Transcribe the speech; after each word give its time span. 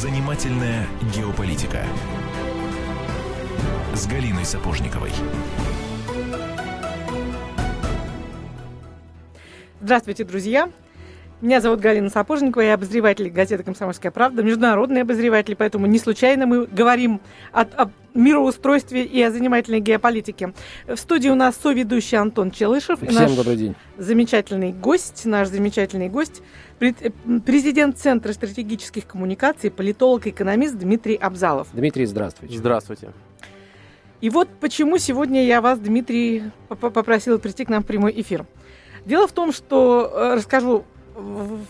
Занимательная 0.00 0.86
геополитика 1.12 1.84
с 3.94 4.06
Галиной 4.06 4.44
Сапожниковой. 4.44 5.10
Здравствуйте, 9.80 10.22
друзья! 10.22 10.70
Меня 11.40 11.60
зовут 11.60 11.80
Галина 11.80 12.10
Сапожникова, 12.10 12.62
я 12.62 12.74
обозреватель 12.74 13.28
газеты 13.28 13.64
«Комсомольская 13.64 14.12
правда», 14.12 14.44
международный 14.44 15.02
обозреватель, 15.02 15.56
поэтому 15.56 15.86
не 15.86 15.98
случайно 15.98 16.46
мы 16.46 16.66
говорим 16.66 17.20
о, 17.50 17.62
о 17.62 17.90
мироустройстве 18.18 19.04
и 19.04 19.22
о 19.22 19.30
занимательной 19.30 19.80
геополитике. 19.80 20.52
В 20.86 20.96
студии 20.96 21.28
у 21.28 21.34
нас 21.34 21.56
соведущий 21.56 22.18
Антон 22.18 22.50
Челышев. 22.50 23.00
Всем 23.00 23.14
наш 23.14 23.32
добрый 23.32 23.56
день. 23.56 23.74
Замечательный 23.96 24.72
гость, 24.72 25.24
наш 25.24 25.48
замечательный 25.48 26.08
гость, 26.08 26.42
президент 26.78 27.98
Центра 27.98 28.32
стратегических 28.32 29.06
коммуникаций, 29.06 29.70
политолог-экономист 29.70 30.76
Дмитрий 30.76 31.14
Абзалов. 31.14 31.68
Дмитрий, 31.72 32.06
здравствуйте. 32.06 32.56
Здравствуйте. 32.58 33.12
И 34.20 34.30
вот 34.30 34.48
почему 34.60 34.98
сегодня 34.98 35.46
я 35.46 35.60
вас, 35.60 35.78
Дмитрий, 35.78 36.42
попросила 36.68 37.38
прийти 37.38 37.64
к 37.64 37.68
нам 37.68 37.84
в 37.84 37.86
прямой 37.86 38.12
эфир. 38.20 38.46
Дело 39.04 39.28
в 39.28 39.32
том, 39.32 39.52
что 39.52 40.10
э, 40.12 40.34
расскажу 40.34 40.84
в, 41.14 41.60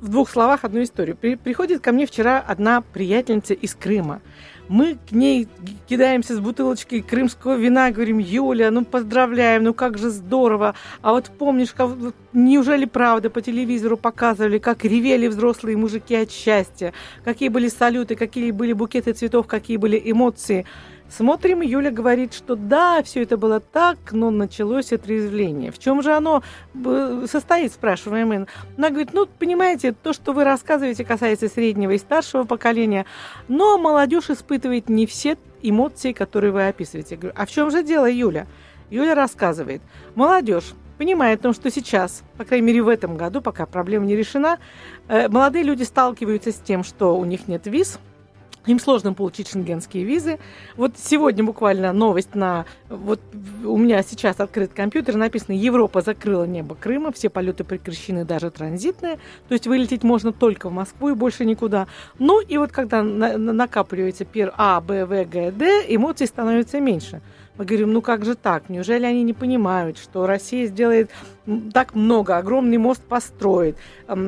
в 0.00 0.08
двух 0.08 0.28
словах 0.28 0.64
одну 0.64 0.82
историю. 0.82 1.16
При, 1.16 1.36
приходит 1.36 1.80
ко 1.80 1.92
мне 1.92 2.04
вчера 2.06 2.40
одна 2.40 2.80
приятельница 2.80 3.54
из 3.54 3.74
Крыма. 3.74 4.20
Мы 4.68 4.98
к 5.08 5.12
ней 5.12 5.48
кидаемся 5.88 6.36
с 6.36 6.40
бутылочкой 6.40 7.00
крымского 7.00 7.56
вина, 7.56 7.90
говорим, 7.90 8.18
Юля, 8.18 8.70
ну 8.70 8.84
поздравляем, 8.84 9.64
ну 9.64 9.72
как 9.72 9.96
же 9.96 10.10
здорово. 10.10 10.74
А 11.00 11.12
вот 11.12 11.30
помнишь, 11.38 11.72
как, 11.72 11.90
неужели 12.34 12.84
правда 12.84 13.30
по 13.30 13.40
телевизору 13.40 13.96
показывали, 13.96 14.58
как 14.58 14.84
ревели 14.84 15.26
взрослые 15.26 15.78
мужики 15.78 16.14
от 16.14 16.30
счастья, 16.30 16.92
какие 17.24 17.48
были 17.48 17.68
салюты, 17.68 18.14
какие 18.14 18.50
были 18.50 18.74
букеты 18.74 19.14
цветов, 19.14 19.46
какие 19.46 19.78
были 19.78 20.00
эмоции. 20.04 20.66
Смотрим, 21.10 21.62
Юля 21.62 21.90
говорит, 21.90 22.34
что 22.34 22.54
да, 22.54 23.02
все 23.02 23.22
это 23.22 23.38
было 23.38 23.60
так, 23.60 23.98
но 24.12 24.30
началось 24.30 24.92
отрезвление. 24.92 25.72
В 25.72 25.78
чем 25.78 26.02
же 26.02 26.12
оно 26.12 26.42
состоит, 27.26 27.72
спрашиваем 27.72 28.28
мы. 28.28 28.46
Она 28.76 28.90
говорит, 28.90 29.14
ну, 29.14 29.26
понимаете, 29.26 29.92
то, 29.92 30.12
что 30.12 30.32
вы 30.32 30.44
рассказываете, 30.44 31.04
касается 31.04 31.48
среднего 31.48 31.92
и 31.92 31.98
старшего 31.98 32.44
поколения, 32.44 33.06
но 33.48 33.78
молодежь 33.78 34.28
испытывает 34.28 34.88
не 34.90 35.06
все 35.06 35.38
эмоции, 35.62 36.12
которые 36.12 36.52
вы 36.52 36.68
описываете. 36.68 37.14
Я 37.14 37.20
говорю, 37.20 37.36
а 37.38 37.46
в 37.46 37.50
чем 37.50 37.70
же 37.70 37.82
дело, 37.82 38.10
Юля? 38.10 38.46
Юля 38.90 39.14
рассказывает, 39.14 39.80
молодежь 40.14 40.74
понимает 40.98 41.40
том, 41.40 41.54
что 41.54 41.70
сейчас, 41.70 42.22
по 42.36 42.44
крайней 42.44 42.66
мере 42.66 42.82
в 42.82 42.88
этом 42.88 43.16
году, 43.16 43.40
пока 43.40 43.66
проблема 43.66 44.04
не 44.04 44.16
решена, 44.16 44.58
э, 45.08 45.28
молодые 45.28 45.64
люди 45.64 45.84
сталкиваются 45.84 46.52
с 46.52 46.56
тем, 46.56 46.84
что 46.84 47.16
у 47.16 47.24
них 47.24 47.48
нет 47.48 47.66
виз, 47.66 47.98
им 48.68 48.78
сложно 48.78 49.14
получить 49.14 49.48
шенгенские 49.48 50.04
визы. 50.04 50.38
Вот 50.76 50.92
сегодня 50.96 51.42
буквально 51.44 51.92
новость 51.92 52.34
на... 52.34 52.66
Вот 52.88 53.20
у 53.64 53.76
меня 53.76 54.02
сейчас 54.02 54.40
открыт 54.40 54.72
компьютер, 54.74 55.16
написано 55.16 55.54
«Европа 55.56 56.02
закрыла 56.02 56.44
небо 56.44 56.74
Крыма, 56.74 57.12
все 57.12 57.28
полеты 57.30 57.64
прекращены, 57.64 58.24
даже 58.24 58.50
транзитные». 58.50 59.18
То 59.48 59.54
есть 59.54 59.66
вылететь 59.66 60.02
можно 60.02 60.32
только 60.32 60.68
в 60.68 60.72
Москву 60.72 61.10
и 61.10 61.14
больше 61.14 61.44
никуда. 61.44 61.86
Ну 62.18 62.40
и 62.40 62.58
вот 62.58 62.72
когда 62.72 63.02
на, 63.02 63.38
на, 63.38 63.52
накапливается 63.52 64.24
пир 64.24 64.52
А, 64.56 64.80
Б, 64.80 65.06
В, 65.06 65.24
Г, 65.24 65.50
Д, 65.52 65.84
эмоций 65.88 66.26
становится 66.26 66.80
меньше. 66.80 67.20
Мы 67.58 67.64
говорим, 67.64 67.92
ну 67.92 68.02
как 68.02 68.24
же 68.24 68.36
так? 68.36 68.68
Неужели 68.68 69.04
они 69.04 69.24
не 69.24 69.32
понимают, 69.32 69.98
что 69.98 70.26
Россия 70.26 70.66
сделает 70.66 71.10
так 71.74 71.96
много, 71.96 72.36
огромный 72.36 72.78
мост 72.78 73.02
построит, 73.02 73.76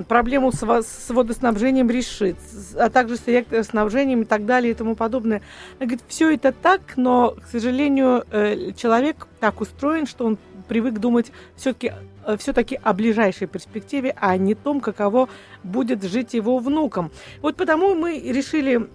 проблему 0.09 0.51
с 0.53 1.11
водоснабжением 1.11 1.89
решит, 1.89 2.37
а 2.77 2.91
также 2.91 3.17
с 3.17 3.23
электроснабжением 3.27 4.23
и 4.23 4.25
так 4.25 4.47
далее 4.47 4.73
и 4.73 4.75
тому 4.75 4.97
подобное. 4.97 5.43
Она 5.79 5.87
говорит, 5.87 6.03
все 6.09 6.35
это 6.35 6.51
так, 6.51 6.81
но, 6.97 7.37
к 7.41 7.47
сожалению, 7.47 8.25
э, 8.33 8.73
человек 8.73 9.29
так 9.39 9.61
устроен, 9.61 10.07
что 10.07 10.25
он 10.25 10.39
привык 10.67 10.99
думать 10.99 11.31
все-таки 11.55 11.93
э, 12.27 12.37
все-таки 12.37 12.81
о 12.83 12.93
ближайшей 12.95 13.47
перспективе, 13.47 14.15
а 14.19 14.37
не 14.37 14.57
том, 14.57 14.81
каково 14.81 15.29
будет 15.63 16.03
жить 16.03 16.35
его 16.35 16.59
внукам. 16.59 17.13
Вот 17.43 17.55
потому 17.55 17.95
мы 17.95 18.19
решили 18.19 18.89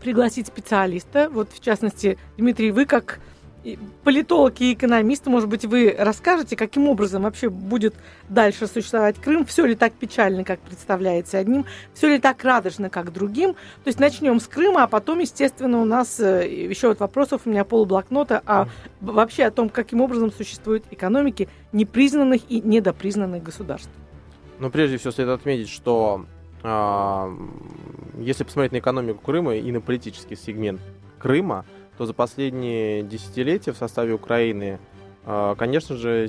пригласить 0.00 0.46
специалиста. 0.46 1.28
Вот, 1.30 1.50
в 1.52 1.60
частности, 1.60 2.16
Дмитрий, 2.38 2.70
вы 2.70 2.86
как 2.86 3.18
политолог 4.04 4.60
и 4.60 4.74
экономист, 4.74 5.26
может 5.26 5.48
быть, 5.48 5.64
вы 5.64 5.94
расскажете, 5.98 6.56
каким 6.56 6.88
образом 6.88 7.22
вообще 7.22 7.48
будет 7.48 7.94
дальше 8.28 8.66
существовать 8.66 9.16
Крым, 9.16 9.44
все 9.44 9.66
ли 9.66 9.74
так 9.74 9.92
печально, 9.92 10.44
как 10.44 10.60
представляется 10.60 11.38
одним, 11.38 11.66
все 11.94 12.08
ли 12.08 12.18
так 12.18 12.42
радужно, 12.44 12.90
как 12.90 13.12
другим. 13.12 13.54
То 13.54 13.88
есть 13.88 13.98
начнем 13.98 14.40
с 14.40 14.46
Крыма, 14.46 14.84
а 14.84 14.86
потом, 14.86 15.18
естественно, 15.18 15.80
у 15.80 15.84
нас 15.84 16.20
э, 16.20 16.48
еще 16.48 16.88
вот 16.88 17.00
вопросов, 17.00 17.42
у 17.44 17.50
меня 17.50 17.64
полблокнота, 17.64 18.42
а 18.46 18.68
вообще 19.00 19.44
о 19.44 19.50
том, 19.50 19.68
каким 19.68 20.00
образом 20.00 20.30
существуют 20.32 20.84
экономики 20.90 21.48
непризнанных 21.72 22.42
и 22.48 22.60
недопризнанных 22.60 23.42
государств. 23.42 23.90
Ну, 24.58 24.70
прежде 24.70 24.96
всего, 24.96 25.10
следует 25.10 25.40
отметить, 25.40 25.68
что 25.68 26.26
э, 26.62 27.36
если 28.20 28.44
посмотреть 28.44 28.72
на 28.72 28.78
экономику 28.78 29.20
Крыма 29.24 29.56
и 29.56 29.72
на 29.72 29.80
политический 29.80 30.36
сегмент 30.36 30.80
Крыма, 31.18 31.64
то 31.96 32.06
за 32.06 32.14
последние 32.14 33.02
десятилетия 33.02 33.72
в 33.72 33.76
составе 33.76 34.14
Украины, 34.14 34.78
а, 35.24 35.54
конечно 35.54 35.96
же, 35.96 36.28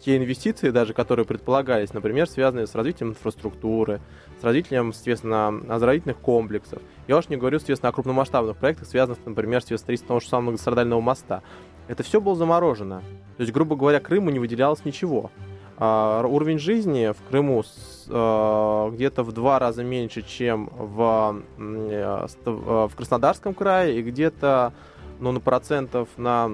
те 0.00 0.16
инвестиции, 0.16 0.70
даже 0.70 0.94
которые 0.94 1.26
предполагались, 1.26 1.92
например, 1.92 2.28
связанные 2.28 2.66
с 2.66 2.74
развитием 2.74 3.10
инфраструктуры, 3.10 4.00
с 4.40 4.44
развитием, 4.44 4.92
соответственно, 4.92 5.48
оздоровительных 5.68 6.16
комплексов. 6.18 6.80
Я 7.06 7.18
уж 7.18 7.28
не 7.28 7.36
говорю, 7.36 7.58
соответственно, 7.58 7.90
о 7.90 7.92
крупномасштабных 7.92 8.56
проектах, 8.56 8.88
связанных, 8.88 9.18
например, 9.26 9.60
с 9.60 9.64
строительством 9.64 10.08
того 10.08 10.20
же 10.20 10.28
самого 10.28 10.50
многострадального 10.50 11.00
моста. 11.00 11.42
Это 11.88 12.02
все 12.02 12.20
было 12.20 12.34
заморожено. 12.34 13.02
То 13.36 13.42
есть, 13.42 13.52
грубо 13.52 13.76
говоря, 13.76 14.00
Крыму 14.00 14.30
не 14.30 14.38
выделялось 14.38 14.84
ничего. 14.84 15.30
А, 15.76 16.24
уровень 16.26 16.58
жизни 16.58 17.12
в 17.12 17.28
Крыму 17.28 17.62
а, 18.12 18.90
где-то 18.90 19.22
в 19.22 19.32
два 19.32 19.58
раза 19.58 19.84
меньше, 19.84 20.22
чем 20.22 20.70
в, 20.76 21.42
э, 21.58 22.26
в 22.44 22.90
Краснодарском 22.96 23.54
крае, 23.54 23.98
и 23.98 24.02
где-то 24.02 24.72
ну, 25.20 25.32
на 25.32 25.40
процентов 25.40 26.08
на 26.16 26.50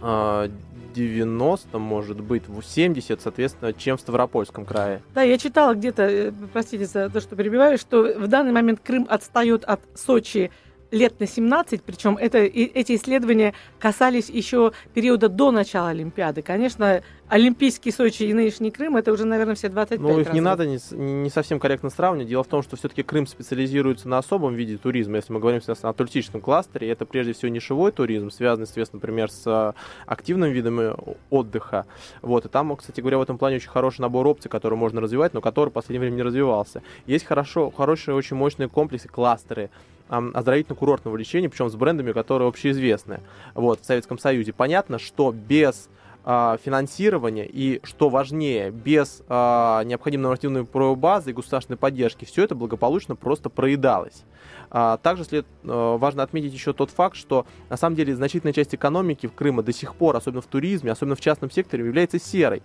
90, 0.00 1.68
а, 1.72 1.78
может 1.78 2.20
быть, 2.20 2.44
70, 2.64 3.20
соответственно, 3.20 3.72
чем 3.72 3.96
в 3.96 4.00
Ставропольском 4.00 4.64
крае. 4.64 5.02
Да, 5.14 5.22
я 5.22 5.38
читала 5.38 5.74
где-то, 5.74 6.02
э, 6.02 6.32
простите 6.52 6.86
за 6.86 7.10
то, 7.10 7.20
что 7.20 7.36
перебиваю, 7.36 7.78
что 7.78 8.02
в 8.18 8.28
данный 8.28 8.52
момент 8.52 8.80
Крым 8.82 9.06
отстает 9.08 9.64
от 9.64 9.80
Сочи 9.94 10.50
лет 10.90 11.20
на 11.20 11.26
17, 11.26 11.82
причем 11.82 12.16
это, 12.16 12.38
эти 12.38 12.96
исследования 12.96 13.54
касались 13.78 14.28
еще 14.28 14.72
периода 14.94 15.28
до 15.28 15.50
начала 15.50 15.90
Олимпиады. 15.90 16.42
Конечно, 16.42 17.02
Олимпийский 17.28 17.92
Сочи 17.92 18.22
и 18.22 18.32
нынешний 18.32 18.70
Крым, 18.70 18.96
это 18.96 19.12
уже, 19.12 19.26
наверное, 19.26 19.54
все 19.54 19.68
25 19.68 20.00
Ну, 20.00 20.18
их 20.18 20.32
не 20.32 20.40
надо 20.40 20.66
не, 20.66 20.78
не 20.92 21.28
совсем 21.28 21.60
корректно 21.60 21.90
сравнивать. 21.90 22.28
Дело 22.28 22.42
в 22.42 22.46
том, 22.46 22.62
что 22.62 22.76
все-таки 22.76 23.02
Крым 23.02 23.26
специализируется 23.26 24.08
на 24.08 24.18
особом 24.18 24.54
виде 24.54 24.78
туризма. 24.78 25.16
Если 25.16 25.32
мы 25.32 25.40
говорим, 25.40 25.60
соответственно, 25.60 25.90
о 25.90 25.94
туристическом 25.94 26.40
кластере, 26.40 26.90
это 26.90 27.04
прежде 27.04 27.34
всего 27.34 27.50
нишевой 27.50 27.92
туризм, 27.92 28.30
связанный, 28.30 28.66
соответственно, 28.66 29.00
например, 29.00 29.30
с 29.30 29.42
а, 29.46 29.74
активным 30.06 30.50
видом 30.52 30.80
э, 30.80 30.94
отдыха. 31.28 31.84
Вот, 32.22 32.46
и 32.46 32.48
там, 32.48 32.74
кстати 32.76 33.00
говоря, 33.00 33.18
в 33.18 33.22
этом 33.22 33.36
плане 33.36 33.56
очень 33.56 33.68
хороший 33.68 34.00
набор 34.00 34.26
опций, 34.26 34.50
который 34.50 34.78
можно 34.78 35.00
развивать, 35.00 35.34
но 35.34 35.42
который 35.42 35.68
в 35.68 35.72
последнее 35.72 36.00
время 36.00 36.16
не 36.16 36.22
развивался. 36.22 36.82
Есть 37.06 37.26
хорошо, 37.26 37.70
хорошие, 37.70 38.14
очень 38.14 38.36
мощные 38.36 38.68
комплексы, 38.68 39.08
кластеры, 39.08 39.70
оздоровительно-курортного 40.08 41.16
лечения, 41.16 41.48
причем 41.48 41.70
с 41.70 41.76
брендами, 41.76 42.12
которые 42.12 42.48
общеизвестны 42.48 43.20
вот, 43.54 43.80
в 43.80 43.84
Советском 43.84 44.18
Союзе. 44.18 44.52
Понятно, 44.52 44.98
что 44.98 45.32
без 45.32 45.88
а, 46.24 46.58
финансирования 46.62 47.46
и, 47.46 47.80
что 47.84 48.08
важнее, 48.08 48.70
без 48.70 49.22
а, 49.28 49.82
необходимой 49.84 50.24
нормативной 50.24 50.64
базы 50.94 51.30
и 51.30 51.32
государственной 51.32 51.78
поддержки, 51.78 52.24
все 52.24 52.44
это 52.44 52.54
благополучно 52.54 53.16
просто 53.16 53.48
проедалось. 53.48 54.24
А, 54.70 54.98
также 54.98 55.24
след, 55.24 55.46
а, 55.64 55.96
важно 55.96 56.22
отметить 56.22 56.52
еще 56.52 56.72
тот 56.72 56.90
факт, 56.90 57.16
что 57.16 57.46
на 57.70 57.76
самом 57.76 57.96
деле 57.96 58.14
значительная 58.14 58.52
часть 58.52 58.74
экономики 58.74 59.26
в 59.26 59.32
Крыма 59.32 59.62
до 59.62 59.72
сих 59.72 59.94
пор, 59.94 60.16
особенно 60.16 60.42
в 60.42 60.46
туризме, 60.46 60.92
особенно 60.92 61.16
в 61.16 61.20
частном 61.20 61.50
секторе, 61.50 61.84
является 61.84 62.18
серой 62.18 62.62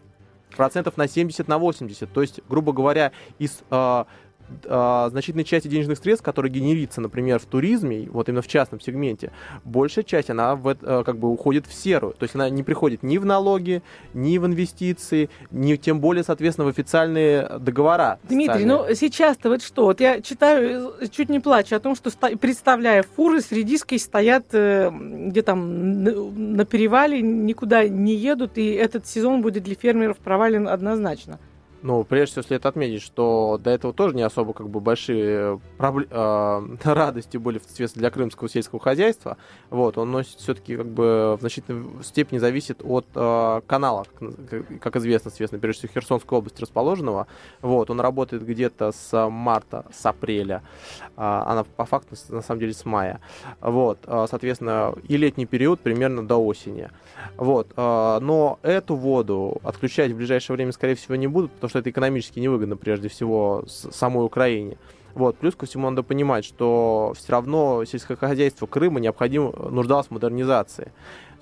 процентов 0.56 0.98
на 0.98 1.08
70 1.08 1.48
на 1.48 1.58
80. 1.58 2.12
То 2.12 2.22
есть, 2.22 2.42
грубо 2.48 2.74
говоря, 2.74 3.12
из 3.40 3.64
э, 3.72 4.04
а, 4.66 5.10
значительной 5.10 5.44
части 5.44 5.68
денежных 5.68 5.98
средств, 5.98 6.24
которые 6.24 6.52
генерится, 6.52 7.02
например, 7.02 7.40
в 7.40 7.46
туризме, 7.46 8.08
вот 8.10 8.30
именно 8.30 8.42
в 8.42 8.48
частном 8.48 8.80
сегменте, 8.80 9.32
большая 9.64 10.04
часть, 10.04 10.30
она 10.30 10.56
в, 10.56 10.76
а, 10.82 11.04
как 11.04 11.18
бы 11.18 11.30
уходит 11.30 11.66
в 11.68 11.74
серую. 11.74 12.14
То 12.14 12.24
есть 12.24 12.36
она 12.36 12.50
не 12.50 12.64
приходит 12.64 13.04
ни 13.04 13.18
в 13.18 13.26
налоги, 13.26 13.82
ни 14.14 14.38
в 14.38 14.46
инвестиции, 14.46 15.30
ни 15.52 15.76
тем 15.76 16.00
более, 16.00 16.24
соответственно, 16.24 16.66
в 16.66 16.70
официальные 16.70 17.60
договора. 17.60 18.20
Дмитрий, 18.24 18.66
ну 18.66 18.86
сейчас-то 18.94 19.50
вот 19.50 19.62
что? 19.62 19.86
Вот 19.86 20.00
я 20.00 20.22
читаю, 20.22 20.94
э, 21.00 21.08
чуть 21.08 21.30
не 21.30 21.40
плачу 21.40 21.76
о 21.76 21.80
том, 21.80 21.96
что 21.96 22.10
представляя 22.38 23.04
фуры 23.04 23.42
с 23.42 23.52
редиской 23.52 24.00
стоят 24.00 24.46
э, 24.54 24.92
где 24.92 25.42
там 25.42 26.04
на 26.04 26.66
перевале, 26.66 27.22
никуда 27.22 27.88
не 27.88 28.16
едут, 28.16 28.58
и 28.58 28.72
этот 28.72 29.08
сезон 29.08 29.42
будет 29.42 29.64
для 29.64 29.76
фермеров 29.76 30.18
провален 30.18 30.68
однозначно. 30.68 31.40
Ну, 31.84 32.06
прежде 32.06 32.32
всего, 32.32 32.44
следует 32.44 32.66
отметить, 32.66 33.02
что 33.02 33.60
до 33.62 33.70
этого 33.70 33.94
тоже 33.94 34.16
не 34.16 34.22
особо 34.22 34.54
как 34.54 34.70
бы 34.70 34.80
большие 34.80 35.60
пробл... 35.78 36.06
э, 36.10 36.78
радости 36.86 37.36
были, 37.36 37.60
соответственно, 37.60 38.04
для 38.04 38.10
крымского 38.10 38.50
сельского 38.50 38.80
хозяйства. 38.80 39.36
Вот, 39.70 39.98
он 39.98 40.10
носит 40.10 40.40
все-таки 40.40 40.78
как 40.78 40.88
бы 40.88 41.36
в 41.38 41.42
значительной 41.42 42.02
степени 42.02 42.40
зависит 42.40 42.80
от 42.86 43.06
э, 43.14 43.62
канала, 43.68 44.06
как, 44.50 44.80
как 44.80 44.96
известно, 44.96 45.30
соответственно, 45.30 45.60
прежде 45.60 45.80
всего, 45.80 45.94
Херсонской 45.96 46.38
области 46.38 46.62
расположенного. 46.62 47.28
Вот, 47.62 47.90
он 47.90 48.00
работает 48.00 48.46
где-то 48.46 48.94
с 48.94 49.30
марта, 49.30 49.86
с 49.92 50.06
апреля, 50.06 50.64
э, 51.02 51.10
она 51.18 51.66
по 51.66 51.84
факту, 51.84 52.16
на 52.30 52.42
самом 52.42 52.62
деле, 52.62 52.74
с 52.74 52.86
мая. 52.86 53.20
Вот, 53.60 54.00
э, 54.08 54.26
соответственно, 54.30 54.96
и 55.10 55.18
летний 55.18 55.46
период 55.46 55.82
примерно 55.82 56.26
до 56.26 56.38
осени. 56.38 56.90
Вот, 57.36 57.74
э, 57.76 58.20
но 58.22 58.58
эту 58.62 58.96
воду 58.96 59.60
отключать 59.64 60.14
в 60.14 60.16
ближайшее 60.16 60.56
время, 60.56 60.72
скорее 60.72 60.96
всего, 60.96 61.18
не 61.18 61.28
будут, 61.28 61.52
потому 61.52 61.73
что 61.73 61.73
это 61.80 61.90
экономически 61.90 62.40
невыгодно 62.40 62.78
прежде 62.78 63.10
всего 63.10 63.64
самой 63.68 64.26
Украине. 64.26 64.78
Вот. 65.14 65.38
Плюс 65.38 65.56
ко 65.56 65.66
всему 65.66 65.90
надо 65.90 66.04
понимать, 66.04 66.44
что 66.46 67.14
все 67.16 67.32
равно 67.32 67.86
сельское 67.86 68.18
хозяйство 68.18 68.66
Крыма 68.66 69.00
необходимо 69.00 69.52
нуждалось 69.70 70.08
в 70.08 70.12
модернизации. 70.12 70.92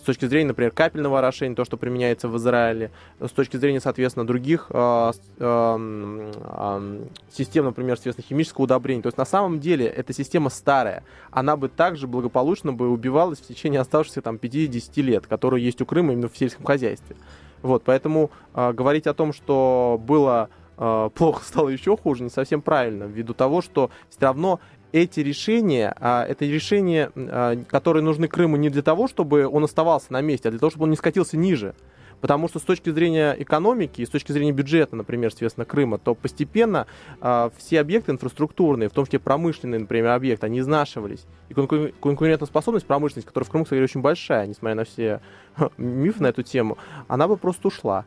С 0.01 0.03
точки 0.03 0.25
зрения, 0.25 0.47
например, 0.47 0.71
капельного 0.71 1.19
орошения, 1.19 1.55
то, 1.55 1.63
что 1.63 1.77
применяется 1.77 2.27
в 2.27 2.35
Израиле, 2.37 2.89
с 3.19 3.29
точки 3.29 3.57
зрения, 3.57 3.79
соответственно, 3.79 4.25
других 4.25 4.65
э, 4.71 5.11
э, 5.37 6.31
э, 6.33 7.05
систем, 7.31 7.65
например, 7.65 7.97
соответственно, 7.97 8.27
химического 8.27 8.63
удобрения. 8.63 9.03
То 9.03 9.07
есть 9.07 9.19
на 9.19 9.25
самом 9.25 9.59
деле 9.59 9.85
эта 9.85 10.11
система 10.11 10.49
старая. 10.49 11.03
Она 11.29 11.55
бы 11.55 11.69
также 11.69 12.07
благополучно 12.07 12.73
бы 12.73 12.89
убивалась 12.89 13.39
в 13.39 13.47
течение 13.47 13.79
оставшихся 13.79 14.23
там 14.23 14.39
50 14.39 14.97
лет, 14.97 15.27
которые 15.27 15.63
есть 15.63 15.79
у 15.81 15.85
Крыма 15.85 16.13
именно 16.13 16.29
в 16.29 16.35
сельском 16.35 16.65
хозяйстве. 16.65 17.15
Вот, 17.61 17.83
поэтому 17.83 18.31
э, 18.53 18.73
говорить 18.73 19.07
о 19.07 19.13
том, 19.13 19.33
что 19.33 19.99
было 20.05 20.49
э, 20.77 21.09
плохо, 21.15 21.43
стало 21.43 21.69
еще 21.69 21.97
хуже, 21.97 22.23
не 22.23 22.29
совсем 22.29 22.61
правильно, 22.61 23.05
ввиду 23.05 23.33
того, 23.33 23.61
что 23.61 23.91
все 24.09 24.21
равно 24.21 24.59
эти 24.91 25.21
решения, 25.21 25.93
а, 25.99 26.25
это 26.25 26.45
решения, 26.45 27.11
а, 27.15 27.55
которые 27.67 28.03
нужны 28.03 28.27
Крыму 28.27 28.57
не 28.57 28.69
для 28.69 28.81
того, 28.81 29.07
чтобы 29.07 29.47
он 29.47 29.63
оставался 29.63 30.11
на 30.11 30.21
месте, 30.21 30.49
а 30.49 30.51
для 30.51 30.59
того, 30.59 30.69
чтобы 30.69 30.83
он 30.83 30.89
не 30.89 30.97
скатился 30.97 31.37
ниже. 31.37 31.75
Потому 32.21 32.47
что 32.47 32.59
с 32.59 32.61
точки 32.61 32.91
зрения 32.91 33.35
экономики 33.37 34.01
и 34.01 34.05
с 34.05 34.09
точки 34.09 34.31
зрения 34.31 34.51
бюджета, 34.51 34.95
например, 34.95 35.31
соответственно, 35.31 35.65
Крыма, 35.65 35.97
то 35.97 36.13
постепенно 36.13 36.85
э, 37.19 37.49
все 37.57 37.79
объекты 37.79 38.11
инфраструктурные, 38.11 38.89
в 38.89 38.93
том 38.93 39.05
числе 39.05 39.19
промышленные, 39.19 39.79
например, 39.79 40.11
объекты, 40.11 40.45
они 40.45 40.59
изнашивались. 40.59 41.25
И 41.49 41.53
конкурентоспособность 41.53 42.85
промышленности, 42.85 43.27
которая 43.27 43.47
в 43.47 43.49
Крыму, 43.49 43.65
кстати, 43.65 43.81
очень 43.81 44.01
большая, 44.01 44.45
несмотря 44.45 44.75
на 44.75 44.83
все 44.85 45.21
мифы 45.77 46.21
на 46.21 46.27
эту 46.27 46.43
тему, 46.43 46.77
она 47.07 47.27
бы 47.27 47.37
просто 47.37 47.67
ушла. 47.67 48.05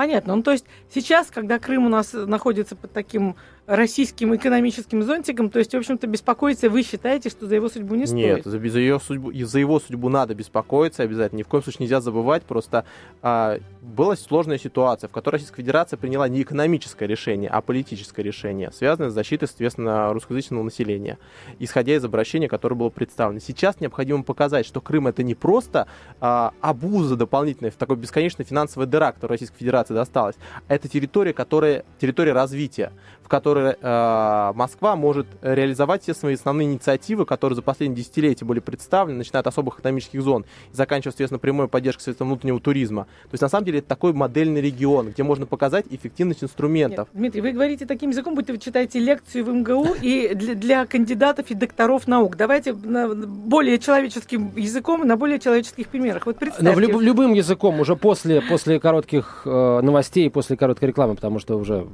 Понятно. 0.00 0.34
Ну, 0.34 0.42
то 0.42 0.52
есть 0.52 0.64
сейчас, 0.88 1.30
когда 1.30 1.58
Крым 1.58 1.84
у 1.84 1.90
нас 1.90 2.14
находится 2.14 2.74
под 2.74 2.90
таким 2.90 3.36
российским 3.70 4.34
экономическим 4.34 5.04
зонтиком, 5.04 5.48
то 5.48 5.60
есть, 5.60 5.72
в 5.72 5.76
общем-то, 5.76 6.08
беспокоиться 6.08 6.68
вы 6.68 6.82
считаете, 6.82 7.30
что 7.30 7.46
за 7.46 7.54
его 7.54 7.68
судьбу 7.68 7.94
не 7.94 8.06
стоит? 8.06 8.44
Нет, 8.44 8.44
за, 8.44 8.58
за, 8.58 8.78
ее 8.80 8.98
судьбу, 8.98 9.32
за 9.32 9.58
его 9.60 9.78
судьбу 9.78 10.08
надо 10.08 10.34
беспокоиться 10.34 11.04
обязательно. 11.04 11.38
Ни 11.38 11.42
в 11.44 11.48
коем 11.48 11.62
случае 11.62 11.84
нельзя 11.84 12.00
забывать. 12.00 12.42
Просто 12.42 12.84
а, 13.22 13.58
была 13.80 14.16
сложная 14.16 14.58
ситуация, 14.58 15.06
в 15.06 15.12
которой 15.12 15.34
Российская 15.34 15.62
Федерация 15.62 15.96
приняла 15.96 16.28
не 16.28 16.42
экономическое 16.42 17.06
решение, 17.06 17.48
а 17.48 17.60
политическое 17.60 18.22
решение, 18.22 18.72
связанное 18.72 19.10
с 19.10 19.14
защитой, 19.14 19.46
соответственно, 19.46 20.12
русскоязычного 20.12 20.64
населения, 20.64 21.18
исходя 21.60 21.94
из 21.94 22.04
обращения, 22.04 22.48
которое 22.48 22.74
было 22.74 22.90
представлено. 22.90 23.38
Сейчас 23.38 23.78
необходимо 23.80 24.24
показать, 24.24 24.66
что 24.66 24.80
Крым 24.80 25.06
это 25.06 25.22
не 25.22 25.36
просто 25.36 25.86
а, 26.20 26.52
обуза 26.60 27.14
дополнительная, 27.14 27.70
в 27.70 27.76
такой 27.76 27.96
бесконечной 27.96 28.44
финансовой 28.44 28.88
дыра, 28.88 29.12
которая 29.12 29.36
Российской 29.36 29.58
Федерации 29.58 29.94
досталась, 29.94 30.34
а 30.66 30.74
это 30.74 30.88
территория, 30.88 31.32
которая, 31.32 31.84
территория 32.00 32.32
развития, 32.32 32.90
в 33.22 33.28
которой 33.28 33.59
которые 33.60 33.76
э, 33.80 34.52
Москва 34.54 34.96
может 34.96 35.26
реализовать 35.42 36.02
все 36.02 36.14
свои 36.14 36.34
основные 36.34 36.66
инициативы, 36.68 37.26
которые 37.26 37.56
за 37.56 37.62
последние 37.62 37.98
десятилетия 38.02 38.44
были 38.44 38.60
представлены, 38.60 39.18
начиная 39.18 39.40
от 39.40 39.46
особых 39.46 39.80
экономических 39.80 40.22
зон 40.22 40.44
и 40.72 40.76
заканчивая, 40.76 41.12
соответственно, 41.12 41.38
прямой 41.38 41.68
поддержкой 41.68 42.02
средств 42.02 42.22
внутреннего 42.22 42.60
туризма. 42.60 43.04
То 43.04 43.32
есть, 43.32 43.42
на 43.42 43.48
самом 43.48 43.64
деле, 43.64 43.78
это 43.80 43.88
такой 43.88 44.12
модельный 44.12 44.60
регион, 44.60 45.10
где 45.10 45.22
можно 45.22 45.46
показать 45.46 45.86
эффективность 45.90 46.42
инструментов. 46.42 47.08
Нет, 47.12 47.32
Дмитрий, 47.32 47.40
вы 47.40 47.52
говорите 47.52 47.86
таким 47.86 48.10
языком, 48.10 48.34
будто 48.34 48.52
вы 48.52 48.58
читаете 48.58 48.98
лекцию 48.98 49.44
в 49.44 49.48
МГУ 49.48 49.96
и 50.00 50.34
для, 50.34 50.54
для 50.54 50.86
кандидатов 50.86 51.50
и 51.50 51.54
докторов 51.54 52.06
наук. 52.06 52.36
Давайте 52.36 52.72
на 52.72 53.08
более 53.14 53.78
человеческим 53.78 54.52
языком, 54.56 55.06
на 55.06 55.16
более 55.16 55.38
человеческих 55.38 55.88
примерах. 55.88 56.26
Вот 56.26 56.36
представьте. 56.36 56.64
Но 56.64 56.72
в 56.72 56.80
люб, 56.80 57.00
любым 57.00 57.34
языком, 57.34 57.80
уже 57.80 57.96
после, 57.96 58.40
после 58.40 58.80
коротких 58.80 59.42
э, 59.44 59.80
новостей, 59.82 60.30
после 60.30 60.56
короткой 60.56 60.88
рекламы, 60.88 61.14
потому 61.14 61.38
что 61.38 61.56
уже 61.56 61.86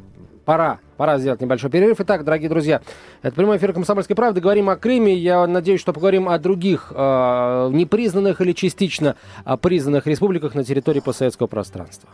пора. 0.47 0.79
Пора 0.97 1.19
сделать 1.19 1.43
небольшой 1.43 1.69
перерыв. 1.69 2.01
Итак, 2.01 2.25
дорогие 2.25 2.49
друзья, 2.49 2.81
это 3.21 3.35
прямой 3.35 3.59
эфир 3.59 3.75
«Комсомольской 3.75 4.17
правды». 4.17 4.41
Говорим 4.41 4.71
о 4.71 4.77
Крыме. 4.77 5.15
Я 5.15 5.47
надеюсь, 5.47 5.81
что 5.81 5.93
поговорим 5.93 6.27
о 6.31 6.39
других 6.39 6.91
э, 6.95 7.71
непризнанных 7.73 8.41
или 8.41 8.53
частично 8.53 9.17
э, 9.45 9.57
признанных 9.61 10.07
республиках 10.07 10.55
на 10.55 10.65
территории 10.65 11.01
постсоветского 11.01 11.49
пространства. 11.49 12.09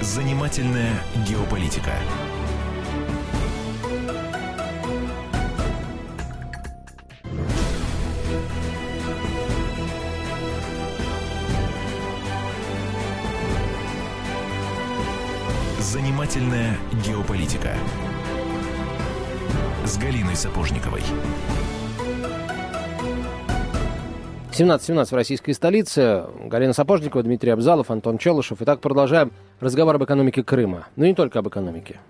Занимательная 0.00 0.90
геополитика. 1.28 1.92
Занимательная 15.92 16.76
геополитика 17.06 17.72
с 19.84 19.96
Галиной 19.96 20.34
Сапожниковой. 20.34 21.00
17.17 24.50 25.04
в 25.06 25.12
российской 25.12 25.52
столице. 25.52 26.24
Галина 26.40 26.72
Сапожникова, 26.72 27.22
Дмитрий 27.22 27.50
Абзалов, 27.50 27.92
Антон 27.92 28.18
Челышев. 28.18 28.58
Итак, 28.62 28.80
продолжаем 28.80 29.30
разговор 29.60 29.94
об 29.94 30.02
экономике 30.02 30.42
Крыма. 30.42 30.88
Но 30.96 31.06
не 31.06 31.14
только 31.14 31.38
об 31.38 31.46
экономике. 31.46 32.00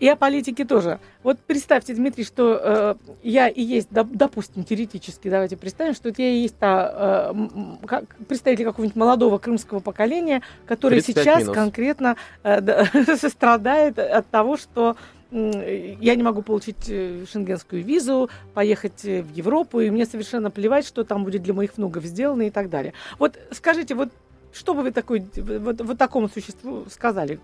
И 0.00 0.08
о 0.08 0.16
политике 0.16 0.64
тоже. 0.64 0.98
Вот 1.22 1.38
представьте, 1.38 1.94
Дмитрий, 1.94 2.24
что 2.24 2.58
э, 2.62 2.94
я 3.22 3.48
и 3.48 3.62
есть, 3.62 3.88
допустим, 3.90 4.64
теоретически, 4.64 5.28
давайте 5.28 5.58
представим, 5.58 5.94
что 5.94 6.10
я 6.16 6.30
и 6.30 6.38
есть 6.38 6.56
та, 6.58 7.32
э, 7.32 7.86
как, 7.86 8.16
представитель 8.26 8.64
какого-нибудь 8.64 8.96
молодого 8.96 9.36
крымского 9.36 9.80
поколения, 9.80 10.40
который 10.66 11.02
сейчас 11.02 11.42
минус. 11.42 11.54
конкретно 11.54 12.16
э, 12.42 12.62
да, 12.62 12.86
страдает 13.28 13.98
от 13.98 14.26
того, 14.28 14.56
что 14.56 14.96
я 15.32 16.14
не 16.16 16.22
могу 16.22 16.42
получить 16.42 16.88
э, 16.88 17.24
шенгенскую 17.30 17.84
визу, 17.84 18.30
поехать 18.54 19.04
э, 19.04 19.22
в 19.22 19.32
Европу, 19.32 19.80
и 19.80 19.90
мне 19.90 20.06
совершенно 20.06 20.50
плевать, 20.50 20.86
что 20.86 21.04
там 21.04 21.24
будет 21.24 21.42
для 21.42 21.54
моих 21.54 21.76
внуков 21.76 22.04
сделано 22.04 22.42
и 22.42 22.50
так 22.50 22.68
далее. 22.68 22.94
Вот 23.18 23.38
скажите, 23.52 23.94
вот 23.94 24.08
что 24.52 24.74
бы 24.74 24.82
вы 24.82 24.90
такой, 24.90 25.24
вот, 25.36 25.80
вот 25.80 25.98
такому 25.98 26.28
существу 26.28 26.86
сказали? 26.90 27.38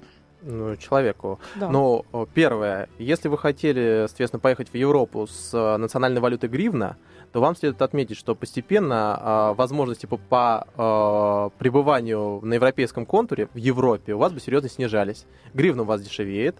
Человеку. 0.78 1.38
Да. 1.54 1.68
Но 1.68 2.04
первое, 2.34 2.88
если 2.98 3.28
вы 3.28 3.38
хотели, 3.38 4.06
соответственно, 4.08 4.40
поехать 4.40 4.68
в 4.70 4.74
Европу 4.74 5.26
с 5.26 5.52
э, 5.52 5.76
национальной 5.76 6.20
валютой 6.20 6.48
гривна, 6.48 6.96
то 7.32 7.40
вам 7.40 7.56
следует 7.56 7.82
отметить, 7.82 8.16
что 8.16 8.34
постепенно 8.34 9.52
э, 9.52 9.54
возможности 9.56 10.06
по, 10.06 10.16
по 10.16 10.66
э, 10.76 11.58
пребыванию 11.58 12.40
на 12.42 12.54
европейском 12.54 13.06
контуре 13.06 13.48
в 13.52 13.56
Европе 13.56 14.14
у 14.14 14.18
вас 14.18 14.32
бы 14.32 14.40
серьезно 14.40 14.68
снижались. 14.68 15.26
Гривна 15.52 15.82
у 15.82 15.86
вас 15.86 16.02
дешевеет, 16.02 16.56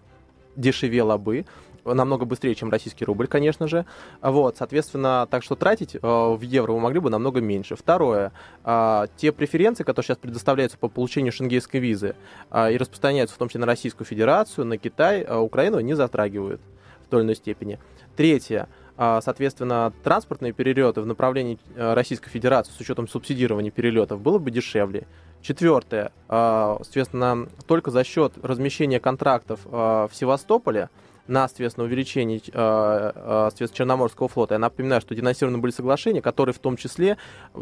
дешевела 0.56 1.16
бы, 1.16 1.46
намного 1.94 2.24
быстрее, 2.24 2.54
чем 2.54 2.70
российский 2.70 3.04
рубль, 3.04 3.26
конечно 3.26 3.68
же. 3.68 3.86
Вот, 4.20 4.56
соответственно, 4.56 5.26
так 5.30 5.42
что 5.42 5.54
тратить 5.54 5.94
э, 5.94 5.98
в 6.00 6.40
евро 6.40 6.72
вы 6.72 6.80
могли 6.80 7.00
бы 7.00 7.10
намного 7.10 7.40
меньше. 7.40 7.76
Второе, 7.76 8.32
э, 8.64 9.06
те 9.16 9.32
преференции, 9.32 9.84
которые 9.84 10.06
сейчас 10.06 10.18
предоставляются 10.18 10.78
по 10.78 10.88
получению 10.88 11.32
шенгенской 11.32 11.80
визы 11.80 12.16
э, 12.50 12.72
и 12.72 12.76
распространяются 12.76 13.36
в 13.36 13.38
том 13.38 13.48
числе 13.48 13.60
на 13.60 13.66
Российскую 13.66 14.06
Федерацию, 14.06 14.64
на 14.66 14.78
Китай, 14.78 15.26
Украину, 15.28 15.80
не 15.80 15.94
затрагивают 15.94 16.60
в 17.06 17.08
той 17.08 17.20
или 17.20 17.26
иной 17.26 17.36
степени. 17.36 17.78
Третье, 18.16 18.68
соответственно, 18.96 19.92
транспортные 20.02 20.52
перелеты 20.52 21.02
в 21.02 21.06
направлении 21.06 21.58
Российской 21.76 22.30
Федерации 22.30 22.72
с 22.72 22.80
учетом 22.80 23.06
субсидирования 23.06 23.70
перелетов 23.70 24.20
было 24.20 24.38
бы 24.38 24.50
дешевле. 24.50 25.06
Четвертое, 25.42 26.12
соответственно, 26.28 27.46
только 27.66 27.90
за 27.90 28.04
счет 28.04 28.32
размещения 28.42 28.98
контрактов 28.98 29.60
в 29.64 30.10
Севастополе 30.12 30.88
на, 31.28 31.48
соответственно, 31.48 31.86
увеличение 31.86 32.40
э, 32.52 33.50
э, 33.58 33.66
Черноморского 33.72 34.28
флота. 34.28 34.54
Я 34.54 34.58
напоминаю, 34.58 35.00
что 35.00 35.14
денонсированы 35.14 35.58
были 35.58 35.72
соглашения, 35.72 36.22
которые 36.22 36.54
в 36.54 36.58
том 36.58 36.76
числе 36.76 37.16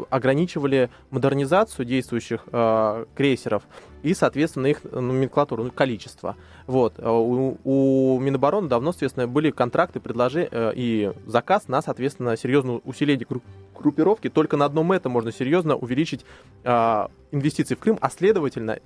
ограничивали 0.09 0.89
модернизацию 1.09 1.85
действующих 1.85 2.45
э, 2.51 3.05
крейсеров 3.15 3.63
и, 4.03 4.13
соответственно, 4.13 4.67
их 4.67 4.83
номенклатуру, 4.83 5.63
ну, 5.63 5.71
количество. 5.71 6.35
Вот. 6.67 6.99
У, 6.99 7.57
у 7.63 8.19
Минобороны 8.19 8.67
давно, 8.67 8.91
соответственно, 8.91 9.27
были 9.27 9.51
контракты, 9.51 9.99
предложения 9.99 10.71
и 10.75 11.11
заказ 11.25 11.67
на, 11.67 11.81
соответственно, 11.81 12.37
серьезное 12.37 12.81
усиление 12.83 13.25
группировки. 13.75 14.29
Только 14.29 14.57
на 14.57 14.65
одном 14.65 14.91
этом 14.91 15.11
можно 15.11 15.31
серьезно 15.31 15.75
увеличить 15.75 16.25
инвестиции 16.63 17.75
в 17.75 17.79
Крым, 17.79 17.97
а 18.01 18.09
следовательно 18.09 18.79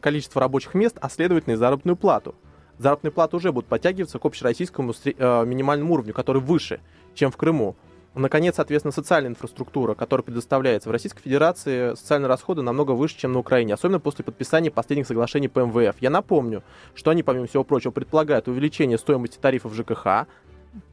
количество 0.00 0.40
рабочих 0.40 0.74
мест, 0.74 0.96
а 1.00 1.10
следовательно 1.10 1.54
и 1.54 1.56
заработную 1.56 1.96
плату. 1.96 2.34
Заработные 2.78 3.12
платы 3.12 3.36
уже 3.36 3.52
будут 3.52 3.68
подтягиваться 3.68 4.18
к 4.18 4.24
общероссийскому 4.24 4.92
э, 5.04 5.44
минимальному 5.46 5.94
уровню, 5.94 6.12
который 6.12 6.42
выше, 6.42 6.80
чем 7.14 7.30
в 7.30 7.36
Крыму. 7.36 7.76
Наконец, 8.14 8.56
соответственно, 8.56 8.92
социальная 8.92 9.30
инфраструктура, 9.30 9.94
которая 9.94 10.22
предоставляется 10.22 10.88
в 10.88 10.92
Российской 10.92 11.22
Федерации, 11.22 11.94
социальные 11.96 12.28
расходы 12.28 12.62
намного 12.62 12.92
выше, 12.92 13.18
чем 13.18 13.32
на 13.32 13.40
Украине, 13.40 13.74
особенно 13.74 13.98
после 13.98 14.24
подписания 14.24 14.70
последних 14.70 15.08
соглашений 15.08 15.48
по 15.48 15.60
МВФ. 15.60 15.96
Я 16.00 16.10
напомню, 16.10 16.62
что 16.94 17.10
они, 17.10 17.24
помимо 17.24 17.46
всего 17.48 17.64
прочего, 17.64 17.90
предполагают 17.90 18.46
увеличение 18.46 18.98
стоимости 18.98 19.38
тарифов 19.38 19.74
ЖКХ, 19.74 20.28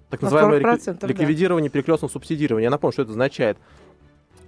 так 0.09 0.21
называемое 0.21 0.59
ликвидирование 1.03 1.69
да. 1.69 1.73
перекрестного 1.73 2.11
субсидирования. 2.11 2.65
Я 2.65 2.71
напомню, 2.71 2.93
что 2.93 3.03
это 3.03 3.11
означает. 3.11 3.57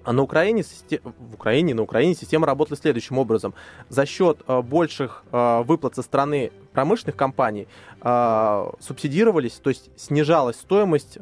А 0.04 0.12
на 0.12 0.22
Украине, 0.22 0.64
в 1.04 1.34
Украине, 1.34 1.74
на 1.74 1.82
Украине 1.82 2.16
система 2.16 2.46
работала 2.46 2.78
следующим 2.78 3.18
образом. 3.18 3.54
За 3.90 4.06
счет 4.06 4.40
э, 4.48 4.62
больших 4.62 5.24
э, 5.32 5.64
выплат 5.64 5.96
со 5.96 6.02
стороны 6.02 6.52
промышленных 6.74 7.16
компаний 7.16 7.68
э, 8.02 8.72
субсидировались, 8.80 9.54
то 9.54 9.70
есть 9.70 9.90
снижалась 9.96 10.58
стоимость 10.58 11.18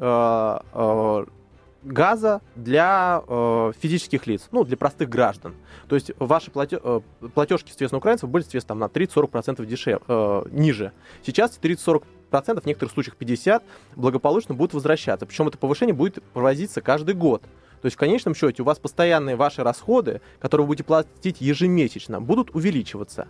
газа 1.84 2.40
для 2.54 3.24
физических 3.80 4.28
лиц, 4.28 4.46
ну, 4.52 4.62
для 4.62 4.76
простых 4.76 5.08
граждан. 5.08 5.56
То 5.88 5.96
есть 5.96 6.12
ваши 6.20 6.52
плате, 6.52 6.78
платежки, 7.34 7.70
соответственно, 7.70 7.98
украинцев 7.98 8.30
были, 8.30 8.44
соответственно, 8.44 8.78
на 8.78 8.84
30-40% 8.84 9.66
дешев, 9.66 10.00
ниже. 10.52 10.92
Сейчас 11.26 11.58
30-40% 11.60 12.04
в 12.60 12.66
некоторых 12.66 12.92
случаях 12.92 13.16
50 13.16 13.64
благополучно 13.96 14.54
будут 14.54 14.74
возвращаться. 14.74 15.26
Причем 15.26 15.48
это 15.48 15.58
повышение 15.58 15.94
будет 15.94 16.22
проводиться 16.32 16.80
каждый 16.80 17.16
год. 17.16 17.42
То 17.82 17.86
есть 17.86 17.96
в 17.96 17.98
конечном 17.98 18.34
счете 18.34 18.62
у 18.62 18.64
вас 18.64 18.78
постоянные 18.78 19.34
ваши 19.34 19.64
расходы, 19.64 20.20
которые 20.38 20.64
вы 20.64 20.68
будете 20.68 20.84
платить 20.84 21.40
ежемесячно, 21.40 22.20
будут 22.20 22.54
увеличиваться. 22.54 23.26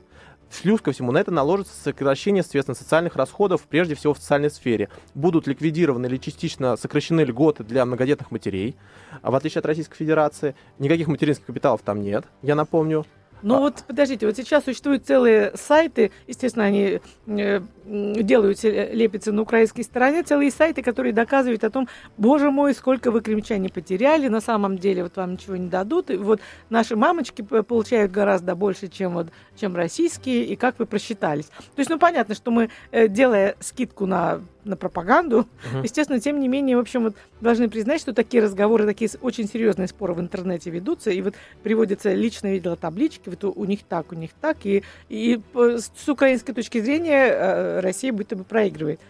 Шлюз 0.50 0.82
ко 0.82 0.92
всему 0.92 1.11
на 1.11 1.18
это 1.18 1.30
наложится 1.30 1.73
сокращение, 1.82 2.42
соответственно, 2.42 2.75
социальных 2.75 3.16
расходов, 3.16 3.62
прежде 3.62 3.94
всего 3.94 4.12
в 4.12 4.18
социальной 4.18 4.50
сфере. 4.50 4.90
Будут 5.14 5.47
ликвидированы 5.47 6.04
или 6.04 6.18
частично 6.18 6.76
сокращены 6.76 7.23
льготы 7.23 7.64
для 7.64 7.87
многодетных 7.87 8.30
матерей. 8.30 8.76
А 9.23 9.30
в 9.30 9.35
отличие 9.35 9.61
от 9.61 9.66
Российской 9.66 9.97
Федерации, 9.97 10.54
никаких 10.78 11.06
материнских 11.09 11.47
капиталов 11.47 11.80
там 11.82 12.02
нет, 12.02 12.26
я 12.42 12.54
напомню. 12.54 13.06
Ну 13.42 13.56
а... 13.56 13.61
вот, 13.61 13.84
подождите, 13.87 14.26
вот 14.26 14.37
сейчас 14.37 14.64
существуют 14.64 15.06
целые 15.06 15.52
сайты, 15.56 16.12
естественно, 16.26 16.64
они 16.64 17.00
э, 17.26 17.61
делают, 17.84 18.62
лепятся 18.62 19.32
на 19.32 19.42
украинской 19.42 19.82
стороне, 19.82 20.22
целые 20.22 20.50
сайты, 20.50 20.82
которые 20.82 21.12
доказывают 21.12 21.64
о 21.64 21.70
том, 21.70 21.88
боже 22.16 22.50
мой, 22.50 22.75
сколько 22.75 23.11
вы 23.11 23.20
крымчане 23.20 23.68
потеряли, 23.68 24.28
на 24.28 24.40
самом 24.40 24.78
деле 24.78 25.02
вот 25.04 25.16
вам 25.16 25.32
ничего 25.32 25.56
не 25.56 25.68
дадут, 25.68 26.11
и 26.11 26.16
вот 26.16 26.40
наши 26.70 26.96
мамочки 26.96 27.42
получают 27.42 28.12
гораздо 28.12 28.54
больше, 28.54 28.88
чем, 28.88 29.14
вот, 29.14 29.28
чем 29.56 29.75
российские, 29.76 30.44
и 30.44 30.56
как 30.56 30.78
вы 30.78 30.87
просчитались. 30.87 31.46
То 31.46 31.78
есть, 31.78 31.90
ну, 31.90 31.99
понятно, 31.99 32.34
что 32.34 32.50
мы, 32.50 32.70
э, 32.90 33.08
делая 33.08 33.56
скидку 33.61 34.06
на 34.06 34.40
на 34.64 34.76
пропаганду. 34.76 35.40
Uh-huh. 35.40 35.83
Естественно, 35.83 36.21
тем 36.21 36.40
не 36.40 36.49
менее, 36.49 36.76
в 36.76 36.81
общем, 36.81 37.04
вот 37.04 37.16
должны 37.40 37.69
признать, 37.69 38.00
что 38.00 38.12
такие 38.12 38.42
разговоры, 38.42 38.87
такие 38.87 39.11
очень 39.21 39.49
серьезные 39.49 39.88
споры 39.88 40.14
в 40.14 40.21
интернете 40.21 40.71
ведутся, 40.71 41.11
и 41.11 41.21
вот 41.21 41.35
приводятся 41.62 42.12
лично 42.12 42.52
видела 42.52 42.76
таблички, 42.76 43.28
вот 43.28 43.45
у, 43.45 43.52
у 43.52 43.64
них 43.64 43.81
так, 43.88 44.12
у 44.12 44.14
них 44.14 44.31
так, 44.40 44.59
и, 44.64 44.83
и 45.09 45.40
с 45.54 46.09
украинской 46.09 46.52
точки 46.52 46.81
зрения 46.81 47.28
э, 47.28 47.81
Россия 47.81 48.12
будто 48.12 48.37
бы 48.37 48.45
проигрывает. 48.45 49.00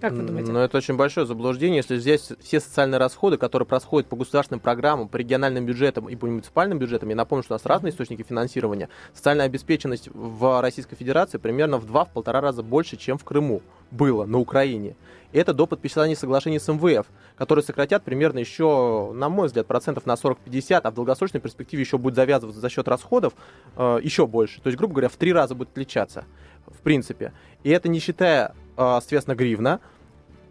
Как 0.00 0.14
вы 0.14 0.22
думаете? 0.22 0.50
Ну, 0.50 0.60
это 0.60 0.78
очень 0.78 0.96
большое 0.96 1.26
заблуждение. 1.26 1.78
Если 1.78 1.96
взять 1.96 2.22
все 2.40 2.60
социальные 2.60 2.98
расходы, 2.98 3.36
которые 3.36 3.66
происходят 3.66 4.08
по 4.08 4.16
государственным 4.16 4.60
программам, 4.60 5.08
по 5.08 5.18
региональным 5.18 5.66
бюджетам 5.66 6.08
и 6.08 6.16
по 6.16 6.26
муниципальным 6.26 6.78
бюджетам, 6.78 7.10
я 7.10 7.16
напомню, 7.16 7.42
что 7.42 7.52
у 7.52 7.56
нас 7.56 7.66
разные 7.66 7.92
источники 7.92 8.22
финансирования, 8.22 8.88
социальная 9.12 9.44
обеспеченность 9.44 10.08
в 10.12 10.62
Российской 10.62 10.96
Федерации 10.96 11.36
примерно 11.36 11.76
в 11.76 11.86
два-полтора 11.86 12.40
раза 12.40 12.62
больше, 12.62 12.96
чем 12.96 13.18
в 13.18 13.24
Крыму 13.24 13.60
было 13.90 14.24
на 14.24 14.38
Украине. 14.38 14.96
И 15.32 15.38
это 15.38 15.52
до 15.52 15.66
подписания 15.66 16.16
соглашений 16.16 16.58
с 16.58 16.66
МВФ, 16.72 17.06
которые 17.36 17.62
сократят 17.62 18.02
примерно 18.02 18.38
еще, 18.38 19.12
на 19.14 19.28
мой 19.28 19.48
взгляд, 19.48 19.66
процентов 19.66 20.06
на 20.06 20.14
40-50, 20.14 20.80
а 20.82 20.90
в 20.90 20.94
долгосрочной 20.94 21.40
перспективе 21.40 21.82
еще 21.82 21.98
будет 21.98 22.14
завязываться 22.14 22.60
за 22.60 22.68
счет 22.70 22.88
расходов 22.88 23.34
э, 23.76 24.00
еще 24.02 24.26
больше. 24.26 24.60
То 24.62 24.68
есть, 24.68 24.78
грубо 24.78 24.94
говоря, 24.94 25.08
в 25.08 25.16
три 25.16 25.32
раза 25.32 25.54
будет 25.54 25.70
отличаться, 25.70 26.24
в 26.66 26.80
принципе. 26.80 27.32
И 27.62 27.70
это 27.70 27.88
не 27.88 28.00
считая 28.00 28.54
соответственно, 28.76 29.34
гривна, 29.34 29.80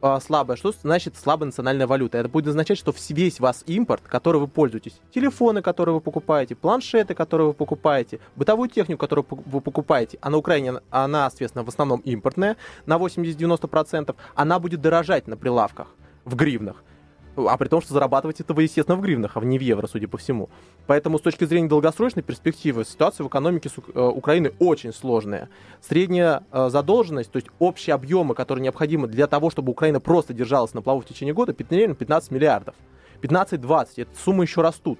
а, 0.01 0.19
слабая. 0.19 0.55
Что 0.57 0.71
значит 0.71 1.17
слабая 1.17 1.47
национальная 1.47 1.85
валюта? 1.85 2.17
Это 2.17 2.29
будет 2.29 2.47
означать, 2.47 2.77
что 2.77 2.93
весь 3.09 3.39
вас 3.39 3.63
импорт, 3.67 4.03
который 4.03 4.39
вы 4.39 4.47
пользуетесь, 4.47 4.99
телефоны, 5.13 5.61
которые 5.61 5.95
вы 5.95 6.01
покупаете, 6.01 6.55
планшеты, 6.55 7.13
которые 7.13 7.47
вы 7.47 7.53
покупаете, 7.53 8.19
бытовую 8.35 8.69
технику, 8.69 8.99
которую 8.99 9.25
вы 9.29 9.59
покупаете, 9.61 10.17
а 10.21 10.29
на 10.29 10.37
Украине 10.37 10.75
она, 10.89 11.29
соответственно, 11.29 11.65
в 11.65 11.67
основном 11.67 11.99
импортная, 12.01 12.55
на 12.85 12.95
80-90%, 12.95 14.15
она 14.35 14.59
будет 14.59 14.81
дорожать 14.81 15.27
на 15.27 15.35
прилавках 15.35 15.87
в 16.23 16.35
гривнах. 16.35 16.83
А 17.47 17.57
при 17.57 17.67
том, 17.67 17.81
что 17.81 17.93
зарабатывать 17.93 18.39
это 18.39 18.53
вы, 18.53 18.63
естественно, 18.63 18.97
в 18.97 19.01
гривнах, 19.01 19.37
а 19.37 19.39
не 19.41 19.57
в 19.57 19.61
евро, 19.61 19.87
судя 19.87 20.07
по 20.07 20.17
всему. 20.17 20.49
Поэтому 20.87 21.19
с 21.19 21.21
точки 21.21 21.45
зрения 21.45 21.67
долгосрочной 21.67 22.23
перспективы 22.23 22.83
ситуация 22.85 23.23
в 23.23 23.27
экономике 23.27 23.69
э, 23.93 24.01
Украины 24.01 24.53
очень 24.59 24.93
сложная. 24.93 25.49
Средняя 25.81 26.43
э, 26.51 26.69
задолженность, 26.69 27.31
то 27.31 27.37
есть 27.37 27.47
общие 27.59 27.93
объемы, 27.93 28.35
которые 28.35 28.63
необходимы 28.63 29.07
для 29.07 29.27
того, 29.27 29.49
чтобы 29.49 29.71
Украина 29.71 29.99
просто 29.99 30.33
держалась 30.33 30.73
на 30.73 30.81
плаву 30.81 31.01
в 31.01 31.05
течение 31.05 31.33
года, 31.33 31.53
примерно 31.53 31.95
15 31.95 32.31
миллиардов. 32.31 32.75
15-20, 33.21 33.87
эти 33.97 34.07
суммы 34.23 34.45
еще 34.45 34.61
растут. 34.61 34.99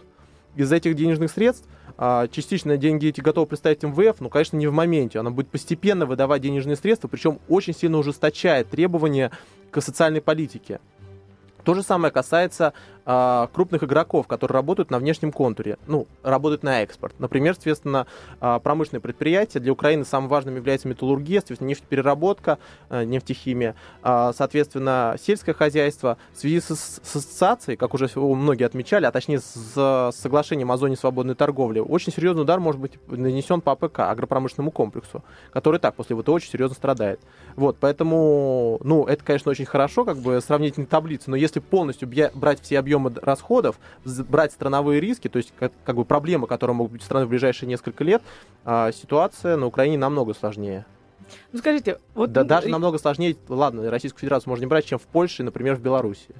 Из 0.55 0.71
этих 0.71 0.95
денежных 0.95 1.31
средств 1.31 1.67
а, 1.97 2.27
частично 2.27 2.77
деньги 2.77 3.07
эти 3.07 3.19
готовы 3.19 3.45
представить 3.47 3.83
МВФ, 3.83 4.21
но, 4.21 4.29
конечно, 4.29 4.55
не 4.55 4.67
в 4.67 4.73
моменте. 4.73 5.19
Она 5.19 5.31
будет 5.31 5.49
постепенно 5.49 6.05
выдавать 6.05 6.41
денежные 6.41 6.75
средства, 6.75 7.07
причем 7.07 7.39
очень 7.49 7.73
сильно 7.73 7.97
ужесточает 7.97 8.69
требования 8.69 9.31
к 9.69 9.81
социальной 9.81 10.21
политике. 10.21 10.79
То 11.69 11.75
же 11.75 11.83
самое 11.83 12.11
касается 12.11 12.73
э, 13.09 13.47
крупных 13.51 13.83
игроков, 13.83 14.27
которые 14.27 14.55
работают 14.55 14.91
на 14.91 14.99
внешнем 14.99 15.31
контуре, 15.31 15.77
ну, 15.87 16.07
работают 16.21 16.61
на 16.63 16.83
экспорт. 16.83 17.15
Например, 17.17 17.55
соответственно, 17.55 18.05
э, 18.39 18.59
промышленные 18.61 19.01
предприятия. 19.01 19.59
Для 19.59 19.71
Украины 19.71 20.05
самым 20.05 20.29
важным 20.29 20.55
является 20.55 20.87
металлургия, 20.87 21.39
соответственно, 21.39 21.69
нефтепереработка, 21.69 22.59
э, 22.89 23.03
нефтехимия, 23.05 23.75
э, 24.03 24.31
соответственно, 24.35 25.15
сельское 25.19 25.53
хозяйство. 25.53 26.17
В 26.33 26.39
связи 26.39 26.61
с, 26.61 26.67
с 26.67 27.15
ассоциацией, 27.15 27.77
как 27.77 27.93
уже 27.95 28.07
многие 28.15 28.65
отмечали, 28.65 29.05
а 29.05 29.11
точнее 29.11 29.39
с, 29.39 29.55
с 29.73 30.11
соглашением 30.15 30.71
о 30.71 30.77
зоне 30.77 30.95
свободной 30.95 31.33
торговли, 31.33 31.79
очень 31.79 32.13
серьезный 32.13 32.43
удар 32.43 32.59
может 32.59 32.79
быть 32.79 32.99
нанесен 33.07 33.61
по 33.61 33.71
АПК, 33.71 34.01
агропромышленному 34.01 34.71
комплексу, 34.71 35.23
который 35.51 35.79
так 35.79 35.95
после 35.95 36.15
ВТО 36.15 36.33
очень 36.33 36.51
серьезно 36.51 36.75
страдает. 36.75 37.19
Вот, 37.55 37.77
поэтому, 37.79 38.79
ну, 38.83 39.05
это, 39.05 39.23
конечно, 39.23 39.49
очень 39.49 39.65
хорошо, 39.65 40.05
как 40.05 40.17
бы 40.17 40.39
сравнительные 40.41 40.87
таблицы, 40.87 41.31
но 41.31 41.35
если 41.35 41.59
полностью 41.59 42.07
брать 42.35 42.61
все 42.61 42.77
объемы 42.77 42.98
расходов, 43.07 43.79
брать 44.05 44.51
страновые 44.51 44.99
риски, 44.99 45.27
то 45.27 45.37
есть 45.37 45.53
как, 45.57 45.71
как 45.85 45.95
бы 45.95 46.05
проблемы, 46.05 46.47
которые 46.47 46.75
могут 46.75 46.93
быть 46.93 47.01
в 47.01 47.05
стране 47.05 47.25
в 47.25 47.29
ближайшие 47.29 47.67
несколько 47.67 48.03
лет, 48.03 48.21
а, 48.65 48.91
ситуация 48.91 49.57
на 49.57 49.65
Украине 49.65 49.97
намного 49.97 50.33
сложнее. 50.33 50.85
Ну 51.51 51.59
скажите, 51.59 51.99
вот... 52.15 52.31
Да, 52.31 52.43
даже 52.43 52.69
намного 52.69 52.97
сложнее, 52.97 53.35
ладно, 53.47 53.89
Российскую 53.89 54.21
Федерацию 54.21 54.49
можно 54.49 54.63
не 54.63 54.69
брать, 54.69 54.85
чем 54.85 54.99
в 54.99 55.03
Польше, 55.03 55.43
например, 55.43 55.75
в 55.75 55.81
Беларуси. 55.81 56.35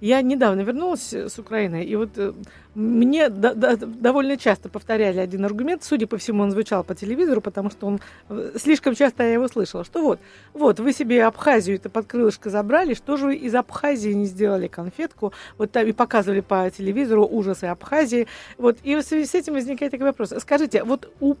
Я 0.00 0.20
недавно 0.20 0.60
вернулась 0.60 1.12
с 1.12 1.38
Украины, 1.38 1.82
и 1.82 1.96
вот 1.96 2.10
э, 2.16 2.34
мне 2.74 3.30
до, 3.30 3.54
до, 3.54 3.76
довольно 3.78 4.36
часто 4.36 4.68
повторяли 4.68 5.18
один 5.18 5.42
аргумент, 5.46 5.84
судя 5.84 6.06
по 6.06 6.18
всему, 6.18 6.42
он 6.42 6.50
звучал 6.50 6.84
по 6.84 6.94
телевизору, 6.94 7.40
потому 7.40 7.70
что 7.70 7.86
он 7.86 8.00
э, 8.28 8.52
слишком 8.56 8.94
часто 8.94 9.22
я 9.22 9.32
его 9.32 9.48
слышала, 9.48 9.84
что 9.84 10.02
вот, 10.02 10.20
вот, 10.52 10.80
вы 10.80 10.92
себе 10.92 11.24
Абхазию 11.24 11.76
это 11.76 11.88
под 11.88 12.06
крылышко 12.06 12.50
забрали, 12.50 12.92
что 12.92 13.16
же 13.16 13.26
вы 13.26 13.36
из 13.36 13.54
Абхазии 13.54 14.10
не 14.10 14.26
сделали 14.26 14.68
конфетку, 14.68 15.32
вот 15.56 15.70
там 15.72 15.86
и 15.86 15.92
показывали 15.92 16.40
по 16.40 16.70
телевизору 16.70 17.26
ужасы 17.26 17.64
Абхазии, 17.64 18.26
вот, 18.58 18.76
и 18.82 18.96
в 18.96 19.02
связи 19.02 19.24
с 19.24 19.34
этим 19.34 19.54
возникает 19.54 19.92
такой 19.92 20.08
вопрос. 20.08 20.34
Скажите, 20.38 20.84
вот 20.84 21.10
у 21.20 21.36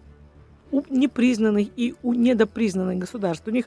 у 0.72 0.82
непризнанных 0.90 1.68
и 1.76 1.94
у 2.02 2.12
недопризнанных 2.12 2.98
государств. 2.98 3.46
У 3.46 3.50
них 3.50 3.66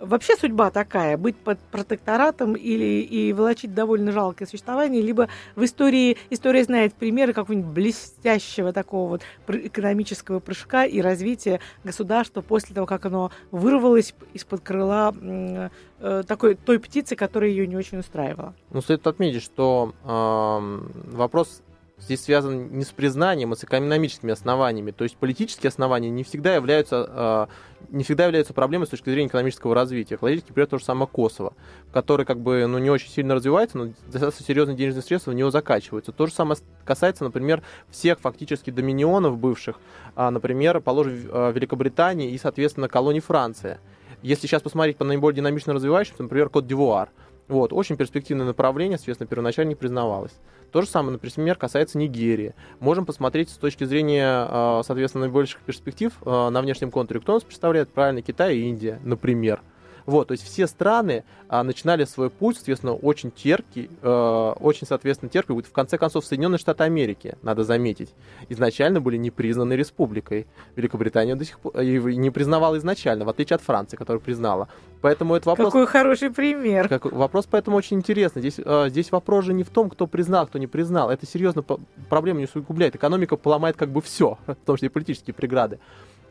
вообще 0.00 0.36
судьба 0.36 0.70
такая, 0.70 1.16
быть 1.16 1.36
под 1.36 1.58
протекторатом 1.58 2.54
или 2.54 3.02
и 3.02 3.32
волочить 3.32 3.74
довольно 3.74 4.12
жалкое 4.12 4.46
существование, 4.48 5.02
либо 5.02 5.28
в 5.56 5.64
истории, 5.64 6.16
история 6.30 6.64
знает 6.64 6.94
примеры 6.94 7.32
какого-нибудь 7.32 7.70
блестящего 7.70 8.72
такого 8.72 9.08
вот 9.08 9.22
экономического 9.46 10.40
прыжка 10.40 10.84
и 10.84 11.00
развития 11.00 11.60
государства 11.84 12.40
после 12.40 12.74
того, 12.74 12.86
как 12.86 13.06
оно 13.06 13.30
вырвалось 13.50 14.14
из-под 14.34 14.60
крыла 14.60 15.14
э, 15.20 16.22
такой 16.26 16.54
той 16.54 16.78
птицы, 16.78 17.16
которая 17.16 17.50
ее 17.50 17.66
не 17.66 17.76
очень 17.76 17.98
устраивала. 17.98 18.54
Ну, 18.70 18.80
следует 18.80 19.06
отметить, 19.06 19.42
что 19.42 19.94
э, 20.04 21.16
вопрос 21.16 21.62
здесь 22.00 22.22
связан 22.22 22.70
не 22.72 22.84
с 22.84 22.90
признанием, 22.90 23.52
а 23.52 23.56
с 23.56 23.64
экономическими 23.64 24.32
основаниями. 24.32 24.90
То 24.90 25.04
есть 25.04 25.16
политические 25.16 25.68
основания 25.68 26.10
не 26.10 26.22
всегда 26.22 26.54
являются, 26.54 27.06
э, 27.08 27.46
не 27.90 28.04
всегда 28.04 28.26
являются 28.26 28.54
проблемой 28.54 28.86
с 28.86 28.90
точки 28.90 29.10
зрения 29.10 29.28
экономического 29.28 29.74
развития. 29.74 30.16
Классический 30.16 30.52
пример 30.52 30.68
то 30.68 30.78
же 30.78 30.84
самое 30.84 31.08
Косово, 31.08 31.54
который 31.92 32.24
как 32.24 32.40
бы 32.40 32.66
ну, 32.66 32.78
не 32.78 32.90
очень 32.90 33.10
сильно 33.10 33.34
развивается, 33.34 33.78
но 33.78 33.92
достаточно 34.06 34.44
серьезные 34.44 34.76
денежные 34.76 35.02
средства 35.02 35.32
в 35.32 35.34
него 35.34 35.50
закачиваются. 35.50 36.12
То 36.12 36.26
же 36.26 36.32
самое 36.32 36.58
касается, 36.84 37.24
например, 37.24 37.62
всех 37.90 38.20
фактически 38.20 38.70
доминионов 38.70 39.38
бывших, 39.38 39.76
а, 40.14 40.30
например, 40.30 40.80
положим, 40.80 41.28
э, 41.30 41.52
Великобритании 41.52 42.30
и, 42.30 42.38
соответственно, 42.38 42.88
колонии 42.88 43.20
Франции. 43.20 43.78
Если 44.22 44.46
сейчас 44.46 44.62
посмотреть 44.62 44.96
по 44.96 45.04
наиболее 45.04 45.36
динамично 45.36 45.74
развивающимся, 45.74 46.22
например, 46.24 46.48
Кот-Дивуар, 46.48 47.10
вот, 47.46 47.72
очень 47.72 47.96
перспективное 47.96 48.46
направление, 48.46 48.98
соответственно, 48.98 49.28
первоначально 49.28 49.70
не 49.70 49.74
признавалось. 49.74 50.32
То 50.72 50.82
же 50.82 50.88
самое, 50.88 51.12
например, 51.12 51.56
касается 51.56 51.98
Нигерии. 51.98 52.54
Можем 52.80 53.06
посмотреть 53.06 53.50
с 53.50 53.56
точки 53.56 53.84
зрения, 53.84 54.26
а, 54.26 54.82
соответственно, 54.84 55.24
наибольших 55.24 55.60
перспектив 55.60 56.12
а, 56.24 56.50
на 56.50 56.60
внешнем 56.60 56.90
контуре. 56.90 57.20
Кто 57.20 57.34
нас 57.34 57.42
представляет? 57.42 57.88
Правильно, 57.88 58.22
Китай 58.22 58.56
и 58.56 58.68
Индия, 58.68 59.00
например. 59.02 59.62
Вот, 60.08 60.28
то 60.28 60.32
есть 60.32 60.42
все 60.42 60.66
страны 60.66 61.22
а, 61.50 61.62
начинали 61.62 62.06
свой 62.06 62.30
путь, 62.30 62.56
соответственно, 62.56 62.94
очень 62.94 63.30
терпкий, 63.30 63.90
э, 64.00 64.52
очень, 64.58 64.86
соответственно, 64.86 65.28
терпкий. 65.28 65.60
В 65.60 65.70
конце 65.70 65.98
концов, 65.98 66.24
Соединенные 66.24 66.56
Штаты 66.56 66.84
Америки, 66.84 67.36
надо 67.42 67.62
заметить, 67.62 68.14
изначально 68.48 69.02
были 69.02 69.18
не 69.18 69.30
признаны 69.30 69.74
республикой. 69.74 70.46
Великобритания 70.76 71.36
до 71.36 71.44
сих 71.44 71.60
пор 71.60 71.84
не 71.84 72.30
признавала 72.30 72.78
изначально, 72.78 73.26
в 73.26 73.28
отличие 73.28 73.56
от 73.56 73.60
Франции, 73.60 73.98
которая 73.98 74.18
признала. 74.18 74.68
Поэтому 75.02 75.34
это 75.34 75.50
вопрос... 75.50 75.74
Какой 75.74 75.86
хороший 75.86 76.30
пример. 76.30 76.88
Как, 76.88 77.04
вопрос 77.04 77.46
поэтому 77.50 77.76
очень 77.76 77.98
интересный. 77.98 78.40
Здесь, 78.40 78.58
э, 78.64 78.86
здесь 78.88 79.12
вопрос 79.12 79.44
же 79.44 79.52
не 79.52 79.62
в 79.62 79.68
том, 79.68 79.90
кто 79.90 80.06
признал, 80.06 80.46
кто 80.46 80.58
не 80.58 80.66
признал. 80.66 81.10
Это 81.10 81.26
серьезно 81.26 81.62
проблема 82.08 82.38
не 82.38 82.46
усугубляет. 82.46 82.96
Экономика 82.96 83.36
поломает 83.36 83.76
как 83.76 83.90
бы 83.90 84.00
все, 84.00 84.38
в 84.46 84.54
том 84.54 84.76
числе 84.76 84.86
и 84.86 84.90
политические 84.90 85.34
преграды. 85.34 85.78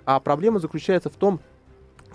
А 0.03 0.19
проблема 0.19 0.57
заключается 0.60 1.12
в 1.12 1.15
том, 1.15 1.41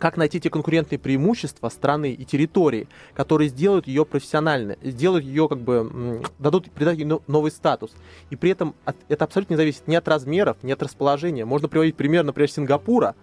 как 0.03 0.17
найти 0.17 0.41
те 0.41 0.51
конкурентные 0.51 0.99
преимущества 0.99 1.69
страны 1.69 2.11
и 2.11 2.25
территории, 2.25 2.89
которые 3.15 3.49
сделают 3.51 3.87
ее 3.87 4.05
профессиональной, 4.05 4.77
сделают 4.83 5.25
ее 5.25 5.49
как 5.49 5.61
бы, 5.61 6.21
дадут, 6.41 6.73
придать 6.73 6.99
ей 6.99 7.05
новый 7.29 7.53
статус. 7.53 7.93
И 8.29 8.35
при 8.35 8.51
этом 8.51 8.75
от, 8.85 8.97
это 9.09 9.25
абсолютно 9.27 9.53
не 9.53 9.59
зависит 9.59 9.87
ни 9.87 9.95
от 9.95 10.09
размеров, 10.09 10.57
ни 10.65 10.73
от 10.73 10.83
расположения. 10.83 11.45
Можно 11.45 11.69
приводить 11.69 11.95
пример, 11.95 12.25
например, 12.25 12.51
Сингапура, 12.51 13.15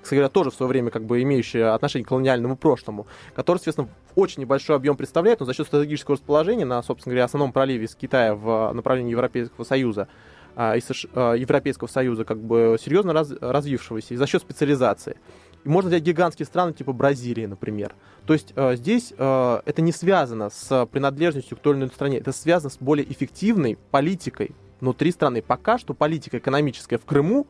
кстати 0.00 0.14
говоря, 0.20 0.30
тоже 0.30 0.50
в 0.50 0.54
свое 0.54 0.70
время 0.70 0.90
как 0.90 1.04
бы 1.04 1.20
имеющие 1.20 1.68
отношение 1.68 2.06
к 2.06 2.08
колониальному 2.08 2.56
прошлому, 2.56 3.06
который, 3.34 3.58
соответственно, 3.58 3.90
очень 4.14 4.40
небольшой 4.40 4.76
объем 4.76 4.96
представляет, 4.96 5.40
но 5.40 5.44
за 5.44 5.52
счет 5.52 5.66
стратегического 5.66 6.16
расположения 6.16 6.64
на, 6.64 6.82
собственно 6.82 7.12
говоря, 7.12 7.26
основном 7.26 7.52
проливе 7.52 7.84
из 7.84 7.94
Китая 7.94 8.34
в 8.34 8.72
направлении 8.72 9.10
Европейского 9.10 9.64
Союза, 9.64 10.08
а, 10.54 10.76
и 10.76 10.80
США, 10.80 11.10
а, 11.14 11.32
Европейского 11.34 11.88
Союза, 11.88 12.24
как 12.24 12.38
бы 12.38 12.76
серьезно 12.82 13.12
раз, 13.12 13.32
развившегося, 13.40 14.14
и 14.14 14.16
за 14.16 14.26
счет 14.26 14.42
специализации. 14.42 15.16
И 15.64 15.68
можно 15.68 15.88
взять 15.88 16.02
гигантские 16.02 16.46
страны 16.46 16.72
типа 16.72 16.92
Бразилии, 16.92 17.46
например. 17.46 17.94
То 18.26 18.32
есть 18.32 18.52
э, 18.54 18.76
здесь 18.76 19.12
э, 19.16 19.60
это 19.64 19.82
не 19.82 19.92
связано 19.92 20.50
с 20.50 20.86
принадлежностью 20.86 21.56
к 21.56 21.60
той 21.60 21.74
или 21.74 21.80
иной 21.80 21.90
стране, 21.90 22.18
это 22.18 22.32
связано 22.32 22.70
с 22.70 22.78
более 22.78 23.10
эффективной 23.10 23.78
политикой 23.90 24.52
внутри 24.80 25.12
страны. 25.12 25.42
Пока 25.42 25.78
что 25.78 25.94
политика 25.94 26.38
экономическая 26.38 26.98
в 26.98 27.04
Крыму, 27.04 27.46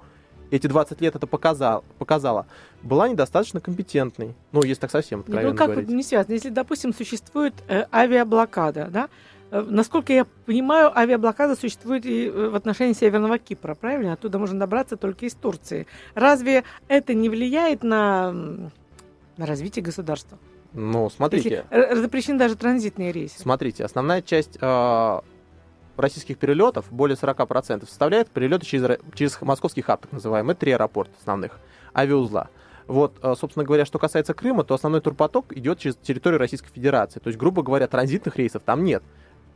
эти 0.50 0.66
20 0.66 1.00
лет 1.00 1.16
это 1.16 1.26
показал, 1.26 1.82
показала, 1.98 2.46
была 2.82 3.08
недостаточно 3.08 3.60
компетентной. 3.60 4.34
Ну, 4.52 4.62
если 4.62 4.82
так 4.82 4.90
совсем 4.90 5.20
откровенно 5.20 5.52
ну, 5.52 5.56
как 5.56 5.70
говорить. 5.70 5.88
не 5.88 6.02
связано? 6.02 6.34
Если, 6.34 6.50
допустим, 6.50 6.92
существует 6.92 7.54
э, 7.68 7.86
авиаблокада, 7.90 8.88
да, 8.90 9.08
насколько 9.52 10.12
я 10.12 10.24
понимаю, 10.46 10.96
авиаблокада 10.96 11.56
существует 11.56 12.06
и 12.06 12.26
э, 12.26 12.48
в 12.48 12.54
отношении 12.54 12.94
Северного 12.94 13.38
Кипра, 13.38 13.74
правильно? 13.74 14.14
Оттуда 14.14 14.38
можно 14.38 14.58
добраться 14.58 14.96
только 14.96 15.26
из 15.26 15.34
Турции. 15.34 15.86
Разве 16.14 16.64
это 16.88 17.12
не 17.12 17.28
влияет 17.28 17.82
на, 17.82 18.32
на 18.32 19.46
развитие 19.46 19.84
государства? 19.84 20.38
Ну, 20.72 21.10
смотрите. 21.10 21.66
Если 21.70 21.94
запрещены 21.96 22.38
даже 22.38 22.56
транзитные 22.56 23.12
рейсы. 23.12 23.38
Смотрите, 23.38 23.84
основная 23.84 24.22
часть 24.22 24.56
э, 24.58 25.20
российских 25.96 26.38
перелетов, 26.38 26.86
более 26.90 27.16
40%, 27.16 27.86
составляет 27.86 28.30
перелеты 28.30 28.64
через, 28.64 28.98
через 29.14 29.40
московский 29.42 29.82
хаб, 29.82 30.00
так 30.00 30.12
называемый, 30.12 30.54
три 30.54 30.72
аэропорта 30.72 31.12
основных, 31.20 31.58
авиаузла. 31.94 32.48
Вот, 32.86 33.18
э, 33.22 33.34
собственно 33.38 33.64
говоря, 33.64 33.84
что 33.84 33.98
касается 33.98 34.34
Крыма, 34.34 34.64
то 34.64 34.74
основной 34.74 35.00
турпоток 35.00 35.56
идет 35.56 35.78
через 35.78 35.96
территорию 35.96 36.38
Российской 36.38 36.70
Федерации. 36.70 37.20
То 37.20 37.28
есть, 37.28 37.38
грубо 37.38 37.62
говоря, 37.62 37.86
транзитных 37.86 38.36
рейсов 38.36 38.62
там 38.64 38.84
нет. 38.84 39.02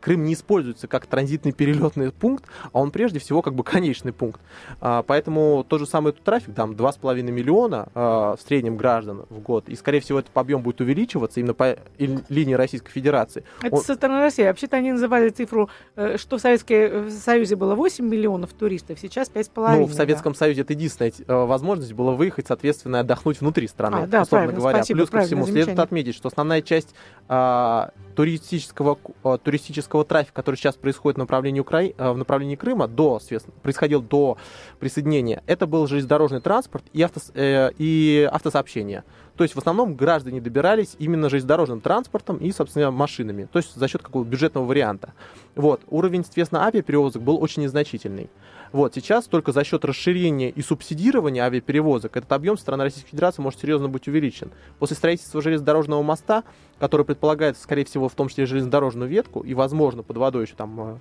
Крым 0.07 0.23
не 0.23 0.35
используется 0.35 0.87
как 0.87 1.07
транзитный 1.07 1.51
перелетный 1.51 2.12
пункт, 2.12 2.45
а 2.73 2.79
он 2.79 2.92
прежде 2.92 3.19
всего 3.19 3.42
как 3.42 3.57
бы 3.57 3.64
конечный 3.64 4.12
пункт. 4.12 4.40
А, 4.81 5.03
поэтому 5.03 5.66
тот 5.69 5.81
же 5.81 5.87
самый 5.87 6.12
трафик, 6.12 6.55
там 6.55 6.75
2,5 6.75 7.23
миллиона 7.23 7.88
а, 7.92 8.37
в 8.37 8.40
среднем 8.40 8.77
граждан 8.77 9.25
в 9.31 9.40
год, 9.40 9.69
и 9.69 9.75
скорее 9.75 9.99
всего 9.99 10.21
этот 10.21 10.31
объем 10.37 10.62
будет 10.62 10.81
увеличиваться 10.81 11.40
именно 11.40 11.55
по 11.55 11.77
линии 11.99 12.55
Российской 12.55 12.92
Федерации. 12.92 13.42
Это 13.62 13.75
он... 13.75 13.83
со 13.83 13.97
стороны 13.97 14.21
России. 14.21 14.45
Вообще-то 14.45 14.77
они 14.77 14.92
называли 14.92 15.29
цифру, 15.31 15.71
э, 15.97 16.19
что 16.19 16.38
в 16.38 16.40
Советском 16.40 17.11
Союзе 17.11 17.57
было 17.57 17.75
8 17.75 18.07
миллионов 18.07 18.53
туристов, 18.53 19.01
сейчас 19.01 19.29
5,5. 19.29 19.77
Ну, 19.77 19.85
в 19.87 19.92
Советском 19.92 20.35
да. 20.35 20.38
Союзе 20.38 20.61
это 20.61 20.75
единственная 20.75 21.12
э, 21.27 21.35
возможность 21.35 21.95
была 21.95 22.12
выехать, 22.12 22.47
соответственно, 22.47 23.01
отдохнуть 23.01 23.40
внутри 23.40 23.66
страны, 23.66 24.05
а, 24.05 24.07
да, 24.07 24.23
условно 24.23 24.53
говоря. 24.53 24.79
Спасибо, 24.79 24.99
Плюс 24.99 25.11
ко 25.11 25.23
всему, 25.23 25.47
следует 25.47 25.81
отметить, 25.81 26.14
что 26.14 26.29
основная 26.29 26.62
часть 26.62 26.95
а, 27.29 27.90
туристического, 28.16 28.98
а, 29.22 29.37
туристического 29.37 30.05
трафика, 30.05 30.35
который 30.35 30.57
сейчас 30.57 30.74
происходит 30.74 31.16
в 31.16 31.18
направлении, 31.18 31.61
Укра... 31.61 31.83
А, 31.98 32.14
в 32.14 32.16
направлении 32.16 32.57
Крыма, 32.57 32.88
до, 32.88 33.20
происходил 33.62 34.00
до 34.00 34.38
присоединения, 34.81 35.42
это 35.46 35.66
был 35.66 35.87
железнодорожный 35.87 36.40
транспорт 36.40 36.85
и, 36.94 37.02
авто... 37.02 37.20
э, 37.35 37.70
и 37.76 38.29
автосообщение. 38.33 39.05
То 39.37 39.44
есть 39.44 39.55
в 39.55 39.59
основном 39.59 39.94
граждане 39.94 40.40
добирались 40.40 40.96
именно 40.98 41.29
железнодорожным 41.29 41.83
транспортом 41.83 42.38
и, 42.38 42.50
собственно, 42.52 42.90
машинами. 42.90 43.48
То 43.52 43.59
есть 43.59 43.74
за 43.74 43.87
счет 43.87 44.02
какого-то 44.02 44.31
бюджетного 44.31 44.64
варианта. 44.64 45.12
Вот. 45.55 45.83
Уровень, 45.88 46.24
соответственно, 46.24 46.64
авиаперевозок 46.64 47.20
был 47.20 47.42
очень 47.42 47.62
незначительный. 47.62 48.31
Вот, 48.77 48.95
сейчас 48.95 49.25
только 49.25 49.53
за 49.53 49.65
счет 49.65 49.87
расширения 49.87 50.51
и 50.51 50.61
субсидирования 50.61 51.43
авиаперевозок 51.45 52.15
этот 52.15 52.31
объем 52.31 52.59
страны 52.59 52.85
Российской 52.85 53.09
Федерации 53.09 53.41
может 53.41 53.59
серьезно 53.59 53.89
быть 53.89 54.07
увеличен. 54.07 54.51
После 54.79 54.95
строительства 54.97 55.41
железнодорожного 55.41 56.03
моста, 56.03 56.45
который 56.79 57.07
предполагает, 57.07 57.57
скорее 57.57 57.87
всего, 57.87 58.11
в 58.11 58.15
том 58.15 58.29
числе 58.29 58.45
железнодорожную 58.45 59.09
ветку 59.09 59.41
и, 59.41 59.55
возможно, 59.55 60.03
под 60.03 60.19
водой 60.19 60.45
еще 60.45 60.57
там, 60.57 60.79
э, 60.79 60.99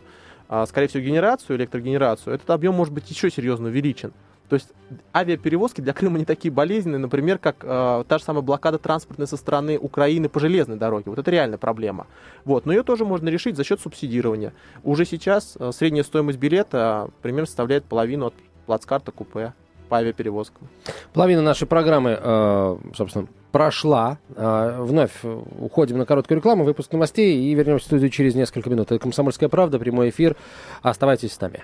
а, 0.47 0.65
скорее 0.67 0.87
всего, 0.87 1.03
генерацию, 1.03 1.57
электрогенерацию, 1.57 2.33
этот 2.33 2.49
объем 2.49 2.75
может 2.75 2.93
быть 2.93 3.09
еще 3.09 3.29
серьезно 3.29 3.67
увеличен. 3.67 4.13
То 4.49 4.55
есть 4.55 4.69
авиаперевозки 5.13 5.81
для 5.81 5.93
Крыма 5.93 6.19
не 6.19 6.25
такие 6.25 6.51
болезненные, 6.51 6.99
например, 6.99 7.39
как 7.39 7.57
э, 7.63 8.03
та 8.07 8.17
же 8.17 8.23
самая 8.23 8.43
блокада 8.43 8.77
транспортной 8.77 9.27
со 9.27 9.37
стороны 9.37 9.77
Украины 9.77 10.29
по 10.29 10.39
железной 10.39 10.77
дороге. 10.77 11.05
Вот 11.07 11.19
это 11.19 11.31
реальная 11.31 11.57
проблема. 11.57 12.07
Вот. 12.43 12.65
Но 12.65 12.73
ее 12.73 12.83
тоже 12.83 13.05
можно 13.05 13.29
решить 13.29 13.55
за 13.55 13.63
счет 13.63 13.79
субсидирования. 13.79 14.53
Уже 14.83 15.05
сейчас 15.05 15.57
э, 15.59 15.71
средняя 15.71 16.03
стоимость 16.03 16.37
билета 16.37 17.09
примерно 17.21 17.47
составляет 17.47 17.85
половину 17.85 18.27
от 18.27 18.33
плацкарта 18.67 19.11
купе 19.11 19.53
по 19.89 19.97
авиаперевозкам. 19.97 20.67
Половина 21.13 21.41
нашей 21.41 21.67
программы, 21.67 22.19
э, 22.21 22.77
собственно, 22.95 23.27
прошла. 23.51 24.19
Э, 24.35 24.77
вновь 24.79 25.23
уходим 25.59 25.97
на 25.97 26.05
короткую 26.05 26.37
рекламу, 26.37 26.65
выпуск 26.65 26.91
новостей 26.91 27.39
и 27.39 27.53
вернемся 27.55 27.85
в 27.85 27.87
студию 27.87 28.09
через 28.09 28.35
несколько 28.35 28.69
минут. 28.69 28.91
Это 28.91 28.99
«Комсомольская 28.99 29.49
правда», 29.49 29.79
прямой 29.79 30.09
эфир. 30.09 30.35
Оставайтесь 30.81 31.33
с 31.33 31.41
нами. 31.41 31.63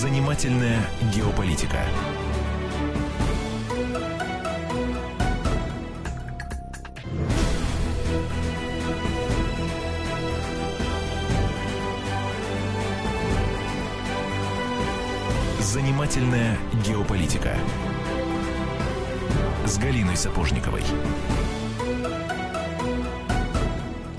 Занимательная 0.00 0.80
геополитика. 1.14 1.78
Занимательная 15.60 16.58
геополитика. 16.84 17.54
С 19.64 19.78
Галиной 19.78 20.16
Сапожниковой. 20.16 20.82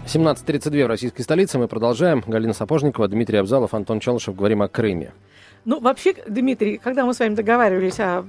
17.32 0.06 0.86
в 0.86 0.88
российской 0.88 1.24
столице. 1.24 1.58
Мы 1.58 1.68
продолжаем. 1.68 2.24
Галина 2.26 2.54
Сапожникова, 2.54 3.10
Дмитрий 3.10 3.40
Абзалов, 3.40 3.74
Антон 3.74 4.00
Челышев. 4.00 4.38
Говорим 4.38 4.62
о 4.62 4.70
Крыме. 4.70 5.12
Ну, 5.66 5.80
вообще, 5.80 6.14
Дмитрий, 6.28 6.78
когда 6.78 7.06
мы 7.06 7.14
с 7.14 7.20
вами 7.20 7.34
договаривались 7.34 8.00
о 8.00 8.26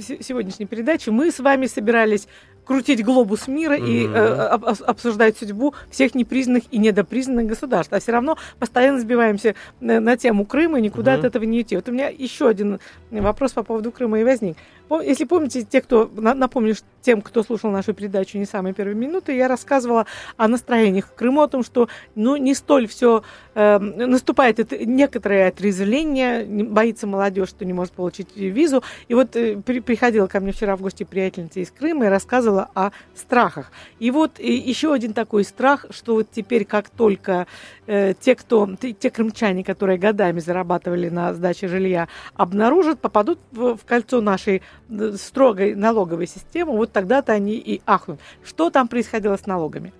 сегодняшней 0.00 0.66
передаче, 0.66 1.10
мы 1.10 1.30
с 1.30 1.38
вами 1.38 1.66
собирались 1.66 2.28
крутить 2.64 3.04
глобус 3.04 3.46
мира 3.46 3.76
mm-hmm. 3.76 3.88
и 3.88 4.06
э, 4.06 4.84
обсуждать 4.86 5.38
судьбу 5.38 5.74
всех 5.90 6.14
непризнанных 6.14 6.64
и 6.70 6.78
недопризнанных 6.78 7.46
государств. 7.46 7.92
А 7.92 8.00
все 8.00 8.12
равно 8.12 8.36
постоянно 8.58 9.00
сбиваемся 9.00 9.54
на, 9.80 10.00
на 10.00 10.16
тему 10.16 10.44
Крыма 10.44 10.78
и 10.78 10.82
никуда 10.82 11.14
mm-hmm. 11.14 11.18
от 11.18 11.24
этого 11.24 11.44
не 11.44 11.62
идти. 11.62 11.76
Вот 11.76 11.88
у 11.88 11.92
меня 11.92 12.08
еще 12.08 12.48
один 12.48 12.80
вопрос 13.10 13.52
по 13.52 13.62
поводу 13.62 13.92
Крыма 13.92 14.20
и 14.20 14.24
возник. 14.24 14.56
Если 15.02 15.24
помните, 15.24 15.62
те, 15.62 15.80
кто, 15.80 16.10
на- 16.14 16.34
напомню 16.34 16.74
тем, 17.02 17.22
кто 17.22 17.42
слушал 17.42 17.70
нашу 17.70 17.94
передачу 17.94 18.38
не 18.38 18.46
самые 18.46 18.74
первые 18.74 18.96
минуты, 18.96 19.34
я 19.36 19.48
рассказывала 19.48 20.06
о 20.36 20.48
настроениях 20.48 21.06
в 21.06 21.14
Крыму, 21.14 21.42
о 21.42 21.48
том, 21.48 21.62
что 21.64 21.88
ну, 22.14 22.36
не 22.36 22.54
столь 22.54 22.86
все 22.88 23.22
наступает 23.54 24.58
это 24.58 24.84
некоторое 24.84 25.48
отрезвление, 25.48 26.44
боится 26.44 27.06
молодежь, 27.06 27.48
что 27.48 27.64
не 27.64 27.72
может 27.72 27.94
получить 27.94 28.36
визу. 28.36 28.82
И 29.08 29.14
вот 29.14 29.34
э, 29.34 29.56
при- 29.64 29.80
приходила 29.80 30.26
ко 30.26 30.40
мне 30.40 30.52
вчера 30.52 30.76
в 30.76 30.82
гости 30.82 31.04
приятельница 31.04 31.60
из 31.60 31.70
Крыма 31.70 32.04
и 32.04 32.08
рассказывала 32.08 32.68
о 32.74 32.90
страхах. 33.14 33.72
И 33.98 34.10
вот 34.10 34.38
э, 34.38 34.44
еще 34.52 34.92
один 34.92 35.14
такой 35.14 35.44
страх, 35.44 35.86
что 35.90 36.14
вот 36.14 36.28
теперь, 36.30 36.66
как 36.66 36.90
только 36.90 37.46
э, 37.86 38.14
те, 38.18 38.34
кто, 38.34 38.68
те, 38.76 39.10
крымчане, 39.10 39.64
которые 39.64 39.98
годами 39.98 40.40
зарабатывали 40.40 41.08
на 41.08 41.34
сдаче 41.34 41.68
жилья, 41.68 42.08
обнаружат, 42.34 43.00
попадут 43.00 43.38
в, 43.52 43.76
в 43.76 43.84
кольцо 43.84 44.20
нашей 44.20 44.62
э, 44.88 45.12
строгой 45.16 45.74
налоговой 45.74 46.26
системы, 46.26 46.72
вот 46.72 46.92
тогда-то 46.92 47.32
они 47.32 47.54
и 47.54 47.82
ахнут. 47.86 48.20
Что 48.44 48.70
там 48.70 48.88
происходило 48.88 49.36
с 49.36 49.46
налогами? 49.46 49.92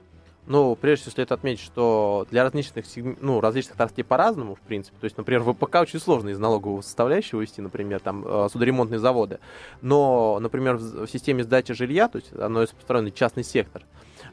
Ну, 0.46 0.76
прежде 0.76 1.02
всего, 1.02 1.14
следует 1.14 1.32
отметить, 1.32 1.64
что 1.64 2.26
для 2.30 2.44
различных, 2.44 2.84
ну, 3.20 3.40
различных 3.40 3.74
отраслей 3.74 4.04
по-разному, 4.04 4.54
в 4.54 4.60
принципе. 4.60 4.96
То 5.00 5.04
есть, 5.04 5.16
например, 5.16 5.42
ВПК 5.42 5.76
очень 5.80 5.98
сложно 5.98 6.28
из 6.28 6.38
налогового 6.38 6.82
составляющего 6.82 7.40
вести, 7.40 7.60
например, 7.60 7.98
там, 7.98 8.24
э, 8.24 8.48
судоремонтные 8.52 9.00
заводы. 9.00 9.40
Но, 9.82 10.38
например, 10.40 10.76
в, 10.76 11.08
системе 11.08 11.42
сдачи 11.42 11.74
жилья, 11.74 12.08
то 12.08 12.18
есть, 12.18 12.32
оно 12.32 12.62
распространенный 12.62 13.10
частный 13.10 13.42
сектор, 13.42 13.82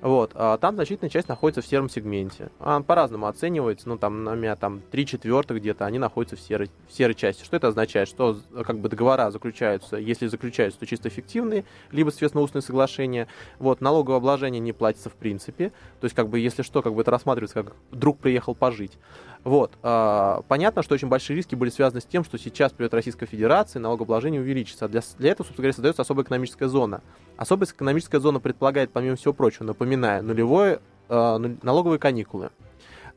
вот, 0.03 0.31
а 0.35 0.57
там 0.57 0.75
значительная 0.75 1.09
часть 1.09 1.29
находится 1.29 1.61
в 1.61 1.65
сером 1.65 1.87
сегменте. 1.87 2.49
А 2.59 2.81
по-разному 2.81 3.25
оценивается, 3.25 3.87
ну, 3.87 3.97
там, 3.97 4.25
на 4.25 4.35
меня 4.35 4.57
там 4.57 4.81
3 4.91 5.05
четвертых 5.05 5.59
где-то, 5.59 5.85
они 5.85 5.97
находятся 5.97 6.35
в 6.35 6.41
серой, 6.41 6.69
в 6.89 6.93
серой 6.93 7.15
части. 7.15 7.45
Что 7.45 7.55
это 7.55 7.69
означает? 7.69 8.09
Что, 8.09 8.37
как 8.65 8.79
бы, 8.79 8.89
договора 8.89 9.31
заключаются, 9.31 9.95
если 9.95 10.27
заключаются, 10.27 10.77
то 10.77 10.85
чисто 10.85 11.09
фиктивные, 11.09 11.63
либо, 11.91 12.09
соответственно, 12.09 12.43
устные 12.43 12.61
соглашения. 12.61 13.29
Вот, 13.59 13.79
налоговое 13.79 14.17
обложение 14.17 14.59
не 14.59 14.73
платится 14.73 15.09
в 15.09 15.13
принципе. 15.13 15.69
То 16.01 16.05
есть, 16.05 16.15
как 16.17 16.27
бы, 16.27 16.37
если 16.37 16.63
что, 16.63 16.81
как 16.81 16.93
бы 16.93 17.01
это 17.01 17.09
рассматривается 17.09 17.63
как 17.63 17.73
друг 17.91 18.19
приехал 18.19 18.55
пожить. 18.55 18.97
Вот. 19.43 19.73
а, 19.83 20.41
Понятно, 20.47 20.83
что 20.83 20.93
очень 20.93 21.09
большие 21.09 21.35
риски 21.35 21.55
были 21.55 21.69
связаны 21.69 22.01
с 22.01 22.05
тем, 22.05 22.23
что 22.23 22.37
сейчас 22.37 22.71
придет 22.71 22.93
Российская 22.93 23.25
Федерация, 23.25 23.79
налогообложение 23.79 24.41
увеличится. 24.41 24.85
А 24.85 24.87
Для, 24.87 25.01
для 25.17 25.31
этого, 25.31 25.45
собственно 25.45 25.63
говоря, 25.63 25.73
создается 25.73 26.01
особая 26.01 26.23
экономическая 26.23 26.67
зона. 26.67 27.01
Особая 27.35 27.67
экономическая 27.67 28.19
зона 28.19 28.39
предполагает, 28.39 28.91
помимо 28.91 29.15
всего 29.15 29.33
прочего, 29.33 29.65
напоминаю, 29.65 30.23
нулевое, 30.23 30.79
а, 31.09 31.37
налоговые 31.61 31.99
каникулы 31.99 32.51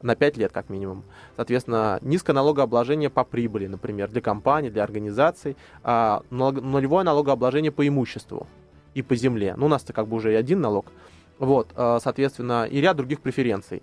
на 0.03 0.15
5 0.15 0.37
лет 0.37 0.53
как 0.53 0.69
минимум. 0.69 1.05
Соответственно, 1.37 1.99
низкое 2.03 2.35
налогообложение 2.35 3.09
по 3.09 3.25
прибыли, 3.25 3.67
например, 3.67 4.11
для 4.11 4.21
компаний, 4.21 4.69
для 4.69 4.85
организаций, 4.85 5.57
нулевое 5.83 7.03
налогообложение 7.03 7.73
по 7.73 7.87
имуществу 7.89 8.47
и 8.95 9.01
по 9.01 9.17
земле. 9.17 9.55
Ну, 9.57 9.67
у 9.67 9.69
нас-то 9.71 9.95
как 9.95 10.07
бы 10.07 10.17
уже 10.17 10.33
и 10.33 10.37
один 10.37 10.61
налог. 10.61 10.87
Вот, 11.39 11.69
соответственно, 11.75 12.67
и 12.67 12.79
ряд 12.81 12.99
других 12.99 13.23
преференций. 13.23 13.83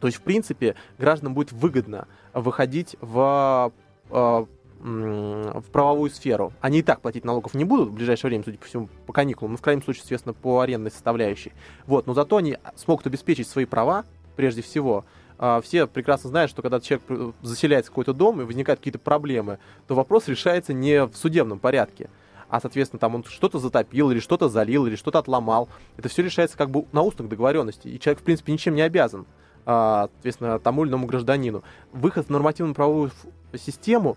То 0.00 0.06
есть, 0.06 0.18
в 0.18 0.22
принципе, 0.22 0.74
гражданам 0.98 1.34
будет 1.34 1.52
выгодно 1.52 2.06
выходить 2.32 2.96
в, 3.00 3.72
а, 4.10 4.46
в 4.80 5.64
правовую 5.72 6.10
сферу. 6.10 6.52
Они 6.60 6.78
и 6.78 6.82
так 6.82 7.00
платить 7.00 7.24
налогов 7.24 7.54
не 7.54 7.64
будут 7.64 7.88
в 7.88 7.94
ближайшее 7.94 8.28
время, 8.28 8.44
судя 8.44 8.58
по 8.58 8.66
всему, 8.66 8.88
по 9.06 9.12
каникулам, 9.12 9.52
ну, 9.52 9.58
в 9.58 9.62
крайнем 9.62 9.82
случае, 9.82 10.02
соответственно, 10.02 10.34
по 10.34 10.60
арендной 10.60 10.90
составляющей. 10.90 11.52
Вот, 11.86 12.06
но 12.06 12.14
зато 12.14 12.36
они 12.36 12.58
смогут 12.76 13.06
обеспечить 13.06 13.48
свои 13.48 13.64
права, 13.64 14.04
прежде 14.36 14.62
всего. 14.62 15.04
А, 15.38 15.60
Все 15.60 15.86
прекрасно 15.86 16.30
знают, 16.30 16.50
что 16.50 16.62
когда 16.62 16.80
человек 16.80 17.04
э, 17.08 17.32
заселяется 17.42 17.90
в 17.90 17.92
какой-то 17.92 18.12
дом 18.12 18.40
и 18.40 18.44
возникают 18.44 18.80
какие-то 18.80 18.98
проблемы, 18.98 19.58
то 19.86 19.94
вопрос 19.94 20.28
решается 20.28 20.72
не 20.72 21.06
в 21.06 21.16
судебном 21.16 21.58
порядке, 21.58 22.10
а, 22.48 22.60
соответственно, 22.60 22.98
там 22.98 23.14
он 23.14 23.24
что-то 23.24 23.58
затопил, 23.58 24.10
или 24.10 24.20
что-то 24.20 24.48
залил, 24.48 24.86
или 24.86 24.96
что-то 24.96 25.18
отломал. 25.18 25.68
Это 25.96 26.08
все 26.08 26.22
решается 26.22 26.56
как 26.56 26.70
бы 26.70 26.86
на 26.92 27.02
устных 27.02 27.28
договоренностей, 27.28 27.94
и 27.94 28.00
человек, 28.00 28.20
в 28.20 28.24
принципе, 28.24 28.52
ничем 28.52 28.74
не 28.74 28.82
обязан, 28.82 29.26
соответственно, 29.68 30.58
тому 30.58 30.84
или 30.84 30.90
иному 30.90 31.06
гражданину. 31.06 31.62
Выход 31.92 32.26
в 32.26 32.30
нормативную 32.30 32.74
правовую 32.74 33.10
систему 33.54 34.16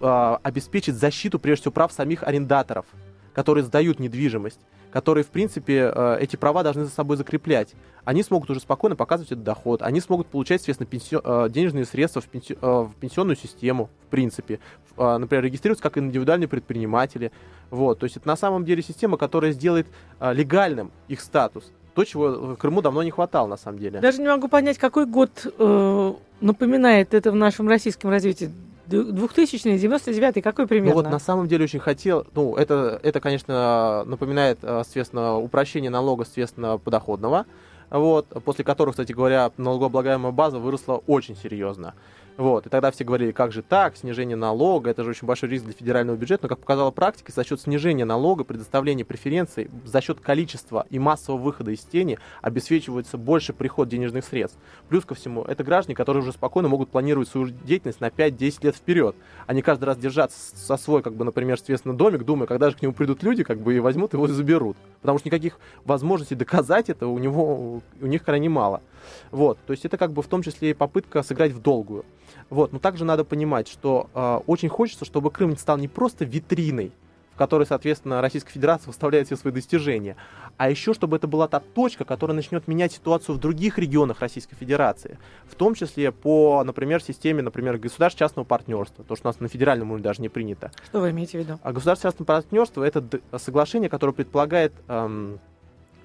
а, 0.00 0.40
обеспечит 0.42 0.96
защиту, 0.96 1.38
прежде 1.38 1.62
всего, 1.62 1.72
прав 1.72 1.92
самих 1.92 2.22
арендаторов, 2.22 2.86
которые 3.34 3.64
сдают 3.64 3.98
недвижимость, 4.00 4.60
которые, 4.90 5.24
в 5.24 5.28
принципе, 5.28 5.92
э, 5.94 6.18
эти 6.20 6.36
права 6.36 6.62
должны 6.62 6.84
за 6.86 6.90
собой 6.90 7.18
закреплять. 7.18 7.74
Они 8.04 8.22
смогут 8.22 8.48
уже 8.48 8.60
спокойно 8.60 8.96
показывать 8.96 9.32
этот 9.32 9.44
доход, 9.44 9.82
они 9.82 10.00
смогут 10.00 10.28
получать, 10.28 10.62
соответственно, 10.62 10.88
пенсио- 10.88 11.46
э, 11.46 11.50
денежные 11.50 11.84
средства 11.84 12.22
в, 12.22 12.30
пенси- 12.30 12.56
в 12.62 12.94
пенсионную 12.98 13.36
систему, 13.36 13.90
в 14.06 14.06
принципе. 14.06 14.60
А, 14.96 15.18
Например, 15.18 15.44
регистрируются 15.44 15.82
как 15.82 15.98
индивидуальные 15.98 16.48
предприниматели. 16.48 17.30
Вот. 17.68 17.98
То 17.98 18.04
есть 18.04 18.16
это 18.16 18.26
на 18.26 18.36
самом 18.36 18.64
деле 18.64 18.82
система, 18.82 19.18
которая 19.18 19.52
сделает 19.52 19.86
а, 20.18 20.32
легальным 20.32 20.90
их 21.08 21.20
статус. 21.20 21.70
То, 21.96 22.04
чего 22.04 22.28
в 22.28 22.56
Крыму 22.56 22.82
давно 22.82 23.02
не 23.02 23.10
хватало, 23.10 23.46
на 23.46 23.56
самом 23.56 23.78
деле. 23.78 24.00
Даже 24.00 24.20
не 24.20 24.28
могу 24.28 24.48
понять, 24.48 24.76
какой 24.76 25.06
год 25.06 25.30
э, 25.58 26.12
напоминает 26.42 27.14
это 27.14 27.32
в 27.32 27.34
нашем 27.34 27.70
российском 27.70 28.10
развитии. 28.10 28.50
2000 28.86 29.78
99 29.78 30.44
какой 30.44 30.66
примерно? 30.66 30.90
Ну 30.90 31.02
вот 31.02 31.10
на 31.10 31.18
самом 31.18 31.48
деле 31.48 31.64
очень 31.64 31.80
хотел, 31.80 32.26
ну 32.34 32.54
это, 32.54 33.00
это 33.02 33.18
конечно, 33.18 34.04
напоминает, 34.04 34.58
э, 34.60 34.82
соответственно, 34.84 35.38
упрощение 35.38 35.90
налога, 35.90 36.24
соответственно, 36.24 36.76
подоходного, 36.76 37.46
вот, 37.88 38.26
после 38.44 38.62
которого, 38.62 38.92
кстати 38.92 39.12
говоря, 39.12 39.50
налогооблагаемая 39.56 40.32
база 40.32 40.58
выросла 40.58 41.02
очень 41.06 41.34
серьезно. 41.34 41.94
Вот, 42.36 42.66
и 42.66 42.68
тогда 42.68 42.90
все 42.90 43.02
говорили, 43.02 43.32
как 43.32 43.50
же 43.52 43.62
так, 43.62 43.96
снижение 43.96 44.36
налога, 44.36 44.90
это 44.90 45.04
же 45.04 45.10
очень 45.10 45.26
большой 45.26 45.48
риск 45.48 45.64
для 45.64 45.72
федерального 45.72 46.16
бюджета, 46.16 46.44
но, 46.44 46.48
как 46.50 46.58
показала 46.58 46.90
практика, 46.90 47.32
за 47.32 47.44
счет 47.44 47.62
снижения 47.62 48.04
налога, 48.04 48.44
предоставления 48.44 49.06
преференций, 49.06 49.70
за 49.86 50.02
счет 50.02 50.20
количества 50.20 50.86
и 50.90 50.98
массового 50.98 51.40
выхода 51.40 51.70
из 51.70 51.80
тени 51.80 52.18
обеспечивается 52.42 53.16
больше 53.16 53.54
приход 53.54 53.88
денежных 53.88 54.24
средств. 54.26 54.58
Плюс 54.90 55.06
ко 55.06 55.14
всему, 55.14 55.44
это 55.44 55.64
граждане, 55.64 55.96
которые 55.96 56.22
уже 56.22 56.32
спокойно 56.32 56.68
могут 56.68 56.90
планировать 56.90 57.28
свою 57.28 57.48
деятельность 57.48 58.02
на 58.02 58.08
5-10 58.08 58.58
лет 58.64 58.76
вперед, 58.76 59.16
а 59.46 59.54
не 59.54 59.62
каждый 59.62 59.86
раз 59.86 59.96
держаться 59.96 60.38
со 60.56 60.76
свой, 60.76 61.02
как 61.02 61.14
бы, 61.14 61.24
например, 61.24 61.56
соответственно, 61.56 61.96
домик, 61.96 62.24
думая, 62.24 62.46
когда 62.46 62.68
же 62.68 62.76
к 62.76 62.82
нему 62.82 62.92
придут 62.92 63.22
люди, 63.22 63.44
как 63.44 63.60
бы, 63.60 63.74
и 63.74 63.80
возьмут 63.80 64.12
его 64.12 64.26
и 64.26 64.30
заберут. 64.30 64.76
Потому 65.00 65.18
что 65.18 65.28
никаких 65.28 65.58
возможностей 65.86 66.34
доказать 66.34 66.90
это 66.90 67.06
у 67.06 67.18
него, 67.18 67.80
у 68.00 68.06
них 68.06 68.22
крайне 68.22 68.50
мало. 68.50 68.82
Вот, 69.30 69.58
то 69.66 69.72
есть 69.72 69.86
это 69.86 69.96
как 69.96 70.12
бы 70.12 70.20
в 70.20 70.26
том 70.26 70.42
числе 70.42 70.70
и 70.70 70.74
попытка 70.74 71.22
сыграть 71.22 71.52
в 71.52 71.62
долгую. 71.62 72.04
Вот, 72.50 72.72
но 72.72 72.78
также 72.78 73.04
надо 73.04 73.24
понимать, 73.24 73.68
что 73.68 74.08
э, 74.14 74.40
очень 74.46 74.68
хочется, 74.68 75.04
чтобы 75.04 75.30
Крым 75.30 75.56
стал 75.56 75.78
не 75.78 75.88
просто 75.88 76.24
витриной, 76.24 76.92
в 77.34 77.38
которой, 77.38 77.66
соответственно, 77.66 78.22
Российская 78.22 78.52
Федерация 78.52 78.86
выставляет 78.86 79.26
все 79.26 79.36
свои 79.36 79.52
достижения, 79.52 80.16
а 80.56 80.70
еще 80.70 80.94
чтобы 80.94 81.16
это 81.16 81.26
была 81.26 81.48
та 81.48 81.60
точка, 81.60 82.04
которая 82.04 82.34
начнет 82.34 82.66
менять 82.66 82.92
ситуацию 82.92 83.34
в 83.34 83.38
других 83.38 83.78
регионах 83.78 84.20
Российской 84.20 84.54
Федерации, 84.54 85.18
в 85.46 85.54
том 85.54 85.74
числе 85.74 86.12
по, 86.12 86.62
например, 86.64 87.02
системе, 87.02 87.42
например, 87.42 87.76
государств-частного 87.76 88.46
партнерства, 88.46 89.04
то, 89.04 89.16
что 89.16 89.28
у 89.28 89.28
нас 89.28 89.40
на 89.40 89.48
федеральном 89.48 89.90
уровне 89.90 90.04
даже 90.04 90.22
не 90.22 90.30
принято. 90.30 90.70
Что 90.86 91.00
вы 91.00 91.10
имеете 91.10 91.38
в 91.38 91.40
виду? 91.42 91.58
А 91.62 91.72
государственное 91.72 92.12
партнерство 92.12 92.82
это 92.82 93.04
соглашение, 93.38 93.90
которое 93.90 94.12
предполагает 94.12 94.72
эм, 94.88 95.38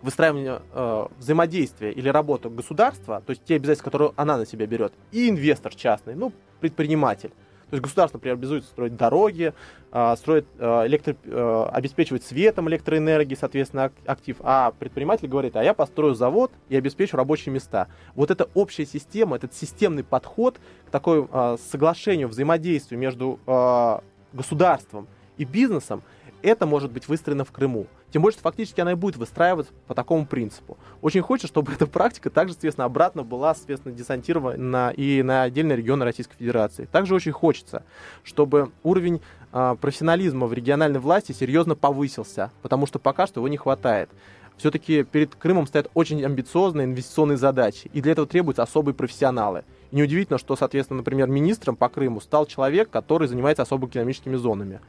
выстраивание 0.02 0.62
э, 0.74 1.08
взаимодействия 1.18 1.92
или 1.92 2.10
работу 2.10 2.50
государства, 2.50 3.22
то 3.26 3.32
есть 3.32 3.44
те 3.46 3.56
обязательства, 3.56 3.86
которые 3.86 4.14
она 4.16 4.38
на 4.38 4.46
себя 4.46 4.66
берет, 4.66 4.94
и 5.12 5.30
инвестор 5.30 5.74
частный, 5.76 6.16
ну, 6.16 6.34
предприниматель. 6.60 7.32
То 7.70 7.76
есть 7.76 7.84
государство, 7.84 8.18
например, 8.18 8.36
обязуется 8.36 8.70
строить 8.70 8.98
дороги, 8.98 9.54
э, 9.94 10.16
строить, 10.18 10.46
э, 10.60 10.88
электро, 10.88 11.16
э, 11.24 11.66
обеспечивать 11.72 12.24
светом 12.26 12.68
электроэнергии, 12.68 13.36
соответственно, 13.36 13.86
ак- 13.86 13.94
актив. 14.06 14.36
А 14.42 14.72
предприниматель 14.78 15.30
говорит, 15.30 15.56
а 15.56 15.64
я 15.64 15.74
построю 15.74 16.14
завод 16.14 16.52
и 16.68 16.76
обеспечу 16.76 17.16
рабочие 17.16 17.54
места. 17.54 17.88
Вот 18.14 18.30
эта 18.30 18.50
общая 18.56 18.86
система, 18.86 19.38
этот 19.38 19.54
системный 19.54 20.04
подход 20.04 20.60
к 20.86 20.92
такой 20.92 21.26
э, 21.32 21.58
соглашению, 21.72 22.28
взаимодействию 22.28 23.00
между 23.00 23.40
э, 23.48 24.00
государством 24.34 25.08
и 25.38 25.46
бизнесом, 25.46 26.04
это 26.44 26.66
может 26.66 26.92
быть 26.92 27.08
выстроено 27.08 27.46
в 27.46 27.52
Крыму. 27.52 27.88
Тем 28.12 28.22
больше, 28.22 28.40
что 28.40 28.44
фактически 28.50 28.82
она 28.82 28.92
и 28.92 28.96
будет 28.96 29.18
выстраиваться 29.18 29.72
по 29.88 29.96
такому 29.96 30.26
принципу. 30.26 30.78
Очень 31.02 31.22
хочется, 31.22 31.48
чтобы 31.48 31.74
эта 31.74 31.88
практика 31.88 32.30
также, 32.30 32.54
соответственно, 32.54 32.86
обратно 32.86 33.24
была, 33.24 33.56
соответственно, 33.56 33.96
десантирована 33.96 34.94
и 34.96 35.24
на 35.24 35.44
отдельные 35.44 35.78
регионы 35.78 36.06
Российской 36.06 36.36
Федерации. 36.38 36.86
Также 36.92 37.16
очень 37.16 37.32
хочется, 37.32 37.84
чтобы 38.24 38.72
уровень 38.84 39.22
а, 39.52 39.76
профессионализма 39.76 40.48
в 40.48 40.54
региональной 40.54 41.00
власти 41.00 41.32
серьезно 41.32 41.76
повысился, 41.76 42.52
потому 42.62 42.86
что 42.86 43.00
пока 43.00 43.28
что 43.28 43.40
его 43.40 43.48
не 43.48 43.58
хватает. 43.58 44.10
Все-таки 44.58 45.04
перед 45.04 45.34
Крымом 45.36 45.66
стоят 45.66 45.90
очень 45.96 46.24
амбициозные 46.24 46.86
инвестиционные 46.86 47.38
задачи, 47.38 47.90
и 47.94 48.02
для 48.02 48.12
этого 48.12 48.28
требуются 48.28 48.62
особые 48.62 48.94
профессионалы. 48.94 49.64
И 49.90 49.96
неудивительно, 49.96 50.38
что, 50.38 50.56
соответственно, 50.56 50.98
например, 50.98 51.28
министром 51.28 51.76
по 51.76 51.90
Крыму 51.90 52.22
стал 52.22 52.46
человек, 52.46 52.90
который 52.90 53.28
занимается 53.28 53.64
особо 53.64 53.88
экономическими 53.88 54.36
зонами. 54.36 54.80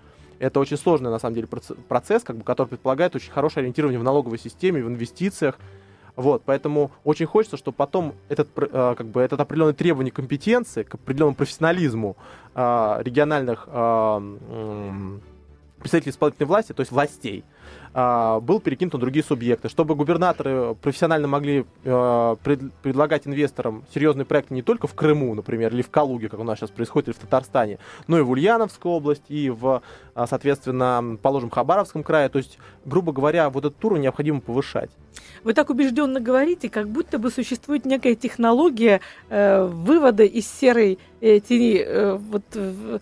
Это 0.42 0.58
очень 0.58 0.76
сложный, 0.76 1.08
на 1.08 1.20
самом 1.20 1.36
деле, 1.36 1.46
проц- 1.46 1.76
процесс, 1.88 2.24
как 2.24 2.36
бы, 2.36 2.42
который 2.42 2.66
предполагает 2.66 3.14
очень 3.14 3.30
хорошее 3.30 3.62
ориентирование 3.62 4.00
в 4.00 4.02
налоговой 4.02 4.38
системе, 4.40 4.82
в 4.82 4.88
инвестициях. 4.88 5.56
Вот, 6.16 6.42
поэтому 6.44 6.90
очень 7.04 7.26
хочется, 7.26 7.56
чтобы 7.56 7.76
потом 7.76 8.14
этот, 8.28 8.48
э, 8.56 8.94
как 8.98 9.06
бы, 9.06 9.20
этот 9.20 9.38
определенное 9.38 9.72
требование 9.72 10.10
компетенции 10.10 10.82
к 10.82 10.94
определенному 10.96 11.36
профессионализму 11.36 12.16
э, 12.56 12.96
региональных 13.04 13.68
м, 13.68 15.20
представителей 15.82 16.12
исполнительной 16.12 16.46
власти, 16.46 16.72
то 16.72 16.80
есть 16.80 16.92
властей, 16.92 17.44
а, 17.94 18.40
был 18.40 18.60
перекинут 18.60 18.94
на 18.94 19.00
другие 19.00 19.24
субъекты, 19.24 19.68
чтобы 19.68 19.94
губернаторы 19.94 20.74
профессионально 20.74 21.28
могли 21.28 21.66
пред, 21.82 22.72
предлагать 22.82 23.26
инвесторам 23.26 23.84
серьезные 23.92 24.24
проекты 24.24 24.54
не 24.54 24.62
только 24.62 24.86
в 24.86 24.94
Крыму, 24.94 25.34
например, 25.34 25.72
или 25.74 25.82
в 25.82 25.90
Калуге, 25.90 26.28
как 26.28 26.40
у 26.40 26.44
нас 26.44 26.58
сейчас 26.58 26.70
происходит, 26.70 27.08
или 27.08 27.14
в 27.14 27.18
Татарстане, 27.18 27.78
но 28.06 28.18
и 28.18 28.22
в 28.22 28.30
Ульяновской 28.30 28.90
области, 28.90 29.32
и 29.32 29.50
в, 29.50 29.82
а, 30.14 30.26
соответственно, 30.26 31.18
положим, 31.20 31.50
Хабаровском 31.50 32.02
крае. 32.02 32.28
То 32.28 32.38
есть, 32.38 32.58
грубо 32.84 33.12
говоря, 33.12 33.50
вот 33.50 33.64
эту 33.64 33.74
туру 33.78 33.96
необходимо 33.96 34.40
повышать. 34.40 34.90
Вы 35.44 35.54
так 35.54 35.70
убежденно 35.70 36.20
говорите, 36.20 36.68
как 36.68 36.88
будто 36.88 37.18
бы 37.18 37.30
существует 37.30 37.84
некая 37.84 38.14
технология 38.14 39.00
э, 39.28 39.64
вывода 39.64 40.24
из 40.24 40.46
серой 40.46 40.98
э, 41.20 41.40
тени 41.40 41.78
э, 41.78 42.14
вот, 42.14 42.44
э, 42.54 42.98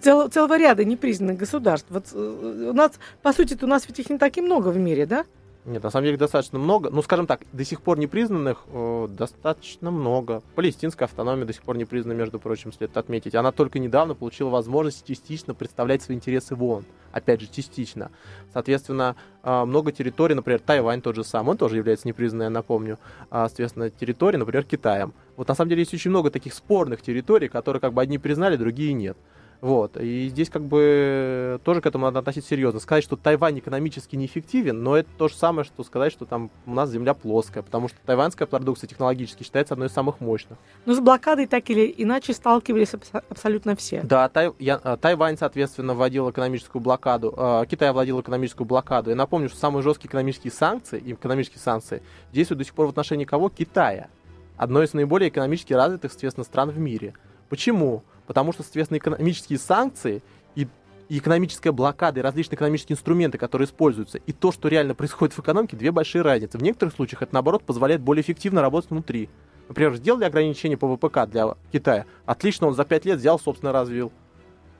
цел, 0.00 0.28
целого 0.28 0.58
ряда 0.58 0.84
непризнанных 0.84 1.38
государств. 1.38 1.86
Вот 1.90 2.06
э, 2.12 2.68
у 2.70 2.72
нас, 2.72 2.92
по 3.22 3.32
сути, 3.32 3.56
у 3.62 3.66
нас 3.66 3.86
ведь 3.86 3.98
их 3.98 4.10
не 4.10 4.18
так 4.18 4.36
и 4.36 4.40
много 4.40 4.68
в 4.68 4.76
мире, 4.76 5.06
да? 5.06 5.24
Нет, 5.68 5.82
на 5.82 5.90
самом 5.90 6.06
деле 6.06 6.16
достаточно 6.16 6.58
много. 6.58 6.88
Ну, 6.90 7.02
скажем 7.02 7.26
так, 7.26 7.42
до 7.52 7.62
сих 7.62 7.82
пор 7.82 7.98
непризнанных 7.98 8.64
э, 8.68 9.08
достаточно 9.10 9.90
много. 9.90 10.42
Палестинская 10.54 11.04
автономия 11.04 11.44
до 11.44 11.52
сих 11.52 11.62
пор 11.62 11.76
не 11.76 11.84
признана, 11.84 12.16
между 12.16 12.38
прочим, 12.38 12.72
следует 12.72 12.96
отметить. 12.96 13.34
Она 13.34 13.52
только 13.52 13.78
недавно 13.78 14.14
получила 14.14 14.48
возможность 14.48 15.06
частично 15.06 15.52
представлять 15.52 16.02
свои 16.02 16.16
интересы 16.16 16.54
в 16.54 16.64
ООН. 16.64 16.84
Опять 17.12 17.42
же, 17.42 17.48
частично. 17.52 18.10
Соответственно, 18.54 19.16
э, 19.42 19.64
много 19.66 19.92
территорий, 19.92 20.34
например, 20.34 20.60
Тайвань 20.60 21.02
тот 21.02 21.16
же 21.16 21.24
самый, 21.24 21.50
он 21.50 21.58
тоже 21.58 21.76
является 21.76 22.08
непризнанной, 22.08 22.46
я 22.46 22.50
напомню. 22.50 22.98
А, 23.30 23.46
соответственно, 23.48 23.90
территории, 23.90 24.38
например, 24.38 24.64
Китаем. 24.64 25.12
Вот 25.36 25.48
на 25.48 25.54
самом 25.54 25.68
деле 25.68 25.82
есть 25.82 25.92
очень 25.92 26.10
много 26.10 26.30
таких 26.30 26.54
спорных 26.54 27.02
территорий, 27.02 27.48
которые 27.48 27.80
как 27.80 27.92
бы 27.92 28.00
одни 28.00 28.16
признали, 28.16 28.56
другие 28.56 28.94
нет. 28.94 29.18
Вот. 29.60 29.96
И 29.96 30.28
здесь 30.28 30.50
как 30.50 30.62
бы 30.62 31.60
тоже 31.64 31.80
к 31.80 31.86
этому 31.86 32.06
надо 32.06 32.20
относиться 32.20 32.50
серьезно. 32.50 32.80
Сказать, 32.80 33.02
что 33.02 33.16
Тайвань 33.16 33.58
экономически 33.58 34.14
неэффективен, 34.14 34.82
но 34.82 34.96
это 34.96 35.08
то 35.18 35.28
же 35.28 35.34
самое, 35.34 35.64
что 35.64 35.82
сказать, 35.82 36.12
что 36.12 36.26
там 36.26 36.50
у 36.66 36.72
нас 36.72 36.90
земля 36.90 37.14
плоская, 37.14 37.62
потому 37.62 37.88
что 37.88 37.98
тайваньская 38.06 38.46
продукция 38.46 38.86
технологически 38.86 39.42
считается 39.42 39.74
одной 39.74 39.88
из 39.88 39.92
самых 39.92 40.20
мощных. 40.20 40.58
Но 40.86 40.94
с 40.94 41.00
блокадой 41.00 41.46
так 41.46 41.68
или 41.70 41.92
иначе 41.96 42.32
сталкивались 42.32 42.94
абсолютно 43.28 43.74
все. 43.74 44.02
Да, 44.02 44.28
Тай, 44.28 44.52
я, 44.58 44.76
а, 44.76 44.96
Тайвань, 44.96 45.36
соответственно, 45.36 45.94
вводил 45.94 46.30
экономическую 46.30 46.80
блокаду, 46.80 47.34
э, 47.36 47.64
Китай 47.68 47.92
владел 47.92 48.20
экономическую 48.20 48.66
блокаду. 48.66 49.10
Я 49.10 49.16
напомню, 49.16 49.48
что 49.48 49.58
самые 49.58 49.82
жесткие 49.82 50.08
экономические 50.08 50.52
санкции, 50.52 51.02
экономические 51.04 51.60
санкции 51.60 52.02
действуют 52.32 52.58
до 52.58 52.64
сих 52.64 52.74
пор 52.74 52.86
в 52.86 52.90
отношении 52.90 53.24
кого? 53.24 53.48
Китая. 53.48 54.08
Одной 54.56 54.86
из 54.86 54.94
наиболее 54.94 55.28
экономически 55.28 55.72
развитых, 55.72 56.12
соответственно, 56.12 56.44
стран 56.44 56.70
в 56.70 56.78
мире. 56.78 57.14
Почему? 57.48 58.02
Потому 58.28 58.52
что, 58.52 58.62
соответственно, 58.62 58.98
экономические 58.98 59.58
санкции 59.58 60.22
и 60.54 60.68
и 61.08 61.16
экономическая 61.18 61.72
блокада, 61.72 62.20
и 62.20 62.22
различные 62.22 62.56
экономические 62.56 62.94
инструменты, 62.94 63.38
которые 63.38 63.66
используются, 63.66 64.18
и 64.18 64.32
то, 64.32 64.52
что 64.52 64.68
реально 64.68 64.94
происходит 64.94 65.34
в 65.34 65.40
экономике, 65.40 65.74
две 65.74 65.90
большие 65.90 66.20
разницы. 66.20 66.58
В 66.58 66.62
некоторых 66.62 66.94
случаях 66.94 67.22
это, 67.22 67.32
наоборот, 67.32 67.62
позволяет 67.62 68.02
более 68.02 68.22
эффективно 68.22 68.60
работать 68.60 68.90
внутри. 68.90 69.30
Например, 69.68 69.94
сделали 69.94 70.24
ограничения 70.24 70.76
по 70.76 70.94
ВПК 70.94 71.26
для 71.26 71.54
Китая. 71.72 72.04
Отлично, 72.26 72.66
он 72.66 72.74
за 72.74 72.84
пять 72.84 73.06
лет 73.06 73.18
взял, 73.18 73.38
собственно, 73.38 73.72
развил. 73.72 74.12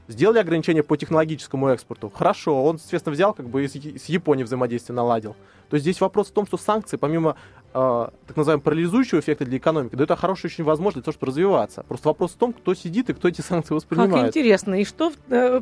Сделали 0.06 0.38
ограничения 0.38 0.82
по 0.82 0.98
технологическому 0.98 1.68
экспорту. 1.68 2.10
Хорошо, 2.10 2.62
он, 2.62 2.78
соответственно, 2.78 3.14
взял, 3.14 3.32
как 3.32 3.48
бы 3.48 3.66
с 3.66 4.04
Японией 4.04 4.44
взаимодействие 4.44 4.96
наладил. 4.96 5.34
То 5.70 5.76
есть 5.76 5.84
здесь 5.84 6.00
вопрос 6.00 6.28
в 6.28 6.32
том, 6.32 6.46
что 6.46 6.56
санкции, 6.56 6.96
помимо 6.96 7.36
э, 7.74 8.08
так 8.26 8.36
называемого 8.36 8.62
парализующего 8.62 9.20
эффекта 9.20 9.44
для 9.44 9.58
экономики, 9.58 9.94
дают 9.94 10.10
хорошую 10.18 10.50
очень 10.50 10.64
возможность 10.64 11.04
для 11.04 11.12
того, 11.12 11.12
чтобы 11.12 11.30
развиваться. 11.30 11.84
Просто 11.86 12.08
вопрос 12.08 12.32
в 12.32 12.36
том, 12.36 12.52
кто 12.52 12.74
сидит 12.74 13.10
и 13.10 13.14
кто 13.14 13.28
эти 13.28 13.40
санкции 13.40 13.74
воспринимает. 13.74 14.12
Как 14.12 14.28
интересно. 14.28 14.80
И 14.80 14.84
что, 14.84 15.12
э, 15.28 15.60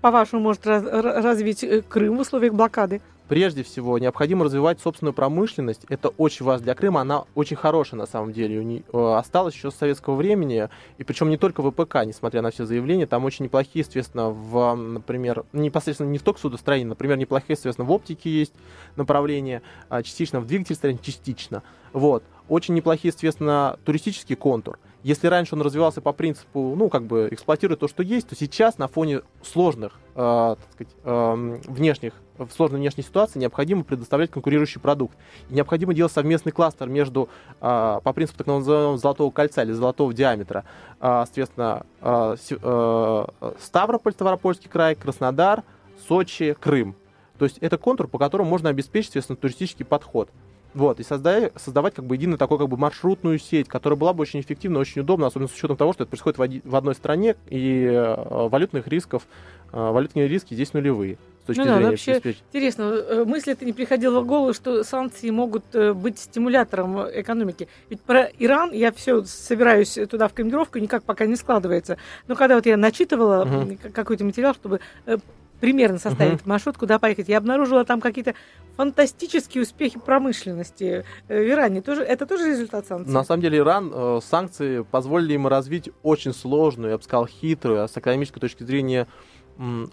по-вашему, 0.00 0.42
может 0.42 0.66
раз, 0.66 0.82
развить 0.84 1.64
э, 1.64 1.82
Крым 1.82 2.16
в 2.16 2.20
условиях 2.20 2.54
блокады? 2.54 3.00
Прежде 3.28 3.62
всего, 3.62 3.98
необходимо 3.98 4.46
развивать 4.46 4.80
собственную 4.80 5.12
промышленность. 5.12 5.82
Это 5.90 6.08
очень 6.08 6.46
важно 6.46 6.64
для 6.64 6.74
Крыма. 6.74 7.02
Она 7.02 7.24
очень 7.34 7.56
хорошая 7.56 7.98
на 7.98 8.06
самом 8.06 8.32
деле. 8.32 8.58
У 8.58 8.62
нее 8.62 8.82
э, 8.90 9.14
осталась 9.16 9.54
еще 9.54 9.70
с 9.70 9.74
советского 9.74 10.14
времени. 10.14 10.70
И 10.96 11.04
причем 11.04 11.28
не 11.28 11.36
только 11.36 11.62
ВПК, 11.62 11.96
несмотря 12.06 12.40
на 12.40 12.50
все 12.50 12.64
заявления. 12.64 13.06
Там 13.06 13.26
очень 13.26 13.44
неплохие, 13.44 13.84
естественно, 13.84 14.30
в, 14.30 14.74
например, 14.74 15.44
непосредственно 15.52 16.08
не 16.08 16.16
в 16.16 16.22
только 16.22 16.40
судостроении, 16.40 16.88
например, 16.88 17.18
неплохие, 17.18 17.54
естественно, 17.54 17.86
в 17.86 17.92
оптике 17.92 18.30
есть 18.30 18.54
направления, 18.96 19.60
а 19.90 20.02
частично 20.02 20.40
в 20.40 20.46
двигательстроении, 20.46 21.00
частично. 21.02 21.62
Вот. 21.92 22.24
Очень 22.48 22.74
неплохие, 22.74 23.12
естественно, 23.12 23.78
туристический 23.84 24.36
контур. 24.36 24.78
Если 25.02 25.26
раньше 25.26 25.54
он 25.54 25.62
развивался 25.62 26.00
по 26.00 26.12
принципу, 26.12 26.74
ну, 26.76 26.88
как 26.88 27.04
бы 27.04 27.28
эксплуатируя 27.30 27.76
то, 27.76 27.88
что 27.88 28.02
есть, 28.02 28.28
то 28.28 28.34
сейчас 28.34 28.78
на 28.78 28.88
фоне 28.88 29.20
сложных, 29.42 29.92
э, 30.14 30.56
так 30.58 30.72
сказать, 30.72 30.94
э, 31.04 31.58
внешних, 31.68 32.14
в 32.38 32.50
сложной 32.50 32.80
внешней 32.80 33.02
ситуации 33.02 33.38
необходимо 33.38 33.84
предоставлять 33.84 34.30
конкурирующий 34.30 34.80
продукт. 34.80 35.16
И 35.50 35.54
необходимо 35.54 35.94
делать 35.94 36.12
совместный 36.12 36.52
кластер 36.52 36.88
между, 36.88 37.28
э, 37.60 38.00
по 38.02 38.12
принципу 38.12 38.38
так 38.38 38.46
называемого 38.46 38.98
золотого 38.98 39.30
кольца 39.30 39.62
или 39.62 39.72
золотого 39.72 40.12
диаметра, 40.14 40.64
э, 41.00 41.24
соответственно, 41.26 41.84
э, 42.00 42.36
э, 42.50 43.26
Ставрополь, 43.60 44.12
Ставропольский 44.12 44.70
край, 44.70 44.94
Краснодар, 44.94 45.62
Сочи, 46.06 46.56
Крым. 46.58 46.94
То 47.38 47.44
есть 47.44 47.58
это 47.58 47.78
контур, 47.78 48.08
по 48.08 48.18
которому 48.18 48.50
можно 48.50 48.68
обеспечить, 48.68 49.10
естественно, 49.10 49.36
туристический 49.36 49.84
подход. 49.84 50.28
Вот, 50.74 51.00
и 51.00 51.02
создать, 51.02 51.52
создавать 51.56 51.94
как 51.94 52.04
бы 52.04 52.14
единую 52.16 52.36
такую 52.36 52.58
как 52.58 52.68
бы 52.68 52.76
маршрутную 52.76 53.38
сеть, 53.38 53.68
которая 53.68 53.98
была 53.98 54.12
бы 54.12 54.22
очень 54.22 54.40
эффективна, 54.40 54.78
очень 54.78 55.00
удобна, 55.00 55.26
особенно 55.26 55.48
с 55.48 55.54
учетом 55.54 55.76
того, 55.76 55.92
что 55.92 56.04
это 56.04 56.10
происходит 56.10 56.38
в, 56.38 56.42
оди, 56.42 56.62
в 56.64 56.76
одной 56.76 56.94
стране, 56.94 57.36
и 57.48 57.84
э, 57.84 58.48
валютных 58.48 58.86
рисков, 58.86 59.26
э, 59.72 59.76
валютные 59.76 60.28
риски 60.28 60.52
здесь 60.52 60.74
нулевые. 60.74 61.16
Точки 61.48 61.60
ну 61.60 61.64
зрения 61.64 61.80
да, 61.80 61.90
вообще 61.90 62.18
интересно, 62.52 62.82
э, 62.82 63.24
мысль 63.24 63.52
это 63.52 63.64
не 63.64 63.72
приходила 63.72 64.20
в 64.20 64.26
голову, 64.26 64.52
что 64.52 64.84
санкции 64.84 65.30
могут 65.30 65.64
э, 65.72 65.94
быть 65.94 66.18
стимулятором 66.18 67.00
экономики. 67.08 67.68
Ведь 67.88 68.02
про 68.02 68.24
Иран 68.38 68.70
я 68.72 68.92
все 68.92 69.24
собираюсь 69.24 69.98
туда 70.10 70.28
в 70.28 70.34
командировку, 70.34 70.78
никак 70.78 71.04
пока 71.04 71.24
не 71.24 71.36
складывается. 71.36 71.96
Но 72.26 72.36
когда 72.36 72.56
вот 72.56 72.66
я 72.66 72.76
начитывала 72.76 73.44
угу. 73.44 73.78
какой-то 73.94 74.24
материал, 74.24 74.52
чтобы 74.52 74.80
э, 75.06 75.16
примерно 75.60 75.98
составить 75.98 76.40
uh-huh. 76.40 76.48
маршрут, 76.48 76.76
куда 76.76 76.98
поехать. 76.98 77.28
Я 77.28 77.38
обнаружила 77.38 77.84
там 77.84 78.00
какие-то 78.00 78.34
фантастические 78.76 79.62
успехи 79.64 79.98
промышленности 79.98 81.04
э, 81.28 81.42
в 81.42 81.48
Иране. 81.48 81.82
Тоже, 81.82 82.02
это 82.02 82.26
тоже 82.26 82.50
результат 82.50 82.86
санкций? 82.86 83.12
На 83.12 83.24
самом 83.24 83.42
деле 83.42 83.58
Иран, 83.58 83.90
э, 83.92 84.20
санкции 84.22 84.82
позволили 84.82 85.32
ему 85.32 85.48
развить 85.48 85.90
очень 86.02 86.32
сложную, 86.32 86.92
я 86.92 86.98
бы 86.98 87.02
сказал, 87.02 87.26
хитрую, 87.26 87.82
а 87.82 87.88
с 87.88 87.96
экономической 87.96 88.40
точки 88.40 88.62
зрения 88.62 89.08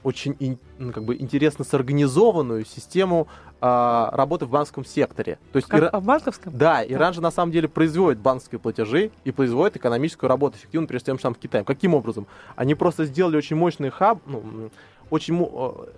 очень 0.04 0.60
ну, 0.78 0.91
как 0.91 1.04
бы 1.04 1.15
интересно 1.15 1.65
сорганизованную 1.65 2.65
систему 2.65 3.28
а, 3.62 4.12
работы 4.13 4.45
в 4.45 4.49
банковском 4.49 4.86
секторе. 4.86 5.39
То 5.51 5.58
есть 5.58 5.67
как, 5.67 5.80
Ира... 5.80 5.89
а 5.89 5.99
в 5.99 6.04
банковском? 6.04 6.56
Да, 6.56 6.86
Иран 6.86 7.13
же 7.13 7.21
на 7.21 7.32
самом 7.32 7.51
деле 7.51 7.67
производит 7.67 8.19
банковские 8.19 8.60
платежи 8.60 9.12
и 9.23 9.32
производит 9.32 9.78
экономическую 9.78 10.30
работу 10.30 10.58
эффективно, 10.58 10.88
прежде 10.88 11.15
чем 11.17 11.34
в 11.34 11.38
Китае. 11.38 11.63
Каким 11.63 11.95
образом? 11.95 12.28
Они 12.56 12.75
просто 12.75 13.06
сделали 13.06 13.38
очень 13.38 13.56
мощный 13.56 13.89
хаб, 13.89 14.19
ну, 14.28 14.69
очень, 15.10 15.38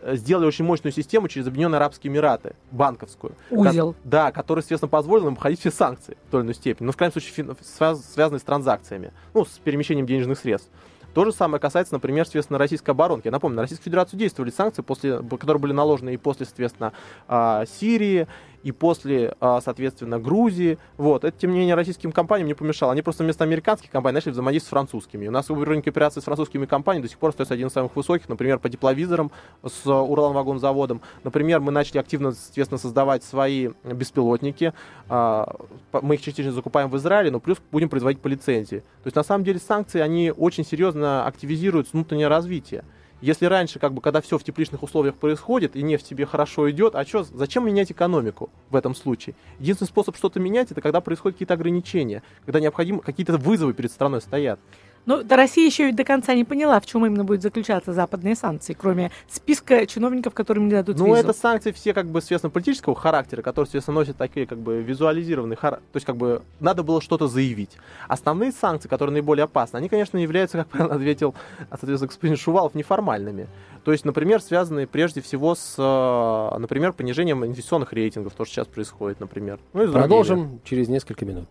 э, 0.02 0.16
сделали 0.16 0.46
очень 0.46 0.66
мощную 0.66 0.94
систему 0.94 1.28
через 1.28 1.48
Объединенные 1.48 1.78
Арабские 1.78 2.12
Эмираты, 2.12 2.56
банковскую. 2.72 3.34
Узел. 3.50 3.94
Ко- 3.94 4.00
да, 4.04 4.32
который, 4.32 4.60
соответственно, 4.60 4.90
позволил 4.90 5.28
им 5.28 5.34
обходить 5.34 5.60
все 5.60 5.72
санкции 5.72 6.18
в 6.28 6.32
той 6.32 6.42
или 6.42 6.46
иной 6.46 6.56
степени. 6.56 6.86
Но, 6.88 6.92
в 6.92 6.98
крайнем 6.98 7.14
случае, 7.14 7.34
фин- 7.34 7.58
связ- 7.62 8.02
связанные 8.14 8.40
с 8.40 8.44
транзакциями, 8.44 9.12
ну, 9.34 9.46
с 9.46 9.60
перемещением 9.64 10.06
денежных 10.06 10.40
средств. 10.40 10.70
То 11.18 11.26
же 11.26 11.32
самое 11.32 11.60
касается, 11.60 11.96
например, 11.96 12.26
соответственно, 12.26 12.60
российской 12.60 12.92
оборонки. 12.92 13.26
Я 13.26 13.32
напомню, 13.32 13.56
на 13.56 13.64
Российскую 13.64 13.86
Федерацию 13.86 14.20
действовали 14.20 14.52
санкции, 14.52 14.84
после, 14.84 15.18
которые 15.18 15.60
были 15.60 15.74
наложены 15.74 16.14
и 16.14 16.18
после, 16.18 16.46
соответственно, 16.46 16.94
а, 17.28 17.66
Сирии, 17.66 18.28
и 18.68 18.74
после, 18.74 19.34
а, 19.40 19.62
соответственно, 19.62 20.20
Грузии. 20.20 20.78
Вот. 20.98 21.24
Это, 21.24 21.38
тем 21.40 21.54
не 21.54 21.60
менее, 21.60 21.76
российским 21.76 22.12
компаниям 22.12 22.48
не 22.50 22.54
помешало. 22.54 22.92
Они 22.92 23.02
просто 23.02 23.24
вместо 23.24 23.46
американских 23.46 23.90
компаний 23.90 24.16
начали 24.16 24.32
взаимодействовать 24.32 24.68
с 24.68 24.72
французскими. 24.72 25.26
У 25.30 25.32
нас 25.32 25.50
уровень 25.50 25.82
кооперации 25.82 26.20
с 26.20 26.26
французскими 26.26 26.66
компаниями 26.66 27.04
до 27.04 27.10
сих 27.10 27.18
пор 27.18 27.30
остается 27.30 27.54
один 27.54 27.68
из 27.68 27.72
самых 27.72 27.96
высоких, 27.96 28.28
например, 28.28 28.60
по 28.60 28.70
тепловизорам 28.70 29.32
с 29.64 29.90
Уралвагонзаводом. 29.90 31.00
Например, 31.24 31.62
мы 31.62 31.72
начали 31.72 32.00
активно, 32.00 32.34
соответственно, 32.34 32.78
создавать 32.78 33.24
свои 33.24 33.70
беспилотники. 33.86 34.74
А, 35.08 35.56
мы 35.94 36.16
их 36.16 36.22
частично 36.22 36.52
закупаем 36.52 36.90
в 36.90 36.98
Израиле, 36.98 37.32
но 37.32 37.40
плюс 37.40 37.60
будем 37.72 37.88
производить 37.88 38.20
по 38.20 38.28
лицензии. 38.28 38.80
То 38.80 39.08
есть, 39.08 39.16
на 39.16 39.24
самом 39.24 39.46
деле, 39.46 39.60
санкции, 39.60 40.02
они 40.02 40.34
очень 40.36 40.66
серьезно 40.66 41.26
активизируют 41.26 41.94
внутреннее 41.94 42.28
развитие. 42.28 42.84
Если 43.20 43.46
раньше, 43.46 43.80
как 43.80 43.94
бы, 43.94 44.02
когда 44.02 44.22
все 44.22 44.38
в 44.38 44.44
тепличных 44.44 44.84
условиях 44.84 45.16
происходит, 45.16 45.76
и 45.76 45.82
нефть 45.82 46.08
тебе 46.08 46.28
хорошо 46.28 46.70
идет, 46.70 46.94
а 46.94 47.04
что, 47.04 47.24
зачем 47.24 47.66
менять 47.66 47.92
экономику 47.92 48.52
в 48.70 48.76
этом 48.76 48.94
случае? 48.94 49.34
Единственный 49.60 49.88
способ 49.88 50.16
что-то 50.16 50.40
менять, 50.40 50.72
это 50.72 50.82
когда 50.82 51.02
происходят 51.02 51.36
какие-то 51.36 51.56
ограничения, 51.56 52.22
когда 52.46 52.60
необходимо, 52.60 53.00
какие-то 53.00 53.38
вызовы 53.38 53.74
перед 53.74 53.92
страной 53.92 54.22
стоят. 54.22 54.60
Но 55.08 55.24
да, 55.24 55.38
Россия 55.38 55.66
еще 55.66 55.86
ведь 55.86 55.96
до 55.96 56.04
конца 56.04 56.36
не 56.36 56.44
поняла, 56.44 56.80
в 56.82 56.86
чем 56.86 57.06
именно 57.06 57.24
будет 57.24 57.42
заключаться 57.42 57.94
западные 57.94 58.36
санкции, 58.36 58.74
кроме 58.74 59.10
списка 59.30 59.88
чиновников, 59.88 60.34
которым 60.34 60.66
не 60.66 60.72
дадут 60.72 61.00
Ну, 61.00 61.08
визу. 61.08 61.18
это 61.18 61.34
санкции 61.34 61.72
все 61.72 61.94
как 61.94 62.08
бы, 62.08 62.20
соответственно, 62.20 62.52
политического 62.52 62.94
характера, 62.94 63.42
которые, 63.42 63.68
соответственно, 63.68 63.96
носят 63.96 64.18
такие 64.18 64.46
как 64.46 64.60
бы 64.60 64.82
визуализированные 64.82 65.56
характер. 65.56 65.86
То 65.94 65.98
есть 65.98 66.06
как 66.06 66.18
бы 66.18 66.42
надо 66.60 66.84
было 66.84 67.02
что-то 67.02 67.28
заявить. 67.28 67.72
Основные 68.10 68.52
санкции, 68.52 68.90
которые 68.90 69.14
наиболее 69.14 69.46
опасны, 69.46 69.78
они, 69.78 69.88
конечно, 69.88 70.18
являются, 70.18 70.58
как 70.58 70.68
правильно 70.68 70.96
ответил, 70.98 71.34
соответственно, 71.70 72.08
господин 72.08 72.36
Шувалов, 72.36 72.76
неформальными. 72.76 73.48
То 73.86 73.94
есть, 73.94 74.04
например, 74.04 74.42
связанные 74.42 74.88
прежде 74.88 75.22
всего 75.22 75.56
с, 75.56 75.76
э, 75.78 76.60
например, 76.60 76.92
понижением 76.92 77.46
инвестиционных 77.46 77.94
рейтингов, 77.94 78.34
то, 78.34 78.44
что 78.44 78.56
сейчас 78.56 78.68
происходит, 78.68 79.22
например. 79.22 79.60
Ну. 79.72 79.90
Продолжим 79.90 80.60
через 80.66 80.90
несколько 80.90 81.24
минут. 81.24 81.48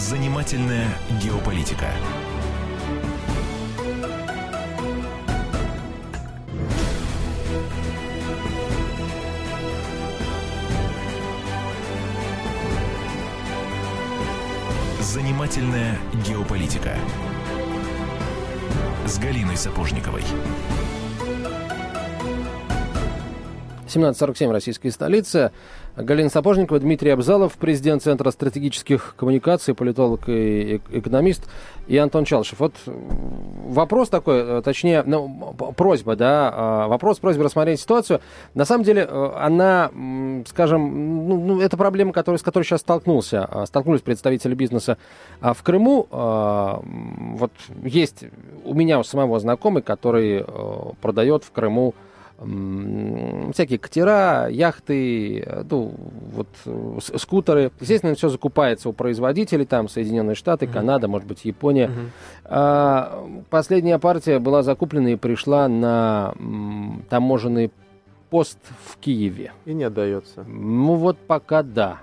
Занимательная 0.00 0.88
геополитика. 1.22 1.90
Занимательная 15.00 15.98
геополитика. 16.26 16.96
С 19.04 19.18
Галиной 19.18 19.58
Сапожниковой. 19.58 20.24
17.47, 23.90 24.52
российская 24.52 24.90
столица. 24.92 25.52
Галина 26.02 26.30
Сапожникова, 26.30 26.80
Дмитрий 26.80 27.10
Абзалов, 27.10 27.54
президент 27.54 28.02
Центра 28.02 28.30
стратегических 28.30 29.14
коммуникаций, 29.16 29.74
политолог 29.74 30.28
и 30.28 30.76
эк- 30.76 30.98
экономист, 30.98 31.48
и 31.86 31.96
Антон 31.96 32.24
Чалышев. 32.24 32.60
Вот 32.60 32.74
вопрос 32.86 34.08
такой, 34.08 34.38
э, 34.38 34.62
точнее, 34.64 35.02
ну, 35.06 35.54
просьба, 35.76 36.16
да, 36.16 36.84
э, 36.86 36.88
вопрос, 36.88 37.18
просьба 37.18 37.44
рассмотреть 37.44 37.80
ситуацию. 37.80 38.20
На 38.54 38.64
самом 38.64 38.84
деле, 38.84 39.06
э, 39.08 39.32
она, 39.38 39.90
скажем, 40.46 41.28
ну, 41.28 41.40
ну, 41.40 41.60
это 41.60 41.76
проблема, 41.76 42.12
которая, 42.12 42.38
с 42.38 42.42
которой 42.42 42.64
сейчас 42.64 42.80
столкнулся, 42.80 43.48
э, 43.50 43.66
столкнулись 43.66 44.02
представители 44.02 44.54
бизнеса 44.54 44.98
а 45.40 45.54
в 45.54 45.62
Крыму. 45.62 46.06
Вот 46.10 47.52
есть 47.82 48.24
у 48.64 48.74
меня 48.74 48.98
у 48.98 49.02
самого 49.02 49.38
знакомый, 49.40 49.82
который 49.82 50.44
э, 50.46 50.92
продает 51.00 51.44
в 51.44 51.50
Крыму 51.50 51.94
всякие 53.52 53.78
катера, 53.78 54.48
яхты, 54.48 55.40
э, 55.40 55.64
ну, 55.70 55.92
вот 56.32 56.48
э, 56.66 56.98
скутеры. 57.16 57.70
Естественно, 57.80 58.14
все 58.14 58.28
закупается 58.28 58.88
у 58.88 58.92
производителей, 58.92 59.64
там 59.66 59.88
Соединенные 59.88 60.34
Штаты, 60.34 60.66
Мгм. 60.66 60.74
Канада, 60.74 61.08
может 61.08 61.26
быть, 61.28 61.44
Япония. 61.44 61.88
Мгм. 61.88 62.10
А, 62.44 63.26
последняя 63.50 63.98
партия 63.98 64.38
была 64.38 64.62
закуплена 64.62 65.10
и 65.10 65.16
пришла 65.16 65.68
на 65.68 66.34
м, 66.38 67.04
таможенный 67.08 67.70
пост 68.30 68.58
в 68.86 68.96
Киеве. 68.98 69.52
И 69.64 69.74
не 69.74 69.84
отдается. 69.84 70.44
Ну 70.44 70.94
вот 70.94 71.18
пока 71.18 71.62
да. 71.62 71.98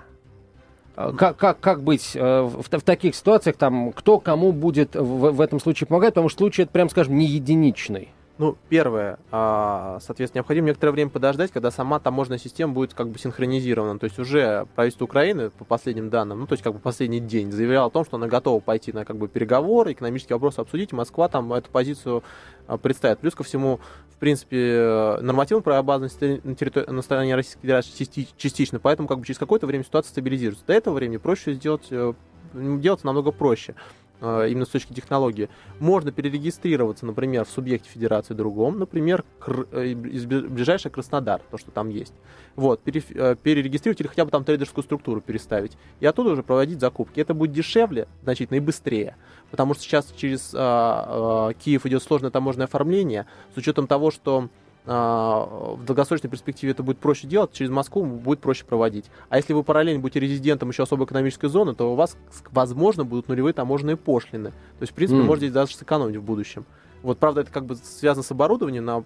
А 0.96 1.12
Как, 1.12 1.36
как, 1.36 1.60
как 1.60 1.82
быть 1.82 2.12
э, 2.14 2.40
в, 2.42 2.62
в 2.64 2.82
таких 2.82 3.14
ситуациях, 3.14 3.56
там, 3.56 3.92
кто 3.92 4.18
кому 4.18 4.50
будет 4.52 4.96
в, 4.96 5.30
в 5.30 5.40
этом 5.40 5.60
случае 5.60 5.86
помогать, 5.86 6.14
потому 6.14 6.28
что 6.28 6.38
случай, 6.38 6.62
это, 6.62 6.72
прям 6.72 6.90
скажем, 6.90 7.16
не 7.16 7.24
единичный. 7.24 8.08
Ну, 8.38 8.56
первое, 8.68 9.18
а, 9.32 9.98
соответственно, 10.00 10.40
необходимо 10.40 10.68
некоторое 10.68 10.92
время 10.92 11.10
подождать, 11.10 11.50
когда 11.50 11.72
сама 11.72 11.98
таможенная 11.98 12.38
система 12.38 12.72
будет 12.72 12.94
как 12.94 13.08
бы 13.08 13.18
синхронизирована. 13.18 13.98
То 13.98 14.04
есть 14.04 14.16
уже 14.20 14.68
правительство 14.76 15.06
Украины, 15.06 15.50
по 15.50 15.64
последним 15.64 16.08
данным, 16.08 16.38
ну, 16.38 16.46
то 16.46 16.52
есть 16.52 16.62
как 16.62 16.72
бы 16.72 16.78
последний 16.78 17.18
день, 17.18 17.50
заявляло 17.50 17.88
о 17.88 17.90
том, 17.90 18.04
что 18.04 18.16
она 18.16 18.28
готова 18.28 18.60
пойти 18.60 18.92
на 18.92 19.04
как 19.04 19.16
бы 19.16 19.26
переговоры, 19.26 19.90
экономические 19.90 20.36
вопросы 20.36 20.60
обсудить, 20.60 20.92
Москва 20.92 21.28
там 21.28 21.52
эту 21.52 21.68
позицию 21.70 22.22
а, 22.68 22.78
представит. 22.78 23.18
Плюс 23.18 23.34
ко 23.34 23.42
всему, 23.42 23.80
в 24.14 24.18
принципе, 24.18 24.56
э, 24.56 25.20
нормативная 25.20 25.62
правообразность 25.62 26.20
на, 26.20 26.54
территории, 26.54 26.88
на 26.90 27.02
стороне 27.02 27.34
Российской 27.34 27.62
Федерации 27.62 28.04
части- 28.04 28.28
частично, 28.36 28.78
поэтому 28.78 29.08
как 29.08 29.18
бы 29.18 29.26
через 29.26 29.38
какое-то 29.38 29.66
время 29.66 29.82
ситуация 29.82 30.10
стабилизируется. 30.10 30.64
До 30.64 30.74
этого 30.74 30.94
времени 30.94 31.16
проще 31.16 31.54
сделать, 31.54 31.88
э, 31.90 32.12
делаться 32.54 33.04
намного 33.04 33.32
проще 33.32 33.74
именно 34.20 34.64
с 34.64 34.68
точки 34.68 34.92
технологии. 34.92 35.48
Можно 35.78 36.12
перерегистрироваться, 36.12 37.06
например, 37.06 37.44
в 37.44 37.50
субъекте 37.50 37.88
федерации 37.88 38.34
другом, 38.34 38.78
например, 38.78 39.24
э, 39.46 39.86
из 39.86 40.26
бли- 40.26 40.48
ближайший 40.48 40.90
Краснодар, 40.90 41.40
то, 41.50 41.58
что 41.58 41.70
там 41.70 41.88
есть. 41.88 42.14
Вот, 42.56 42.80
э, 42.86 43.36
перерегистрировать 43.42 44.00
или 44.00 44.08
хотя 44.08 44.24
бы 44.24 44.30
там 44.30 44.44
трейдерскую 44.44 44.84
структуру 44.84 45.20
переставить. 45.20 45.76
И 46.00 46.06
оттуда 46.06 46.30
уже 46.30 46.42
проводить 46.42 46.80
закупки. 46.80 47.20
Это 47.20 47.34
будет 47.34 47.52
дешевле, 47.52 48.08
значительно, 48.22 48.56
и 48.56 48.60
быстрее. 48.60 49.16
Потому 49.50 49.74
что 49.74 49.82
сейчас 49.82 50.12
через 50.16 50.52
а, 50.54 51.50
а, 51.50 51.54
Киев 51.54 51.86
идет 51.86 52.02
сложное 52.02 52.30
таможенное 52.30 52.66
оформление, 52.66 53.26
с 53.54 53.56
учетом 53.56 53.86
того, 53.86 54.10
что 54.10 54.48
в 54.84 55.80
долгосрочной 55.84 56.30
перспективе 56.30 56.72
это 56.72 56.82
будет 56.82 56.98
проще 56.98 57.26
делать, 57.26 57.52
через 57.52 57.70
Москву 57.70 58.04
будет 58.04 58.40
проще 58.40 58.64
проводить. 58.64 59.06
А 59.28 59.36
если 59.36 59.52
вы 59.52 59.62
параллельно 59.62 60.00
будете 60.00 60.20
резидентом 60.20 60.70
еще 60.70 60.82
особой 60.84 61.04
экономической 61.06 61.48
зоны, 61.48 61.74
то 61.74 61.92
у 61.92 61.94
вас, 61.94 62.16
возможно, 62.52 63.04
будут 63.04 63.28
нулевые 63.28 63.52
таможенные 63.52 63.96
пошлины. 63.96 64.50
То 64.50 64.82
есть, 64.82 64.92
в 64.92 64.96
принципе, 64.96 65.20
М. 65.20 65.26
можете 65.26 65.50
даже 65.50 65.74
сэкономить 65.74 66.16
в 66.16 66.22
будущем. 66.22 66.64
Вот, 67.02 67.18
правда, 67.18 67.42
это 67.42 67.50
как 67.52 67.64
бы 67.66 67.76
связано 67.76 68.24
с 68.24 68.30
оборудованием 68.30 68.84
на 68.84 69.04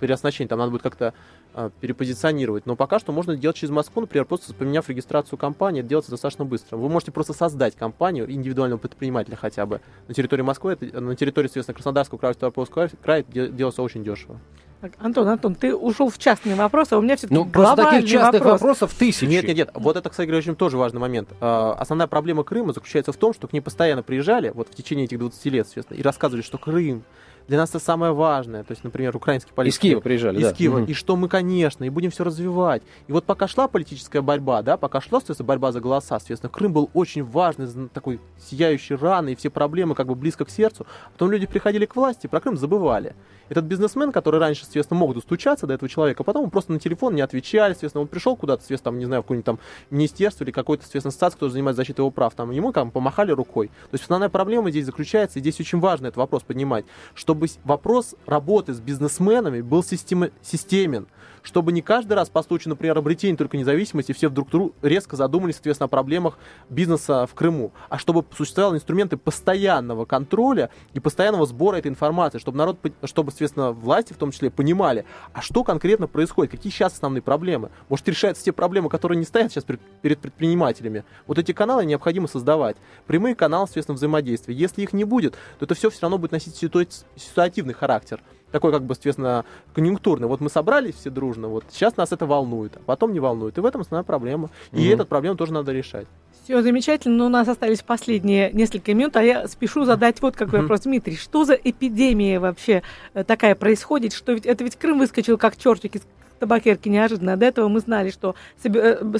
переоснащение, 0.00 0.48
там 0.48 0.58
надо 0.58 0.70
будет 0.70 0.82
как-то 0.82 1.14
а, 1.54 1.70
перепозиционировать. 1.80 2.66
Но 2.66 2.76
пока 2.76 2.98
что 2.98 3.12
можно 3.12 3.36
делать 3.36 3.56
через 3.56 3.70
Москву, 3.70 4.02
например, 4.02 4.24
просто 4.24 4.52
поменяв 4.54 4.88
регистрацию 4.88 5.38
компании, 5.38 5.80
это 5.80 5.88
делается 5.88 6.10
достаточно 6.10 6.44
быстро. 6.44 6.76
Вы 6.76 6.88
можете 6.88 7.12
просто 7.12 7.32
создать 7.32 7.76
компанию 7.76 8.30
индивидуального 8.30 8.78
предпринимателя 8.78 9.36
хотя 9.36 9.66
бы 9.66 9.80
на 10.08 10.14
территории 10.14 10.42
Москвы, 10.42 10.72
это, 10.80 11.00
на 11.00 11.16
территории, 11.16 11.48
соответственно, 11.48 11.74
Краснодарского 11.74 12.18
края, 12.18 12.34
Ставропольского 12.34 12.88
края 13.02 13.20
это 13.20 13.32
де- 13.32 13.48
делается 13.48 13.82
очень 13.82 14.04
дешево. 14.04 14.38
Так, 14.80 14.92
Антон, 14.98 15.28
Антон, 15.28 15.54
ты 15.54 15.74
ушел 15.76 16.08
в 16.08 16.16
частные 16.16 16.54
вопросы, 16.54 16.94
а 16.94 16.98
у 16.98 17.02
меня 17.02 17.14
все-таки 17.14 17.34
Ну, 17.34 17.44
просто 17.44 17.76
таких 17.84 18.08
частных 18.08 18.40
вопрос. 18.42 18.60
вопросов 18.62 18.94
тысячи. 18.94 19.26
Нет, 19.26 19.46
нет, 19.46 19.54
нет. 19.54 19.70
Вот 19.74 19.96
это, 19.96 20.08
кстати 20.08 20.26
говоря, 20.26 20.38
очень 20.38 20.56
тоже 20.56 20.78
важный 20.78 21.00
момент. 21.00 21.28
А, 21.42 21.74
Основная 21.78 22.06
проблема 22.06 22.44
Крыма 22.44 22.72
заключается 22.72 23.12
в 23.12 23.16
том, 23.18 23.34
что 23.34 23.46
к 23.46 23.52
ней 23.52 23.60
постоянно 23.60 24.02
приезжали, 24.02 24.50
вот 24.54 24.68
в 24.68 24.74
течение 24.74 25.04
этих 25.04 25.18
20 25.18 25.44
лет, 25.50 25.66
естественно, 25.66 25.98
и 25.98 26.02
рассказывали, 26.02 26.40
что 26.42 26.56
Крым 26.56 27.02
для 27.50 27.58
нас 27.58 27.70
это 27.70 27.80
самое 27.80 28.12
важное. 28.12 28.62
То 28.62 28.70
есть, 28.70 28.84
например, 28.84 29.16
украинский 29.16 29.52
политик. 29.52 29.74
Из 29.74 29.80
Киева 29.80 30.00
приезжали, 30.00 30.38
из 30.38 30.42
да. 30.44 30.52
Киева. 30.52 30.78
Мгм. 30.78 30.84
И 30.84 30.94
что 30.94 31.16
мы, 31.16 31.28
конечно, 31.28 31.82
и 31.82 31.90
будем 31.90 32.12
все 32.12 32.22
развивать. 32.22 32.82
И 33.08 33.12
вот 33.12 33.24
пока 33.24 33.48
шла 33.48 33.66
политическая 33.66 34.22
борьба, 34.22 34.62
да, 34.62 34.76
пока 34.76 35.00
шла, 35.00 35.18
соответственно, 35.18 35.48
борьба 35.48 35.72
за 35.72 35.80
голоса, 35.80 36.20
соответственно, 36.20 36.48
Крым 36.48 36.72
был 36.72 36.90
очень 36.94 37.24
важный, 37.24 37.66
такой 37.92 38.20
сияющий 38.38 38.94
раной, 38.94 39.32
и 39.32 39.34
все 39.34 39.50
проблемы 39.50 39.96
как 39.96 40.06
бы 40.06 40.14
близко 40.14 40.44
к 40.44 40.50
сердцу. 40.50 40.86
Потом 41.12 41.32
люди 41.32 41.46
приходили 41.46 41.86
к 41.86 41.96
власти, 41.96 42.28
про 42.28 42.40
Крым 42.40 42.56
забывали. 42.56 43.16
Этот 43.50 43.64
бизнесмен, 43.64 44.12
который 44.12 44.38
раньше, 44.38 44.62
соответственно, 44.62 45.00
мог 45.00 45.12
достучаться 45.12 45.66
до 45.66 45.74
этого 45.74 45.88
человека, 45.88 46.22
потом 46.22 46.44
он 46.44 46.50
просто 46.50 46.72
на 46.72 46.78
телефон 46.78 47.16
не 47.16 47.20
отвечали, 47.20 47.72
соответственно, 47.72 48.02
он 48.02 48.08
пришел 48.08 48.36
куда-то, 48.36 48.62
соответственно, 48.62 48.92
там, 48.92 48.98
не 49.00 49.04
знаю, 49.06 49.22
в 49.22 49.24
какое-нибудь 49.24 49.44
там 49.44 49.58
министерство 49.90 50.44
или 50.44 50.52
какой-то, 50.52 50.84
соответственно, 50.84 51.10
статс, 51.10 51.34
кто 51.34 51.48
занимается 51.48 51.78
защитой 51.78 52.00
его 52.00 52.12
прав, 52.12 52.32
там, 52.34 52.52
ему 52.52 52.72
бы 52.72 52.90
помахали 52.92 53.32
рукой. 53.32 53.66
То 53.66 53.94
есть 53.94 54.04
основная 54.04 54.28
проблема 54.28 54.70
здесь 54.70 54.86
заключается, 54.86 55.40
и 55.40 55.42
здесь 55.42 55.58
очень 55.58 55.80
важно 55.80 56.06
этот 56.06 56.18
вопрос 56.18 56.44
поднимать, 56.44 56.84
чтобы 57.14 57.48
вопрос 57.64 58.14
работы 58.24 58.72
с 58.72 58.80
бизнесменами 58.80 59.60
был 59.62 59.82
системен, 59.82 61.08
чтобы 61.42 61.72
не 61.72 61.82
каждый 61.82 62.14
раз 62.14 62.28
по 62.28 62.42
случаю, 62.42 62.70
например, 62.70 62.98
обретения 62.98 63.36
только 63.36 63.56
независимости 63.56 64.12
все 64.12 64.28
вдруг 64.28 64.48
резко 64.82 65.16
задумались, 65.16 65.56
соответственно, 65.56 65.86
о 65.86 65.88
проблемах 65.88 66.38
бизнеса 66.68 67.26
в 67.26 67.34
Крыму, 67.34 67.72
а 67.88 67.98
чтобы 67.98 68.24
существовали 68.36 68.76
инструменты 68.76 69.16
постоянного 69.16 70.04
контроля 70.04 70.70
и 70.94 71.00
постоянного 71.00 71.46
сбора 71.46 71.76
этой 71.76 71.88
информации, 71.88 72.38
чтобы 72.38 72.58
народ, 72.58 72.78
чтобы, 73.04 73.30
соответственно, 73.30 73.72
власти 73.72 74.12
в 74.12 74.16
том 74.16 74.30
числе 74.30 74.50
понимали, 74.50 75.04
а 75.32 75.40
что 75.40 75.64
конкретно 75.64 76.06
происходит, 76.06 76.50
какие 76.50 76.72
сейчас 76.72 76.94
основные 76.94 77.22
проблемы. 77.22 77.70
Может, 77.88 78.08
решаются 78.08 78.44
те 78.44 78.52
проблемы, 78.52 78.88
которые 78.88 79.18
не 79.18 79.24
стоят 79.24 79.52
сейчас 79.52 79.64
перед 79.64 80.18
предпринимателями. 80.18 81.04
Вот 81.26 81.38
эти 81.38 81.52
каналы 81.52 81.84
необходимо 81.84 82.28
создавать. 82.28 82.76
Прямые 83.06 83.34
каналы, 83.34 83.66
соответственно, 83.66 83.96
взаимодействия. 83.96 84.54
Если 84.54 84.82
их 84.82 84.92
не 84.92 85.04
будет, 85.04 85.34
то 85.58 85.64
это 85.64 85.74
все 85.74 85.90
все 85.90 86.02
равно 86.02 86.18
будет 86.18 86.32
носить 86.32 86.62
ситуа- 86.62 86.86
ситуативный 87.16 87.74
характер 87.74 88.20
такой, 88.50 88.72
как 88.72 88.82
бы, 88.84 88.94
соответственно, 88.94 89.44
конъюнктурный. 89.74 90.26
Вот 90.28 90.40
мы 90.40 90.50
собрались 90.50 90.94
все 90.96 91.10
дружно, 91.10 91.48
вот 91.48 91.64
сейчас 91.70 91.96
нас 91.96 92.12
это 92.12 92.26
волнует, 92.26 92.76
а 92.76 92.80
потом 92.84 93.12
не 93.12 93.20
волнует. 93.20 93.56
И 93.58 93.60
в 93.60 93.66
этом 93.66 93.80
основная 93.82 94.04
проблема. 94.04 94.50
И 94.72 94.80
Мгм. 94.84 94.94
эту 94.94 95.06
проблему 95.06 95.36
тоже 95.36 95.52
надо 95.52 95.72
решать. 95.72 96.06
Все 96.44 96.62
замечательно, 96.62 97.16
но 97.16 97.26
у 97.26 97.28
нас 97.28 97.46
остались 97.48 97.82
последние 97.82 98.50
несколько 98.52 98.94
минут, 98.94 99.16
а 99.16 99.22
я 99.22 99.46
спешу 99.46 99.84
задать 99.84 100.20
вот 100.22 100.36
какой 100.36 100.54
Мгм. 100.60 100.62
вопрос. 100.62 100.80
Дмитрий, 100.80 101.16
что 101.16 101.44
за 101.44 101.54
эпидемия 101.54 102.40
вообще 102.40 102.82
э, 103.14 103.24
такая 103.24 103.54
происходит? 103.54 104.12
Что 104.12 104.32
ведь 104.32 104.46
это 104.46 104.64
ведь 104.64 104.76
Крым 104.76 104.98
выскочил 104.98 105.38
как 105.38 105.56
чертик 105.56 105.96
из 105.96 106.02
табакерки 106.40 106.88
неожиданно. 106.88 107.36
До 107.36 107.46
этого 107.46 107.68
мы 107.68 107.80
знали, 107.80 108.10
что 108.10 108.34
э, 108.64 108.68
б- 109.04 109.18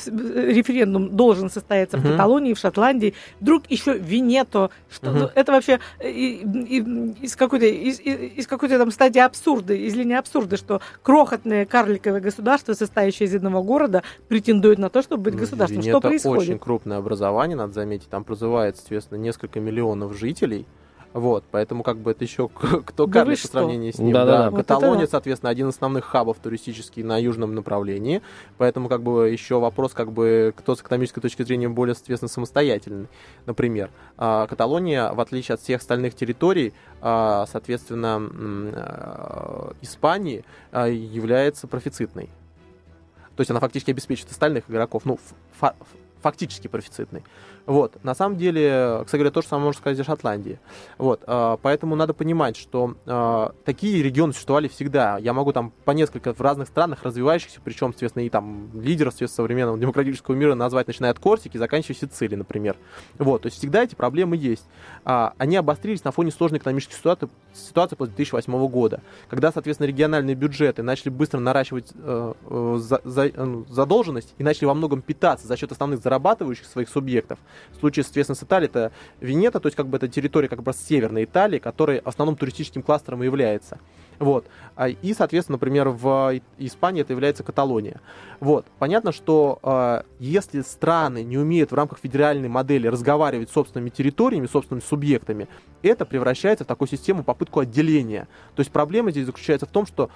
референдум 0.52 1.11
должен 1.16 1.50
состояться 1.50 1.98
в 1.98 2.00
Мгм. 2.00 2.12
Каталонии, 2.12 2.54
в 2.54 2.59
Шотландии. 2.59 3.14
Вдруг 3.40 3.70
еще 3.70 3.96
Венето. 3.96 4.70
Что, 4.90 5.11
Мгм. 5.11 5.28
Это 5.35 5.52
вообще 5.52 5.78
э, 6.00 6.11
из 6.11 7.37
какой-то 7.37 7.66
из, 7.66 8.00
из- 8.00 8.46
какой-то 8.46 8.78
там 8.78 8.90
стадии 8.90 9.20
абсурда, 9.20 9.74
из 9.74 9.94
линии 9.94 10.16
абсурда, 10.16 10.56
что 10.56 10.80
крохотное 11.02 11.66
карликовое 11.66 12.20
государство, 12.20 12.72
состоящее 12.72 13.28
из 13.28 13.35
одного 13.35 13.62
города, 13.62 14.03
претендует 14.28 14.78
на 14.78 14.88
то, 14.88 15.03
чтобы 15.03 15.24
быть 15.24 15.34
Ну, 15.34 15.40
государством. 15.40 15.80
Венето 15.82 15.99
Что 15.99 16.09
происходит? 16.09 16.42
очень 16.42 16.59
крупное 16.59 16.99
образование, 16.99 17.57
надо 17.57 17.72
заметить. 17.74 18.09
Там 18.09 18.24
проживает, 18.24 18.76
соответственно, 18.76 19.18
несколько 19.18 19.61
миллионов 19.61 20.16
жителей. 20.18 20.66
Вот, 21.12 21.44
поэтому 21.50 21.82
как 21.82 21.98
бы 21.98 22.12
это 22.12 22.24
еще 22.24 22.48
кто 22.86 23.06
Да 23.06 23.12
карлик 23.12 23.42
по 23.42 23.48
сравнению 23.48 23.92
с 23.92 23.98
ним. 23.98 24.12
Да-да-да. 24.12 24.38
Да, 24.44 24.50
Вот 24.50 24.61
это 24.61 24.74
Каталония, 24.74 25.06
да. 25.06 25.11
соответственно, 25.11 25.50
один 25.50 25.68
из 25.68 25.74
основных 25.74 26.04
хабов 26.04 26.38
туристический 26.38 27.02
на 27.02 27.18
южном 27.18 27.54
направлении. 27.54 28.22
Поэтому 28.58 28.88
как 28.88 29.02
бы 29.02 29.28
еще 29.28 29.58
вопрос, 29.58 29.92
как 29.92 30.12
бы, 30.12 30.54
кто 30.56 30.76
с 30.76 30.80
экономической 30.82 31.20
точки 31.20 31.42
зрения 31.42 31.68
более, 31.68 31.94
соответственно, 31.94 32.28
самостоятельный. 32.28 33.08
Например, 33.46 33.90
а, 34.16 34.46
Каталония, 34.46 35.12
в 35.12 35.20
отличие 35.20 35.54
от 35.54 35.61
всех 35.61 35.80
остальных 35.80 36.14
территорий, 36.14 36.74
а, 37.00 37.46
соответственно, 37.50 38.20
а, 38.20 39.72
Испании, 39.80 40.44
является 40.72 41.66
профицитной. 41.66 42.30
То 43.34 43.40
есть 43.40 43.50
она 43.50 43.58
фактически 43.58 43.90
обеспечивает 43.90 44.30
остальных 44.30 44.70
игроков, 44.70 45.04
ну, 45.04 45.18
фактически 46.22 46.68
профицитной. 46.68 47.22
Вот. 47.66 48.02
На 48.02 48.14
самом 48.14 48.36
деле, 48.36 49.02
кстати 49.04 49.20
говоря, 49.20 49.30
то 49.30 49.42
же 49.42 49.48
самое 49.48 49.66
можно 49.66 49.80
сказать 49.80 50.00
о 50.00 50.04
Шотландии. 50.04 50.58
Вот. 50.98 51.22
а, 51.26 51.56
Поэтому 51.58 51.94
надо 51.94 52.14
понимать, 52.14 52.56
что 52.56 52.94
а, 53.06 53.52
такие 53.64 54.02
регионы 54.02 54.32
существовали 54.32 54.68
всегда. 54.68 55.18
Я 55.18 55.32
могу 55.32 55.52
там 55.52 55.72
по 55.84 55.92
несколько 55.92 56.34
в 56.34 56.40
разных 56.40 56.68
странах 56.68 57.04
развивающихся, 57.04 57.60
причем, 57.62 57.92
соответственно, 57.92 58.24
и 58.24 58.30
там 58.30 58.70
лидеров 58.74 59.12
соответственно, 59.12 59.44
современного 59.44 59.78
демократического 59.78 60.34
мира 60.34 60.54
назвать, 60.54 60.86
начиная 60.86 61.10
от 61.12 61.18
Корсики, 61.18 61.58
заканчивая 61.58 61.96
Сицилией, 61.96 62.38
например. 62.38 62.76
Вот. 63.18 63.42
То 63.42 63.46
есть 63.46 63.58
всегда 63.58 63.84
эти 63.84 63.94
проблемы 63.94 64.36
есть. 64.36 64.64
А, 65.04 65.34
Они 65.38 65.56
обострились 65.56 66.04
на 66.04 66.12
фоне 66.12 66.30
сложной 66.30 66.58
экономической 66.58 66.94
ситуации, 66.94 67.28
ситуации 67.52 67.96
после 67.96 68.14
2008 68.14 68.68
года, 68.68 69.00
когда, 69.28 69.52
соответственно, 69.52 69.86
региональные 69.86 70.34
бюджеты 70.34 70.82
начали 70.82 71.10
быстро 71.10 71.38
наращивать 71.38 71.92
э, 71.94 72.34
э, 72.48 72.78
э, 73.04 73.64
задолженность 73.68 74.34
и 74.38 74.42
начали 74.42 74.64
во 74.64 74.74
многом 74.74 75.02
питаться 75.02 75.46
за 75.46 75.56
счет 75.56 75.72
основных 75.72 76.00
зарабатывающих 76.11 76.66
своих 76.66 76.88
субъектов. 76.88 77.38
В 77.70 77.76
случае, 77.78 78.02
соответственно, 78.02 78.36
с 78.36 78.42
Италией 78.42 78.68
это 78.68 78.90
Венета, 79.20 79.61
то 79.61 79.66
есть 79.68 79.76
как 79.76 79.86
бы 79.86 79.96
это 79.96 80.08
территория 80.08 80.48
как 80.48 80.62
бы 80.62 80.72
северной 80.72 81.24
Италии, 81.24 81.58
которая 81.58 82.00
основным 82.00 82.36
туристическим 82.36 82.82
кластером 82.82 83.22
и 83.22 83.26
является. 83.26 83.78
Вот. 84.18 84.44
А, 84.76 84.88
И, 84.88 85.14
соответственно, 85.14 85.54
например, 85.54 85.88
в 85.88 86.40
Испании 86.58 87.00
это 87.00 87.12
является 87.12 87.42
Каталония. 87.42 88.00
Вот. 88.40 88.66
Понятно, 88.78 89.12
что 89.12 89.58
э, 89.62 90.02
если 90.18 90.61
страны 90.61 91.22
не 91.22 91.38
умеют 91.38 91.70
в 91.70 91.74
рамках 91.74 92.00
федеральной 92.00 92.48
модели 92.48 92.86
разговаривать 92.86 93.48
с 93.48 93.52
собственными 93.52 93.88
территориями, 93.88 94.46
собственными 94.46 94.84
субъектами, 94.84 95.48
это 95.82 96.04
превращается 96.04 96.64
в 96.64 96.66
такую 96.66 96.88
систему 96.88 97.22
попытку 97.22 97.61
отделения. 97.61 98.28
То 98.56 98.61
есть 98.61 98.70
проблема 98.70 99.11
здесь 99.11 99.26
заключается 99.26 99.66
в 99.66 99.70
том, 99.70 99.86
что 99.86 100.11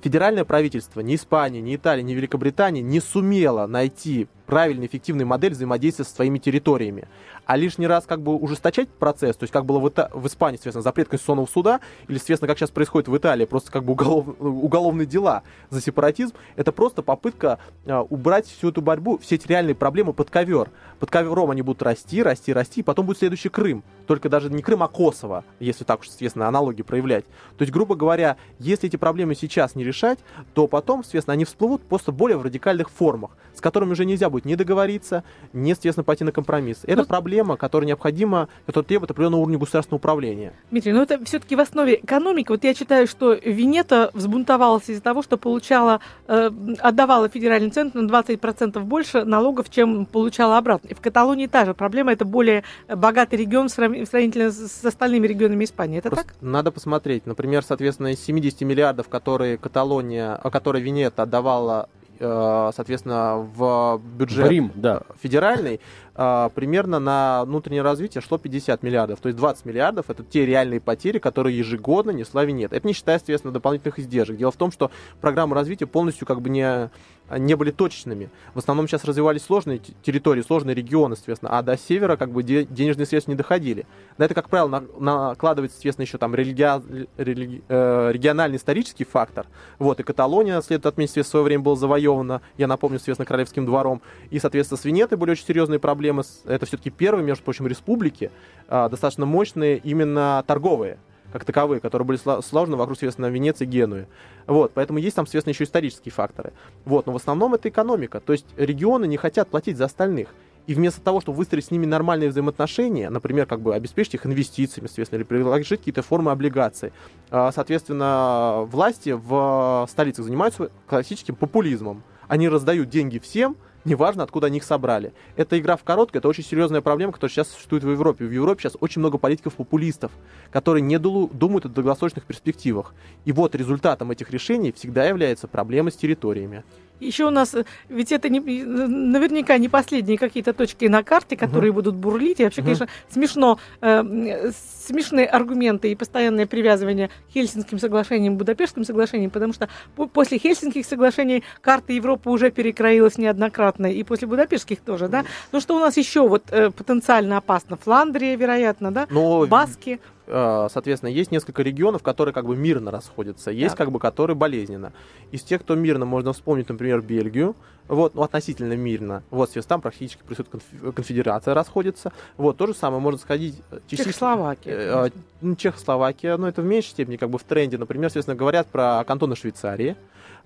федеральное 0.00 0.44
правительство 0.44 1.00
ни 1.00 1.14
Испании, 1.14 1.60
ни 1.60 1.76
Италии, 1.76 2.02
ни 2.02 2.12
Великобритании 2.12 2.82
не 2.82 3.00
сумело 3.00 3.66
найти 3.66 4.28
правильную, 4.46 4.88
эффективную 4.88 5.26
модель 5.26 5.52
взаимодействия 5.52 6.04
со 6.04 6.14
своими 6.14 6.38
территориями. 6.38 7.06
А 7.44 7.56
лишний 7.56 7.86
раз 7.86 8.04
как 8.06 8.22
бы 8.22 8.34
ужесточать 8.34 8.88
процесс, 8.88 9.36
то 9.36 9.44
есть 9.44 9.52
как 9.52 9.66
было 9.66 9.78
в, 9.78 9.86
Ита- 9.86 10.10
в 10.12 10.26
Испании, 10.26 10.56
соответственно, 10.56 10.82
запрет 10.82 11.08
конституционного 11.08 11.46
суда, 11.46 11.80
или, 12.08 12.16
соответственно, 12.16 12.48
как 12.48 12.58
сейчас 12.58 12.70
происходит 12.70 13.08
в 13.08 13.16
Италии, 13.16 13.44
просто 13.44 13.70
как 13.70 13.84
бы 13.84 13.92
уголов- 13.92 14.36
уголовные 14.38 15.06
дела 15.06 15.42
за 15.70 15.80
сепаратизм, 15.80 16.34
это 16.56 16.72
просто 16.72 17.02
попытка 17.02 17.58
а, 17.86 18.02
убрать 18.02 18.46
всю 18.46 18.70
эту 18.70 18.80
борьбу, 18.80 19.18
все 19.18 19.34
эти 19.34 19.46
реальные 19.46 19.74
проблемы 19.74 20.12
под 20.14 20.30
ковер. 20.30 20.70
Под 20.98 21.10
ковером 21.10 21.50
они 21.50 21.62
будут 21.62 21.82
расти, 21.82 22.22
расти, 22.22 22.52
расти, 22.52 22.80
и 22.80 22.82
потом 22.82 23.06
будет 23.06 23.18
следующий 23.18 23.50
Крым. 23.50 23.82
Только 24.08 24.30
даже 24.30 24.48
не 24.48 24.62
Крым, 24.62 24.82
а 24.82 24.88
Косово, 24.88 25.44
если 25.60 25.84
так 25.84 26.00
уж, 26.00 26.08
соответственно, 26.08 26.48
аналогии 26.48 26.80
проявлять. 26.82 27.26
То 27.58 27.62
есть, 27.62 27.70
грубо 27.72 27.94
говоря, 27.94 28.38
если 28.58 28.88
эти 28.88 28.96
проблемы 28.96 29.34
сейчас 29.34 29.74
не 29.74 29.84
решать, 29.84 30.18
то 30.54 30.66
потом, 30.66 31.04
соответственно, 31.04 31.34
они 31.34 31.44
всплывут 31.44 31.82
просто 31.82 32.10
более 32.10 32.38
в 32.38 32.42
радикальных 32.42 32.88
формах, 32.90 33.32
с 33.54 33.60
которыми 33.60 33.92
уже 33.92 34.06
нельзя 34.06 34.30
будет 34.30 34.46
не 34.46 34.56
договориться, 34.56 35.24
не, 35.52 35.74
соответственно, 35.74 36.04
пойти 36.04 36.24
на 36.24 36.32
компромисс. 36.32 36.78
Это 36.84 37.02
Ну, 37.02 37.06
проблема, 37.06 37.58
которая 37.58 37.86
необходима, 37.86 38.48
которая 38.64 38.86
требует 38.86 39.10
определенного 39.10 39.42
уровня 39.42 39.58
государственного 39.58 39.98
управления. 39.98 40.54
Дмитрий, 40.70 40.92
ну 40.94 41.02
это 41.02 41.22
все-таки 41.26 41.54
в 41.54 41.60
основе 41.60 41.96
экономики. 42.02 42.48
Вот 42.48 42.64
я 42.64 42.72
читаю, 42.72 43.06
что 43.06 43.34
Венета 43.34 44.10
взбунтовалась 44.14 44.88
из-за 44.88 45.02
того, 45.02 45.22
что 45.22 45.36
получала, 45.36 46.00
э, 46.28 46.50
отдавала 46.78 47.28
федеральный 47.28 47.68
центр 47.68 47.98
на 48.00 48.08
20% 48.08 48.82
больше 48.84 49.24
налогов, 49.24 49.68
чем 49.68 50.06
получала 50.06 50.56
обратно. 50.56 50.88
И 50.88 50.94
в 50.94 51.00
Каталонии 51.02 51.46
та 51.46 51.66
же 51.66 51.74
проблема. 51.74 52.12
Это 52.12 52.24
более 52.24 52.64
богатый 52.88 53.34
регион 53.34 53.68
срав- 53.68 53.97
сравнительно 54.06 54.50
с 54.50 54.84
остальными 54.84 55.26
регионами 55.26 55.64
Испании. 55.64 55.98
Это 55.98 56.10
Просто 56.10 56.28
так? 56.28 56.36
Надо 56.40 56.70
посмотреть. 56.70 57.26
Например, 57.26 57.62
соответственно, 57.62 58.08
из 58.08 58.20
70 58.24 58.60
миллиардов, 58.62 59.08
которые 59.08 59.58
Каталония, 59.58 60.40
которые 60.52 60.82
Венета 60.82 61.22
отдавала, 61.22 61.88
э, 62.18 62.70
соответственно, 62.74 63.36
в 63.38 64.00
бюджет 64.18 64.46
В 64.46 64.50
Рим, 64.50 64.72
да. 64.74 65.02
федеральный, 65.22 65.80
а, 66.20 66.48
примерно 66.48 66.98
на 66.98 67.44
внутреннее 67.44 67.82
развитие 67.82 68.20
шло 68.22 68.38
50 68.38 68.82
миллиардов. 68.82 69.20
То 69.20 69.28
есть 69.28 69.38
20 69.38 69.64
миллиардов 69.64 70.10
это 70.10 70.24
те 70.24 70.44
реальные 70.44 70.80
потери, 70.80 71.18
которые 71.18 71.56
ежегодно 71.56 72.10
несла 72.10 72.44
Венета. 72.44 72.74
Это 72.74 72.88
не 72.88 72.92
считая, 72.92 73.18
соответственно, 73.18 73.52
дополнительных 73.54 74.00
издержек. 74.00 74.36
Дело 74.36 74.50
в 74.50 74.56
том, 74.56 74.72
что 74.72 74.90
программы 75.20 75.54
развития 75.54 75.86
полностью 75.86 76.26
как 76.26 76.40
бы 76.40 76.50
не, 76.50 76.90
не 77.30 77.54
были 77.54 77.70
точечными. 77.70 78.30
В 78.52 78.58
основном 78.58 78.88
сейчас 78.88 79.04
развивались 79.04 79.42
сложные 79.42 79.80
территории, 80.02 80.42
сложные 80.42 80.74
регионы, 80.74 81.14
соответственно, 81.14 81.56
а 81.56 81.62
до 81.62 81.78
севера 81.78 82.16
как 82.16 82.32
бы 82.32 82.42
де- 82.42 82.64
денежные 82.64 83.06
средства 83.06 83.30
не 83.30 83.36
доходили. 83.36 83.86
На 84.16 84.24
это, 84.24 84.34
как 84.34 84.48
правило, 84.48 84.68
на- 84.98 85.28
накладывается, 85.28 85.76
соответственно, 85.76 86.04
еще 86.04 86.18
там 86.18 86.34
религия- 86.34 86.82
религи- 87.16 87.62
э, 87.68 88.10
региональный 88.12 88.56
исторический 88.56 89.04
фактор. 89.04 89.46
Вот, 89.78 90.00
и 90.00 90.02
Каталония, 90.02 90.60
следует 90.62 90.86
отметить, 90.86 91.24
в 91.24 91.28
свое 91.28 91.44
время 91.44 91.62
была 91.62 91.76
завоевана, 91.76 92.40
я 92.56 92.66
напомню, 92.66 92.98
соответственно, 92.98 93.26
королевским 93.26 93.64
двором. 93.64 94.02
И, 94.30 94.40
соответственно, 94.40 94.80
с 94.80 94.84
Венетой 94.84 95.16
были 95.16 95.30
очень 95.30 95.44
серьезные 95.46 95.78
проблемы. 95.78 96.07
С- 96.12 96.42
Это 96.44 96.66
все-таки 96.66 96.90
первые, 96.90 97.24
между 97.24 97.44
прочим, 97.44 97.66
республики, 97.66 98.30
а, 98.68 98.88
достаточно 98.88 99.26
мощные 99.26 99.78
именно 99.78 100.44
торговые 100.46 100.98
как 101.32 101.44
таковые, 101.44 101.80
которые 101.80 102.06
были 102.06 102.18
сло- 102.18 102.42
сложены 102.42 102.76
вокруг, 102.76 102.96
соответственно, 102.96 103.26
Венеции 103.26 103.64
и 103.64 103.68
Генуи. 103.68 104.06
Вот, 104.46 104.72
поэтому 104.72 104.98
есть 104.98 105.14
там, 105.14 105.26
соответственно, 105.26 105.52
еще 105.52 105.64
исторические 105.64 106.10
факторы. 106.12 106.52
Вот, 106.86 107.06
но 107.06 107.12
в 107.12 107.16
основном 107.16 107.54
это 107.54 107.68
экономика. 107.68 108.20
То 108.20 108.32
есть 108.32 108.46
регионы 108.56 109.06
не 109.06 109.18
хотят 109.18 109.48
платить 109.48 109.76
за 109.76 109.84
остальных. 109.84 110.28
И 110.66 110.74
вместо 110.74 111.00
того, 111.00 111.20
чтобы 111.20 111.38
выстроить 111.38 111.66
с 111.66 111.70
ними 111.70 111.86
нормальные 111.86 112.28
взаимоотношения, 112.28 113.08
например, 113.08 113.46
как 113.46 113.60
бы 113.60 113.74
обеспечить 113.74 114.14
их 114.14 114.26
инвестициями, 114.26 114.86
соответственно, 114.86 115.18
или 115.18 115.24
предложить 115.26 115.68
какие-то 115.68 116.02
формы 116.02 116.30
облигаций, 116.30 116.92
а, 117.30 117.52
соответственно, 117.52 118.66
власти 118.70 119.10
в 119.10 119.86
столицах 119.90 120.24
занимаются 120.24 120.70
классическим 120.86 121.36
популизмом. 121.36 122.02
Они 122.26 122.48
раздают 122.48 122.90
деньги 122.90 123.18
всем, 123.18 123.56
неважно, 123.84 124.22
откуда 124.22 124.48
они 124.48 124.58
их 124.58 124.64
собрали. 124.64 125.12
Эта 125.36 125.58
игра 125.58 125.76
в 125.76 125.84
короткую, 125.84 126.20
это 126.20 126.28
очень 126.28 126.44
серьезная 126.44 126.80
проблема, 126.80 127.12
которая 127.12 127.32
сейчас 127.32 127.48
существует 127.48 127.84
в 127.84 127.90
Европе. 127.90 128.24
В 128.24 128.32
Европе 128.32 128.62
сейчас 128.62 128.76
очень 128.80 129.00
много 129.00 129.18
политиков-популистов, 129.18 130.12
которые 130.50 130.82
не 130.82 130.98
думают 130.98 131.66
о 131.66 131.68
долгосрочных 131.68 132.24
перспективах. 132.24 132.94
И 133.24 133.32
вот 133.32 133.54
результатом 133.54 134.10
этих 134.10 134.30
решений 134.30 134.72
всегда 134.72 135.04
является 135.06 135.48
проблема 135.48 135.90
с 135.90 135.96
территориями. 135.96 136.64
Еще 137.00 137.24
у 137.26 137.30
нас, 137.30 137.54
э, 137.54 137.64
ведь 137.88 138.12
это 138.12 138.28
не, 138.28 138.40
наверняка 138.40 139.56
не 139.58 139.68
последние 139.68 140.18
какие-то 140.18 140.52
точки 140.52 140.86
на 140.86 141.02
карте, 141.02 141.36
которые 141.36 141.72
будут 141.72 141.94
бурлить. 141.94 142.40
И 142.40 142.44
вообще, 142.44 142.60
Мгм. 142.62 142.66
конечно, 142.66 142.88
смешно, 143.10 143.58
э, 143.80 144.50
смешные 144.86 145.26
аргументы 145.26 145.90
и 145.92 145.94
постоянное 145.94 146.46
привязывание 146.46 147.08
к 147.08 147.32
Хельсинским 147.34 147.78
соглашениям, 147.78 148.36
Будапештским 148.36 148.84
соглашениям, 148.84 149.30
потому 149.30 149.52
что 149.52 149.68
по- 149.96 150.06
после 150.06 150.38
Хельсинских 150.38 150.86
соглашений 150.86 151.44
карта 151.60 151.92
Европы 151.92 152.30
уже 152.30 152.50
перекроилась 152.50 153.18
неоднократно, 153.18 153.86
и 153.86 154.02
после 154.02 154.26
Будапештских 154.28 154.80
тоже, 154.80 155.08
да? 155.08 155.24
Ну 155.52 155.60
что 155.60 155.76
у 155.76 155.80
нас 155.80 155.96
еще 155.96 156.26
вот 156.26 156.44
э, 156.50 156.70
потенциально 156.70 157.36
опасно? 157.36 157.76
Фландрия, 157.76 158.36
вероятно, 158.36 158.90
да? 158.92 159.06
Но 159.10 159.46
Баски. 159.46 160.00
Э, 160.28 160.68
соответственно, 160.70 161.10
есть 161.10 161.32
несколько 161.32 161.62
регионов, 161.62 162.02
которые 162.02 162.32
как 162.32 162.46
бы 162.46 162.56
мирно 162.56 162.90
расходятся, 162.90 163.50
есть 163.50 163.70
Так. 163.70 163.78
как 163.78 163.90
бы 163.90 163.98
которые 163.98 164.36
болезненно. 164.36 164.92
Из 165.32 165.42
тех, 165.42 165.62
кто 165.62 165.74
мирно, 165.74 166.04
можно 166.04 166.32
вспомнить, 166.32 166.68
например, 166.68 167.00
Бельгию, 167.00 167.56
вот, 167.88 168.14
ну, 168.14 168.22
относительно 168.22 168.74
мирно. 168.74 169.22
Вот, 169.30 169.48
соответственно, 169.48 169.76
там 169.76 169.80
практически 169.80 170.20
конф- 170.28 170.92
конфедерация 170.92 171.54
расходится. 171.54 172.12
Вот, 172.36 172.56
то 172.58 172.66
же 172.66 172.74
самое 172.74 173.00
может 173.00 173.22
сходить 173.22 173.56
э, 173.70 173.78
частично- 173.88 174.04
Чехословакия. 174.12 175.10
Э, 175.42 175.54
Чехословакия, 175.56 176.36
но 176.36 176.48
это 176.48 176.62
в 176.62 176.64
меньшей 176.66 176.90
степени 176.90 177.16
как 177.16 177.30
бы 177.30 177.38
в 177.38 177.42
тренде. 177.44 177.78
Например, 177.78 178.10
соответственно, 178.10 178.36
говорят 178.36 178.66
про 178.68 179.02
кантоны 179.04 179.36
Швейцарии. 179.36 179.96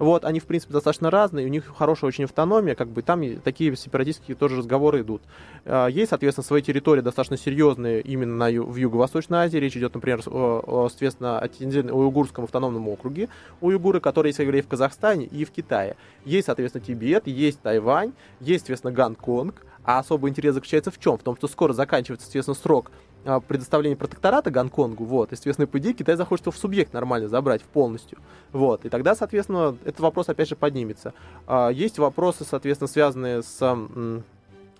Вот, 0.02 0.24
они, 0.24 0.40
в 0.40 0.46
принципе, 0.46 0.72
достаточно 0.72 1.10
разные, 1.10 1.46
у 1.46 1.48
них 1.48 1.72
хорошая 1.78 2.08
очень 2.08 2.24
автономия, 2.24 2.74
как 2.74 2.88
бы 2.88 3.02
там 3.02 3.22
такие 3.36 3.76
сепаратистские 3.76 4.36
тоже 4.36 4.56
разговоры 4.56 5.02
идут. 5.02 5.22
А, 5.64 5.86
есть, 5.86 6.08
соответственно, 6.08 6.44
свои 6.44 6.60
территории 6.60 7.02
достаточно 7.02 7.36
серьезные 7.36 8.00
именно 8.00 8.34
на, 8.34 8.50
в 8.50 8.74
Юго-Восточной 8.74 9.44
Азии. 9.44 9.58
Речь 9.58 9.76
идет, 9.76 9.94
например, 9.94 10.20
соответственно, 10.20 11.38
о 11.38 11.94
уйгурском 11.94 12.42
автономном 12.42 12.88
округе 12.88 13.28
уйгуры, 13.60 14.00
которые 14.00 14.30
есть, 14.30 14.40
я 14.40 14.62
в 14.64 14.66
Казахстане 14.66 15.26
и 15.26 15.44
в 15.44 15.52
Китае. 15.52 15.94
Есть, 16.24 16.46
соответственно, 16.46 16.84
Тибет, 16.84 17.28
есть 17.28 17.60
Тайвань, 17.60 18.12
есть, 18.40 18.62
соответственно, 18.62 18.92
Гонконг. 18.92 19.64
А 19.84 20.00
особый 20.00 20.30
интерес 20.30 20.54
заключается 20.54 20.90
в 20.90 20.98
чем? 20.98 21.16
В 21.16 21.22
том, 21.22 21.36
что 21.36 21.46
скоро 21.46 21.72
заканчивается, 21.72 22.26
соответственно, 22.26 22.56
срок 22.56 22.90
а, 23.24 23.40
предоставления 23.40 23.96
протектората 23.96 24.50
Гонконгу, 24.50 25.04
вот, 25.04 25.32
и, 25.32 25.36
соответственно, 25.36 25.66
по 25.66 25.78
идее, 25.78 25.94
Китай 25.94 26.16
захочет 26.16 26.46
его 26.46 26.52
в 26.52 26.56
субъект 26.56 26.92
нормально 26.92 27.28
забрать 27.28 27.62
в 27.62 27.66
полностью, 27.66 28.18
вот, 28.52 28.84
и 28.84 28.88
тогда, 28.88 29.14
соответственно, 29.14 29.76
этот 29.84 30.00
вопрос, 30.00 30.28
опять 30.28 30.48
же, 30.48 30.56
поднимется. 30.56 31.14
А, 31.46 31.68
есть 31.68 31.98
вопросы, 31.98 32.44
соответственно, 32.44 32.88
связанные 32.88 33.42
с 33.42 33.60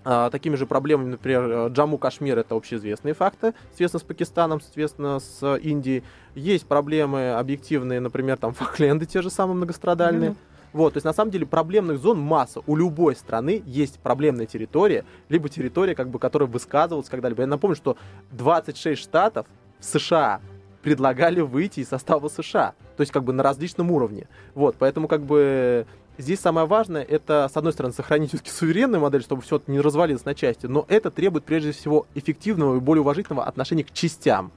а, 0.05 0.29
такими 0.29 0.55
же 0.55 0.65
проблемами, 0.65 1.11
например, 1.11 1.67
Джаму 1.67 1.97
Кашмир 1.97 2.37
это 2.37 2.55
общеизвестные 2.55 3.13
факты, 3.13 3.53
соответственно, 3.69 3.99
с 3.99 4.03
Пакистаном, 4.03 4.61
соответственно, 4.61 5.19
с 5.19 5.57
Индией. 5.57 6.03
Есть 6.35 6.65
проблемы 6.65 7.33
объективные, 7.33 8.01
например, 8.01 8.37
там 8.37 8.53
Факленды 8.53 9.05
те 9.05 9.21
же 9.21 9.29
самые 9.29 9.55
многострадальные. 9.55 10.31
Mm-hmm. 10.31 10.52
Вот, 10.73 10.93
то 10.93 10.97
есть 10.97 11.05
на 11.05 11.13
самом 11.13 11.31
деле 11.31 11.45
проблемных 11.45 11.99
зон 11.99 12.19
масса. 12.19 12.61
У 12.65 12.75
любой 12.75 13.15
страны 13.15 13.61
есть 13.65 13.99
проблемная 13.99 14.47
территория, 14.47 15.05
либо 15.29 15.47
территория, 15.47 15.95
как 15.95 16.09
бы, 16.09 16.19
которая 16.19 16.49
высказывалась 16.49 17.09
когда-либо. 17.09 17.41
Я 17.41 17.47
напомню, 17.47 17.75
что 17.75 17.95
26 18.31 18.99
штатов 18.99 19.45
в 19.79 19.85
США 19.85 20.41
предлагали 20.81 21.41
выйти 21.41 21.79
из 21.79 21.89
состава 21.89 22.27
США. 22.27 22.73
То 22.97 23.01
есть 23.01 23.11
как 23.11 23.23
бы 23.23 23.33
на 23.33 23.43
различном 23.43 23.91
уровне. 23.91 24.27
Вот, 24.55 24.75
поэтому 24.77 25.07
как 25.07 25.21
бы 25.21 25.85
здесь 26.17 26.39
самое 26.39 26.67
важное, 26.67 27.03
это, 27.03 27.49
с 27.51 27.55
одной 27.55 27.73
стороны, 27.73 27.93
сохранить 27.93 28.29
все-таки 28.29 28.51
суверенную 28.51 29.01
модель, 29.01 29.21
чтобы 29.21 29.41
все 29.41 29.57
это 29.57 29.71
не 29.71 29.79
развалилось 29.79 30.25
на 30.25 30.35
части, 30.35 30.65
но 30.65 30.85
это 30.89 31.09
требует 31.11 31.45
прежде 31.45 31.71
всего 31.71 32.07
эффективного 32.15 32.77
и 32.77 32.79
более 32.79 33.01
уважительного 33.01 33.45
отношения 33.47 33.83
к 33.83 33.91
частям 33.91 34.51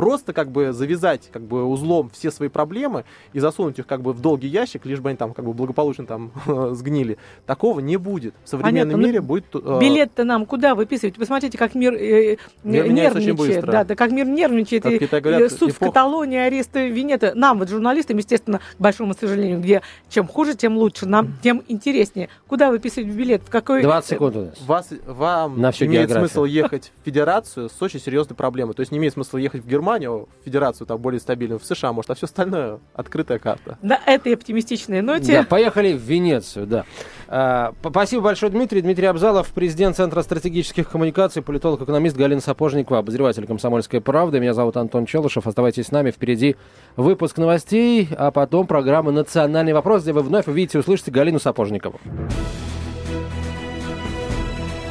просто 0.00 0.32
как 0.32 0.50
бы 0.50 0.72
завязать 0.72 1.28
как 1.30 1.42
бы 1.42 1.62
узлом 1.62 2.08
все 2.08 2.30
свои 2.30 2.48
проблемы 2.48 3.04
и 3.34 3.38
засунуть 3.38 3.78
их 3.78 3.86
как 3.86 4.00
бы 4.00 4.14
в 4.14 4.22
долгий 4.22 4.48
ящик, 4.48 4.86
лишь 4.86 4.98
бы 4.98 5.10
они 5.10 5.18
там 5.18 5.34
как 5.34 5.44
бы 5.44 5.52
благополучно 5.52 6.06
там 6.06 6.32
сгнили. 6.74 7.18
Такого 7.44 7.80
не 7.80 7.98
будет. 7.98 8.32
В 8.42 8.48
современном 8.48 8.92
Понятно. 8.92 9.06
мире 9.06 9.20
ну, 9.20 9.26
будет... 9.26 9.44
Э... 9.52 9.78
Билет-то 9.78 10.24
нам 10.24 10.46
куда 10.46 10.74
выписывать? 10.74 11.16
Посмотрите, 11.16 11.58
как 11.58 11.74
мир, 11.74 11.92
э, 11.92 12.38
мир 12.64 12.90
нервничает. 12.90 13.66
Да, 13.66 13.84
да, 13.84 13.94
как 13.94 14.10
мир 14.10 14.26
нервничает. 14.26 14.84
Как 14.84 14.92
и, 15.02 15.20
говорят, 15.20 15.52
суд 15.52 15.68
эпох... 15.68 15.76
в 15.76 15.78
Каталонии, 15.78 16.38
аресты 16.38 16.88
Венета. 16.88 17.32
Нам, 17.34 17.58
вот 17.58 17.68
журналистам, 17.68 18.16
естественно, 18.16 18.60
к 18.78 18.80
большому 18.80 19.12
сожалению, 19.12 19.60
где 19.60 19.82
чем 20.08 20.26
хуже, 20.26 20.54
тем 20.54 20.78
лучше, 20.78 21.04
нам 21.04 21.34
тем 21.42 21.62
интереснее. 21.68 22.30
Куда 22.46 22.70
выписывать 22.70 23.08
билет? 23.08 23.42
В 23.42 23.50
какой... 23.50 23.82
20 23.82 24.10
секунд 24.10 24.36
у 24.36 24.40
нас. 24.46 24.60
Вас, 24.62 24.88
вам 25.06 25.60
На 25.60 25.72
имеет 25.72 26.08
географию. 26.08 26.28
смысл 26.28 26.44
ехать 26.44 26.90
в 27.02 27.04
Федерацию 27.04 27.68
с 27.68 27.82
очень 27.82 28.00
серьезной 28.00 28.34
проблемой. 28.34 28.72
То 28.74 28.80
есть 28.80 28.92
не 28.92 28.96
имеет 28.96 29.12
смысла 29.12 29.36
ехать 29.36 29.62
в 29.62 29.68
Германию, 29.68 29.89
Германию, 29.90 30.28
федерацию 30.44 30.86
там 30.86 31.00
более 31.00 31.18
стабильную, 31.18 31.58
в 31.58 31.64
США, 31.64 31.92
может, 31.92 32.12
а 32.12 32.14
все 32.14 32.26
остальное 32.26 32.78
открытая 32.94 33.40
карта. 33.40 33.76
На 33.82 33.98
этой 34.06 34.34
оптимистичной 34.34 35.02
ноте. 35.02 35.38
Да, 35.38 35.42
поехали 35.42 35.94
в 35.94 36.00
Венецию, 36.00 36.66
да. 36.66 36.84
А, 37.26 37.72
спасибо 37.80 38.22
большое, 38.22 38.52
Дмитрий. 38.52 38.82
Дмитрий 38.82 39.06
Абзалов, 39.06 39.48
президент 39.48 39.96
Центра 39.96 40.22
стратегических 40.22 40.88
коммуникаций, 40.88 41.42
политолог-экономист 41.42 42.16
Галина 42.16 42.40
Сапожникова, 42.40 43.00
обозреватель 43.00 43.46
«Комсомольской 43.46 44.00
правды». 44.00 44.38
Меня 44.38 44.54
зовут 44.54 44.76
Антон 44.76 45.06
Челышев. 45.06 45.48
Оставайтесь 45.48 45.86
с 45.86 45.90
нами. 45.90 46.12
Впереди 46.12 46.54
выпуск 46.96 47.38
новостей, 47.38 48.08
а 48.16 48.30
потом 48.30 48.68
программа 48.68 49.10
«Национальный 49.10 49.72
вопрос», 49.72 50.02
где 50.02 50.12
вы 50.12 50.22
вновь 50.22 50.46
увидите 50.46 50.78
и 50.78 50.80
услышите 50.80 51.10
Галину 51.10 51.40
Сапожникову. 51.40 51.98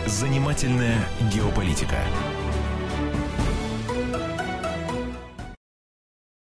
Занимательная 0.06 0.97
геополитика. 1.34 1.95